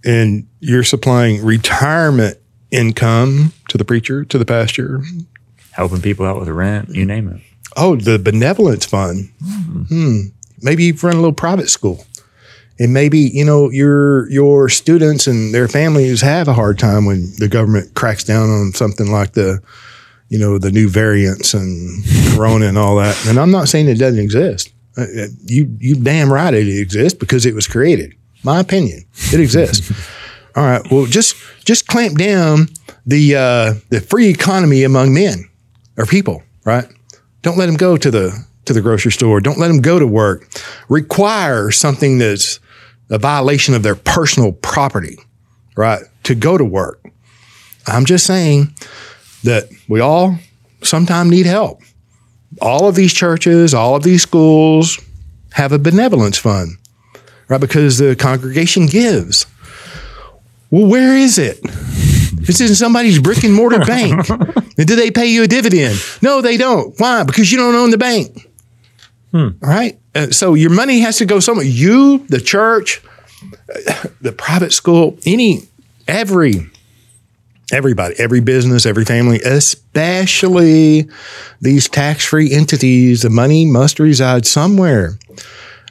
and 0.05 0.47
you're 0.59 0.83
supplying 0.83 1.43
retirement 1.43 2.37
income 2.69 3.53
to 3.69 3.77
the 3.79 3.85
preacher, 3.85 4.23
to 4.25 4.37
the 4.37 4.45
pastor. 4.45 5.01
Helping 5.71 6.01
people 6.01 6.27
out 6.27 6.39
with 6.39 6.47
rent, 6.49 6.89
you 6.89 7.05
name 7.05 7.27
it. 7.27 7.41
Oh, 7.75 7.95
the 7.95 8.19
benevolence 8.19 8.85
fund. 8.85 9.31
Hmm. 9.41 10.21
Maybe 10.63 10.85
you've 10.85 11.03
run 11.03 11.13
a 11.13 11.17
little 11.17 11.33
private 11.33 11.69
school. 11.69 12.05
And 12.79 12.91
maybe, 12.93 13.19
you 13.19 13.45
know, 13.45 13.69
your 13.69 14.27
your 14.31 14.67
students 14.67 15.27
and 15.27 15.53
their 15.53 15.67
families 15.67 16.21
have 16.21 16.47
a 16.47 16.53
hard 16.53 16.79
time 16.79 17.05
when 17.05 17.31
the 17.37 17.47
government 17.47 17.93
cracks 17.93 18.23
down 18.23 18.49
on 18.49 18.73
something 18.73 19.11
like 19.11 19.33
the, 19.33 19.61
you 20.29 20.39
know, 20.39 20.57
the 20.57 20.71
new 20.71 20.89
variants 20.89 21.53
and 21.53 22.03
corona 22.33 22.65
and 22.65 22.77
all 22.77 22.95
that. 22.95 23.27
And 23.27 23.39
I'm 23.39 23.51
not 23.51 23.69
saying 23.69 23.87
it 23.87 23.99
doesn't 23.99 24.19
exist. 24.19 24.73
Uh, 24.97 25.01
uh, 25.03 25.27
You 25.45 25.77
you 25.79 25.95
damn 25.95 26.33
right 26.33 26.53
it 26.53 26.67
exists 26.67 27.17
because 27.17 27.45
it 27.45 27.53
was 27.53 27.67
created. 27.67 28.15
My 28.43 28.59
opinion. 28.59 29.05
It 29.31 29.39
exists. 29.39 29.91
all 30.55 30.63
right. 30.63 30.81
Well, 30.91 31.05
just 31.05 31.35
just 31.65 31.87
clamp 31.87 32.17
down 32.17 32.69
the 33.05 33.35
uh, 33.35 33.73
the 33.89 34.01
free 34.01 34.29
economy 34.29 34.83
among 34.83 35.13
men 35.13 35.47
or 35.95 36.05
people, 36.07 36.41
right? 36.65 36.85
Don't 37.43 37.57
let 37.57 37.67
them 37.67 37.75
go 37.77 37.97
to 37.97 38.09
the 38.09 38.45
to 38.65 38.73
the 38.73 38.81
grocery 38.81 39.11
store. 39.11 39.41
Don't 39.41 39.59
let 39.59 39.67
them 39.67 39.81
go 39.81 39.99
to 39.99 40.07
work. 40.07 40.47
Require 40.89 41.71
something 41.71 42.17
that's 42.17 42.59
a 43.09 43.17
violation 43.17 43.73
of 43.73 43.83
their 43.83 43.95
personal 43.95 44.51
property, 44.51 45.17
right? 45.75 46.03
To 46.23 46.35
go 46.35 46.57
to 46.57 46.65
work. 46.65 47.03
I'm 47.87 48.05
just 48.05 48.25
saying 48.25 48.73
that 49.43 49.65
we 49.87 49.99
all 49.99 50.37
sometimes 50.81 51.29
need 51.29 51.45
help. 51.45 51.81
All 52.61 52.87
of 52.87 52.95
these 52.95 53.13
churches, 53.13 53.73
all 53.73 53.95
of 53.95 54.03
these 54.03 54.21
schools 54.21 54.99
have 55.53 55.71
a 55.71 55.79
benevolence 55.79 56.37
fund, 56.37 56.77
right? 57.47 57.59
Because 57.59 57.97
the 57.97 58.15
congregation 58.15 58.85
gives. 58.85 59.45
Well, 60.69 60.87
where 60.87 61.15
is 61.15 61.37
it? 61.37 61.59
It's 62.45 62.59
in 62.59 62.75
somebody's 62.75 63.19
brick 63.19 63.43
and 63.43 63.53
mortar 63.53 63.79
bank. 63.79 64.27
And 64.29 64.87
do 64.87 64.95
they 64.95 65.11
pay 65.11 65.27
you 65.27 65.43
a 65.43 65.47
dividend? 65.47 65.97
No, 66.21 66.41
they 66.41 66.57
don't. 66.57 66.93
Why? 66.99 67.23
Because 67.23 67.51
you 67.51 67.57
don't 67.57 67.75
own 67.75 67.91
the 67.91 67.97
bank. 67.97 68.49
All 69.33 69.51
right. 69.61 69.99
Uh, 70.15 70.27
so 70.27 70.53
your 70.53 70.69
money 70.69 70.99
has 70.99 71.17
to 71.17 71.25
go 71.25 71.39
somewhere. 71.39 71.65
You, 71.65 72.19
the 72.27 72.39
church, 72.39 73.01
uh, 73.89 74.07
the 74.21 74.31
private 74.31 74.71
school, 74.73 75.17
any, 75.25 75.61
every, 76.07 76.69
everybody, 77.71 78.13
every 78.19 78.41
business, 78.41 78.85
every 78.85 79.05
family, 79.05 79.39
especially 79.41 81.09
these 81.61 81.89
tax 81.89 82.25
free 82.25 82.53
entities, 82.53 83.23
the 83.23 83.29
money 83.29 83.65
must 83.65 83.99
reside 83.99 84.45
somewhere. 84.45 85.17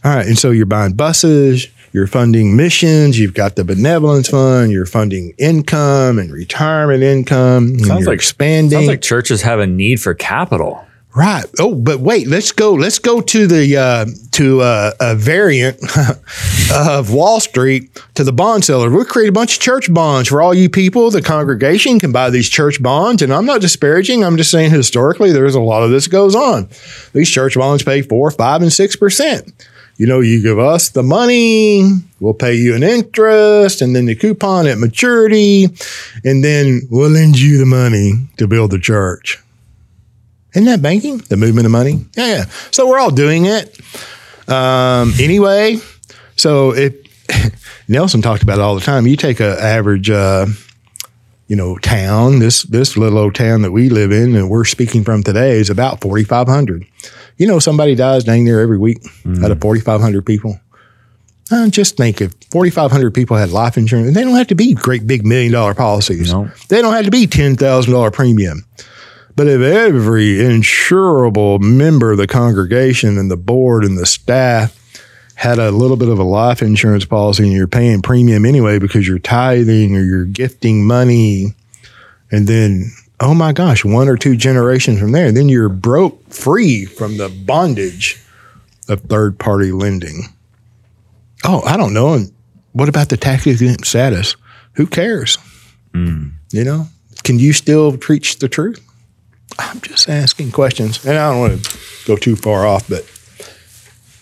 All 0.05 0.15
right. 0.17 0.27
And 0.27 0.39
so 0.39 0.51
you're 0.51 0.67
buying 0.67 0.93
buses, 0.95 1.67
you're 1.93 2.07
funding 2.07 2.57
missions, 2.57 3.19
you've 3.19 3.35
got 3.35 3.57
the 3.57 3.65
benevolence 3.65 4.29
fund, 4.29 4.73
you're 4.73 4.87
funding 4.87 5.35
income 5.39 6.19
and 6.19 6.33
retirement 6.33 7.03
income. 7.03 7.67
and 7.67 7.87
Sounds 7.87 8.01
you're 8.01 8.09
like- 8.11 8.15
expanding. 8.15 8.79
Sounds 8.79 8.87
like 8.89 9.03
churches 9.03 9.43
have 9.43 9.59
a 9.61 9.67
need 9.67 10.01
for 10.01 10.15
capital. 10.15 10.85
Right. 11.15 11.45
Oh, 11.59 11.75
but 11.75 12.01
wait. 12.01 12.27
Let's 12.27 12.53
go. 12.53 12.73
Let's 12.73 12.99
go 12.99 13.21
to 13.21 13.47
the 13.47 13.77
uh, 13.77 14.07
to 14.33 14.63
uh, 14.63 14.93
a 14.99 15.15
variant 15.15 15.79
of 16.75 17.13
Wall 17.13 17.39
Street 17.39 18.01
to 18.15 18.25
the 18.25 18.33
bond 18.33 18.65
seller. 18.65 18.89
We'll 18.89 19.05
create 19.05 19.29
a 19.29 19.33
bunch 19.33 19.57
of 19.57 19.63
church 19.63 19.93
bonds 19.93 20.31
for 20.31 20.41
all 20.41 20.55
you 20.55 20.71
people. 20.71 21.11
The 21.11 21.21
congregation 21.21 22.01
can 22.01 22.13
buy 22.13 22.31
these 22.31 22.49
church 22.49 22.83
bonds, 22.83 23.21
and 23.21 23.31
I'm 23.33 23.45
not 23.45 23.61
disparaging. 23.61 24.25
I'm 24.25 24.39
just 24.39 24.51
saying 24.51 24.71
historically, 24.71 25.33
there's 25.33 25.55
a 25.55 25.61
lot 25.61 25.83
of 25.83 25.91
this 25.91 26.09
goes 26.09 26.35
on. 26.35 26.71
These 27.13 27.29
church 27.29 27.57
bonds 27.57 27.83
pay 27.83 28.01
four, 28.01 28.31
five, 28.31 28.63
and 28.63 28.73
six 28.73 28.97
percent. 28.97 29.53
You 29.99 30.07
know, 30.07 30.21
you 30.21 30.43
give 30.43 30.59
us 30.59 30.89
the 30.89 31.03
money, 31.03 31.91
we'll 32.21 32.33
pay 32.33 32.55
you 32.55 32.75
an 32.75 32.83
interest, 32.83 33.83
and 33.83 33.95
then 33.95 34.07
the 34.07 34.15
coupon 34.15 34.67
at 34.67 34.79
maturity, 34.79 35.67
and 36.25 36.43
then 36.43 36.81
we'll 36.91 37.11
lend 37.11 37.39
you 37.39 37.59
the 37.59 37.67
money 37.67 38.13
to 38.39 38.49
build 38.49 38.71
the 38.71 38.79
church. 38.79 39.39
Isn't 40.55 40.67
that 40.67 40.83
banking? 40.83 41.19
The 41.19 41.37
movement 41.37 41.67
of 41.67 41.73
money? 41.73 42.05
Yeah, 42.17 42.27
yeah. 42.27 42.45
So 42.71 42.89
we're 42.89 42.99
all 42.99 43.11
doing 43.11 43.47
it. 43.47 43.79
Um, 44.49 45.13
anyway, 45.19 45.79
so 46.37 46.75
if 46.75 46.95
Nelson 47.89 48.21
talked 48.23 48.43
about 48.43 48.59
it 48.59 48.63
all 48.63 48.75
the 48.75 48.81
time, 48.81 49.07
you 49.07 49.17
take 49.17 49.41
an 49.41 49.57
average, 49.59 50.11
uh, 50.11 50.47
you 51.49 51.57
know, 51.57 51.77
town. 51.79 52.39
This 52.39 52.63
this 52.65 52.97
little 52.97 53.19
old 53.19 53.35
town 53.35 53.63
that 53.63 53.73
we 53.73 53.89
live 53.89 54.13
in, 54.13 54.35
and 54.37 54.51
we're 54.51 54.65
speaking 54.65 55.05
from 55.05 55.23
today, 55.23 55.53
is 55.53 55.71
about 55.71 56.01
forty 56.01 56.25
five 56.25 56.49
hundred. 56.49 56.87
You 57.39 57.47
know, 57.47 57.59
somebody 57.59 57.95
dies 57.95 58.25
dang 58.25 58.45
near 58.45 58.61
every 58.61 58.79
week 58.79 58.99
out 59.43 59.51
of 59.51 59.61
forty 59.61 59.81
five 59.81 60.01
hundred 60.01 60.27
people. 60.27 60.61
Uh, 61.51 61.69
just 61.69 61.99
think 61.99 62.23
if 62.23 62.33
4,500 62.51 63.13
people 63.13 63.37
had 63.37 63.51
life 63.51 63.77
insurance, 63.77 64.07
and 64.07 64.17
they 64.17 64.23
don't 64.23 64.37
have 64.37 64.47
to 64.47 64.55
be 64.55 64.73
great 64.73 65.07
big 65.07 65.27
million 65.27 65.53
dollar 65.53 65.75
policies. 65.75 66.33
No. 66.33 66.51
They 66.69 66.81
don't 66.81 66.95
have 66.95 67.05
to 67.05 67.11
be 67.11 67.27
$10,000 67.27 68.13
premium. 68.13 68.65
But 69.35 69.49
if 69.49 69.61
every 69.61 70.37
insurable 70.37 71.61
member 71.61 72.13
of 72.13 72.19
the 72.19 72.27
congregation 72.27 73.17
and 73.19 73.31
the 73.31 73.37
board 73.37 73.85
and 73.85 73.97
the 73.97 74.07
staff 74.07 74.79
had 75.35 75.59
a 75.59 75.71
little 75.71 75.97
bit 75.97 76.09
of 76.09 76.19
a 76.19 76.25
life 76.25 76.63
insurance 76.63 77.05
policy 77.05 77.45
and 77.45 77.53
you're 77.53 77.67
paying 77.67 78.03
premium 78.03 78.45
anyway 78.45 78.79
because 78.79 79.09
you're 79.09 79.19
tithing 79.19 79.97
or 79.97 80.03
you're 80.03 80.27
gifting 80.27 80.87
money, 80.87 81.55
and 82.31 82.47
then, 82.47 82.93
oh 83.21 83.35
my 83.35 83.53
gosh, 83.53 83.85
one 83.85 84.09
or 84.09 84.17
two 84.17 84.37
generations 84.37 85.01
from 85.01 85.13
there, 85.13 85.33
then 85.33 85.49
you're 85.49 85.69
broke 85.69 86.33
free 86.33 86.85
from 86.85 87.17
the 87.17 87.29
bondage 87.29 88.21
of 88.89 89.01
third 89.03 89.39
party 89.39 89.73
lending. 89.73 90.25
Oh, 91.45 91.63
I 91.63 91.77
don't 91.77 91.95
know. 91.95 92.15
And 92.15 92.33
what 92.73 92.89
about 92.89 93.09
the 93.09 93.17
tax 93.17 93.47
exempt 93.47 93.87
status? 93.87 94.37
Who 94.75 94.87
cares? 94.87 95.39
Hmm. 95.95 96.29
You 96.51 96.65
know, 96.65 96.89
can 97.25 97.39
you 97.39 97.53
still 97.53 97.97
preach 97.97 98.39
the 98.39 98.49
truth? 98.49 98.81
I'm 99.59 99.81
just 99.81 100.09
asking 100.09 100.51
questions, 100.53 101.05
and 101.05 101.17
I 101.19 101.31
don't 101.31 101.41
want 101.41 101.65
to 101.65 101.79
go 102.07 102.17
too 102.17 102.37
far 102.37 102.67
off, 102.67 102.89
but 102.89 103.05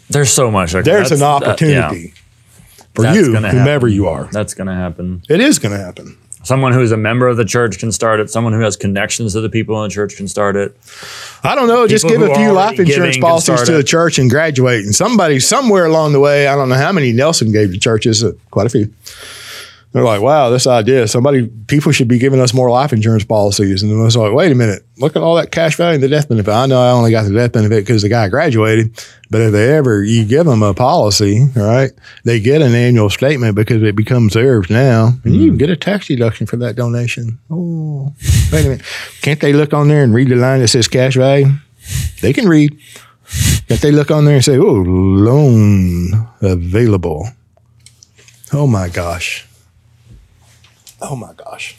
There's 0.08 0.32
so 0.32 0.50
much. 0.50 0.72
there's 0.72 0.84
That's- 0.84 1.10
an 1.12 1.18
that- 1.20 1.24
opportunity 1.24 2.14
for 2.94 3.02
That's 3.02 3.16
you, 3.16 3.26
whomever 3.34 3.86
happen. 3.86 3.92
you 3.92 4.08
are. 4.08 4.28
That's 4.32 4.54
going 4.54 4.66
to 4.66 4.74
happen. 4.74 5.22
It 5.28 5.40
is 5.40 5.58
going 5.58 5.72
to 5.76 5.78
happen. 5.82 6.16
Someone 6.42 6.72
who 6.72 6.80
is 6.80 6.90
a 6.90 6.96
member 6.96 7.28
of 7.28 7.36
the 7.36 7.44
church 7.44 7.78
can 7.78 7.92
start 7.92 8.18
it. 8.18 8.30
Someone 8.30 8.54
who 8.54 8.60
has 8.60 8.74
connections 8.74 9.34
to 9.34 9.42
the 9.42 9.50
people 9.50 9.76
in 9.84 9.88
the 9.90 9.94
church 9.94 10.16
can 10.16 10.26
start 10.26 10.56
it. 10.56 10.74
I 11.44 11.54
don't 11.54 11.68
know. 11.68 11.86
Just 11.86 12.08
give 12.08 12.22
a 12.22 12.34
few 12.34 12.50
life 12.52 12.80
insurance 12.80 13.18
policies 13.18 13.62
to 13.64 13.76
a 13.76 13.82
church 13.82 14.18
and 14.18 14.30
graduate. 14.30 14.84
And 14.84 14.94
somebody 14.94 15.38
somewhere 15.38 15.84
along 15.84 16.12
the 16.12 16.20
way, 16.20 16.46
I 16.46 16.56
don't 16.56 16.70
know 16.70 16.76
how 16.76 16.92
many 16.92 17.12
Nelson 17.12 17.52
gave 17.52 17.72
to 17.72 17.78
churches, 17.78 18.24
uh, 18.24 18.32
quite 18.50 18.66
a 18.66 18.70
few. 18.70 18.90
They're 19.92 20.04
like, 20.04 20.20
wow, 20.20 20.50
this 20.50 20.68
idea. 20.68 21.08
Somebody, 21.08 21.48
people 21.66 21.90
should 21.90 22.06
be 22.06 22.18
giving 22.18 22.40
us 22.40 22.54
more 22.54 22.70
life 22.70 22.92
insurance 22.92 23.24
policies. 23.24 23.82
And 23.82 23.90
then 23.90 24.06
it's 24.06 24.14
like, 24.14 24.32
wait 24.32 24.52
a 24.52 24.54
minute, 24.54 24.84
look 24.98 25.16
at 25.16 25.22
all 25.22 25.34
that 25.34 25.50
cash 25.50 25.76
value 25.76 25.94
and 25.94 26.02
the 26.02 26.08
death 26.08 26.28
benefit. 26.28 26.52
I 26.52 26.66
know 26.66 26.80
I 26.80 26.92
only 26.92 27.10
got 27.10 27.24
the 27.24 27.34
death 27.34 27.52
benefit 27.52 27.84
because 27.84 28.02
the 28.02 28.08
guy 28.08 28.28
graduated, 28.28 29.04
but 29.30 29.40
if 29.40 29.52
they 29.52 29.74
ever, 29.74 30.04
you 30.04 30.24
give 30.24 30.46
them 30.46 30.62
a 30.62 30.74
policy, 30.74 31.44
right, 31.56 31.90
they 32.24 32.38
get 32.38 32.62
an 32.62 32.72
annual 32.72 33.10
statement 33.10 33.56
because 33.56 33.82
it 33.82 33.96
becomes 33.96 34.34
theirs 34.34 34.70
now. 34.70 35.14
And 35.24 35.34
you 35.34 35.46
can 35.46 35.50
hmm. 35.50 35.56
get 35.56 35.70
a 35.70 35.76
tax 35.76 36.06
deduction 36.06 36.46
for 36.46 36.56
that 36.58 36.76
donation. 36.76 37.40
Oh, 37.50 38.14
wait 38.52 38.66
a 38.66 38.68
minute. 38.68 38.86
Can't 39.22 39.40
they 39.40 39.52
look 39.52 39.74
on 39.74 39.88
there 39.88 40.04
and 40.04 40.14
read 40.14 40.28
the 40.28 40.36
line 40.36 40.60
that 40.60 40.68
says 40.68 40.86
cash 40.86 41.16
value? 41.16 41.48
They 42.20 42.32
can 42.32 42.48
read. 42.48 42.78
If 43.68 43.80
they 43.80 43.90
look 43.90 44.10
on 44.10 44.24
there 44.24 44.34
and 44.34 44.44
say, 44.44 44.56
oh, 44.56 44.72
loan 44.72 46.28
available. 46.40 47.28
Oh 48.52 48.66
my 48.66 48.88
gosh. 48.88 49.46
Oh 51.00 51.16
my 51.16 51.32
gosh. 51.32 51.76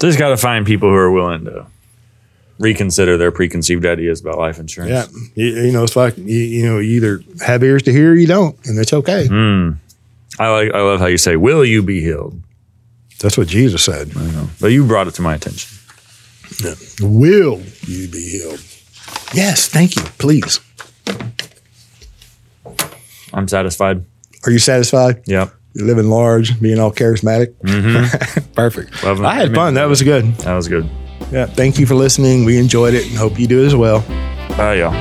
Just 0.00 0.18
got 0.18 0.28
to 0.28 0.36
find 0.36 0.66
people 0.66 0.88
who 0.88 0.94
are 0.94 1.10
willing 1.10 1.44
to 1.46 1.66
reconsider 2.58 3.16
their 3.16 3.30
preconceived 3.30 3.86
ideas 3.86 4.20
about 4.20 4.38
life 4.38 4.58
insurance. 4.58 4.90
Yeah, 4.90 5.06
you, 5.34 5.62
you 5.64 5.72
know, 5.72 5.84
it's 5.84 5.96
like 5.96 6.16
you, 6.18 6.24
you 6.24 6.66
know, 6.66 6.78
you 6.78 6.96
either 6.96 7.20
have 7.44 7.62
ears 7.62 7.82
to 7.84 7.92
hear, 7.92 8.12
or 8.12 8.14
you 8.14 8.26
don't, 8.26 8.56
and 8.66 8.78
it's 8.78 8.92
okay. 8.92 9.26
Hmm. 9.26 9.72
I 10.38 10.50
like. 10.50 10.72
I 10.72 10.80
love 10.82 11.00
how 11.00 11.06
you 11.06 11.18
say, 11.18 11.36
"Will 11.36 11.64
you 11.64 11.82
be 11.82 12.00
healed?" 12.00 12.40
That's 13.20 13.36
what 13.36 13.48
Jesus 13.48 13.82
said. 13.84 14.12
But 14.60 14.68
you 14.68 14.86
brought 14.86 15.08
it 15.08 15.14
to 15.14 15.22
my 15.22 15.34
attention. 15.34 15.76
Will 17.00 17.60
you 17.86 18.08
be 18.08 18.28
healed? 18.30 18.62
Yes, 19.34 19.68
thank 19.68 19.96
you. 19.96 20.02
Please. 20.18 20.60
I'm 23.32 23.48
satisfied. 23.48 24.04
Are 24.46 24.52
you 24.52 24.58
satisfied? 24.58 25.22
Yep. 25.26 25.52
You're 25.78 25.86
living 25.86 26.10
large, 26.10 26.60
being 26.60 26.80
all 26.80 26.90
charismatic. 26.90 27.54
Mm-hmm. 27.62 28.50
Perfect. 28.54 29.04
Love 29.04 29.20
it. 29.20 29.24
I 29.24 29.34
had 29.34 29.54
fun. 29.54 29.74
That 29.74 29.84
was 29.84 30.02
good. 30.02 30.34
That 30.38 30.56
was 30.56 30.66
good. 30.66 30.90
Yeah. 31.30 31.46
Thank 31.46 31.78
you 31.78 31.86
for 31.86 31.94
listening. 31.94 32.44
We 32.44 32.58
enjoyed 32.58 32.94
it 32.94 33.06
and 33.06 33.16
hope 33.16 33.38
you 33.38 33.46
do 33.46 33.64
as 33.64 33.76
well. 33.76 34.00
Bye, 34.56 34.74
y'all. 34.74 34.92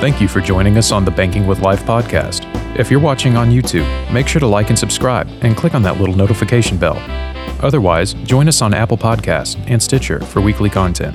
Thank 0.00 0.22
you 0.22 0.26
for 0.26 0.40
joining 0.40 0.78
us 0.78 0.90
on 0.90 1.04
the 1.04 1.10
Banking 1.10 1.46
with 1.46 1.60
Life 1.60 1.84
podcast. 1.84 2.48
If 2.78 2.90
you're 2.90 2.98
watching 2.98 3.36
on 3.36 3.50
YouTube, 3.50 4.10
make 4.10 4.26
sure 4.26 4.40
to 4.40 4.46
like 4.46 4.70
and 4.70 4.78
subscribe 4.78 5.28
and 5.42 5.54
click 5.54 5.74
on 5.74 5.82
that 5.82 6.00
little 6.00 6.16
notification 6.16 6.78
bell. 6.78 6.96
Otherwise, 7.60 8.14
join 8.14 8.48
us 8.48 8.62
on 8.62 8.72
Apple 8.72 8.96
Podcasts 8.96 9.62
and 9.68 9.82
Stitcher 9.82 10.18
for 10.20 10.40
weekly 10.40 10.70
content. 10.70 11.14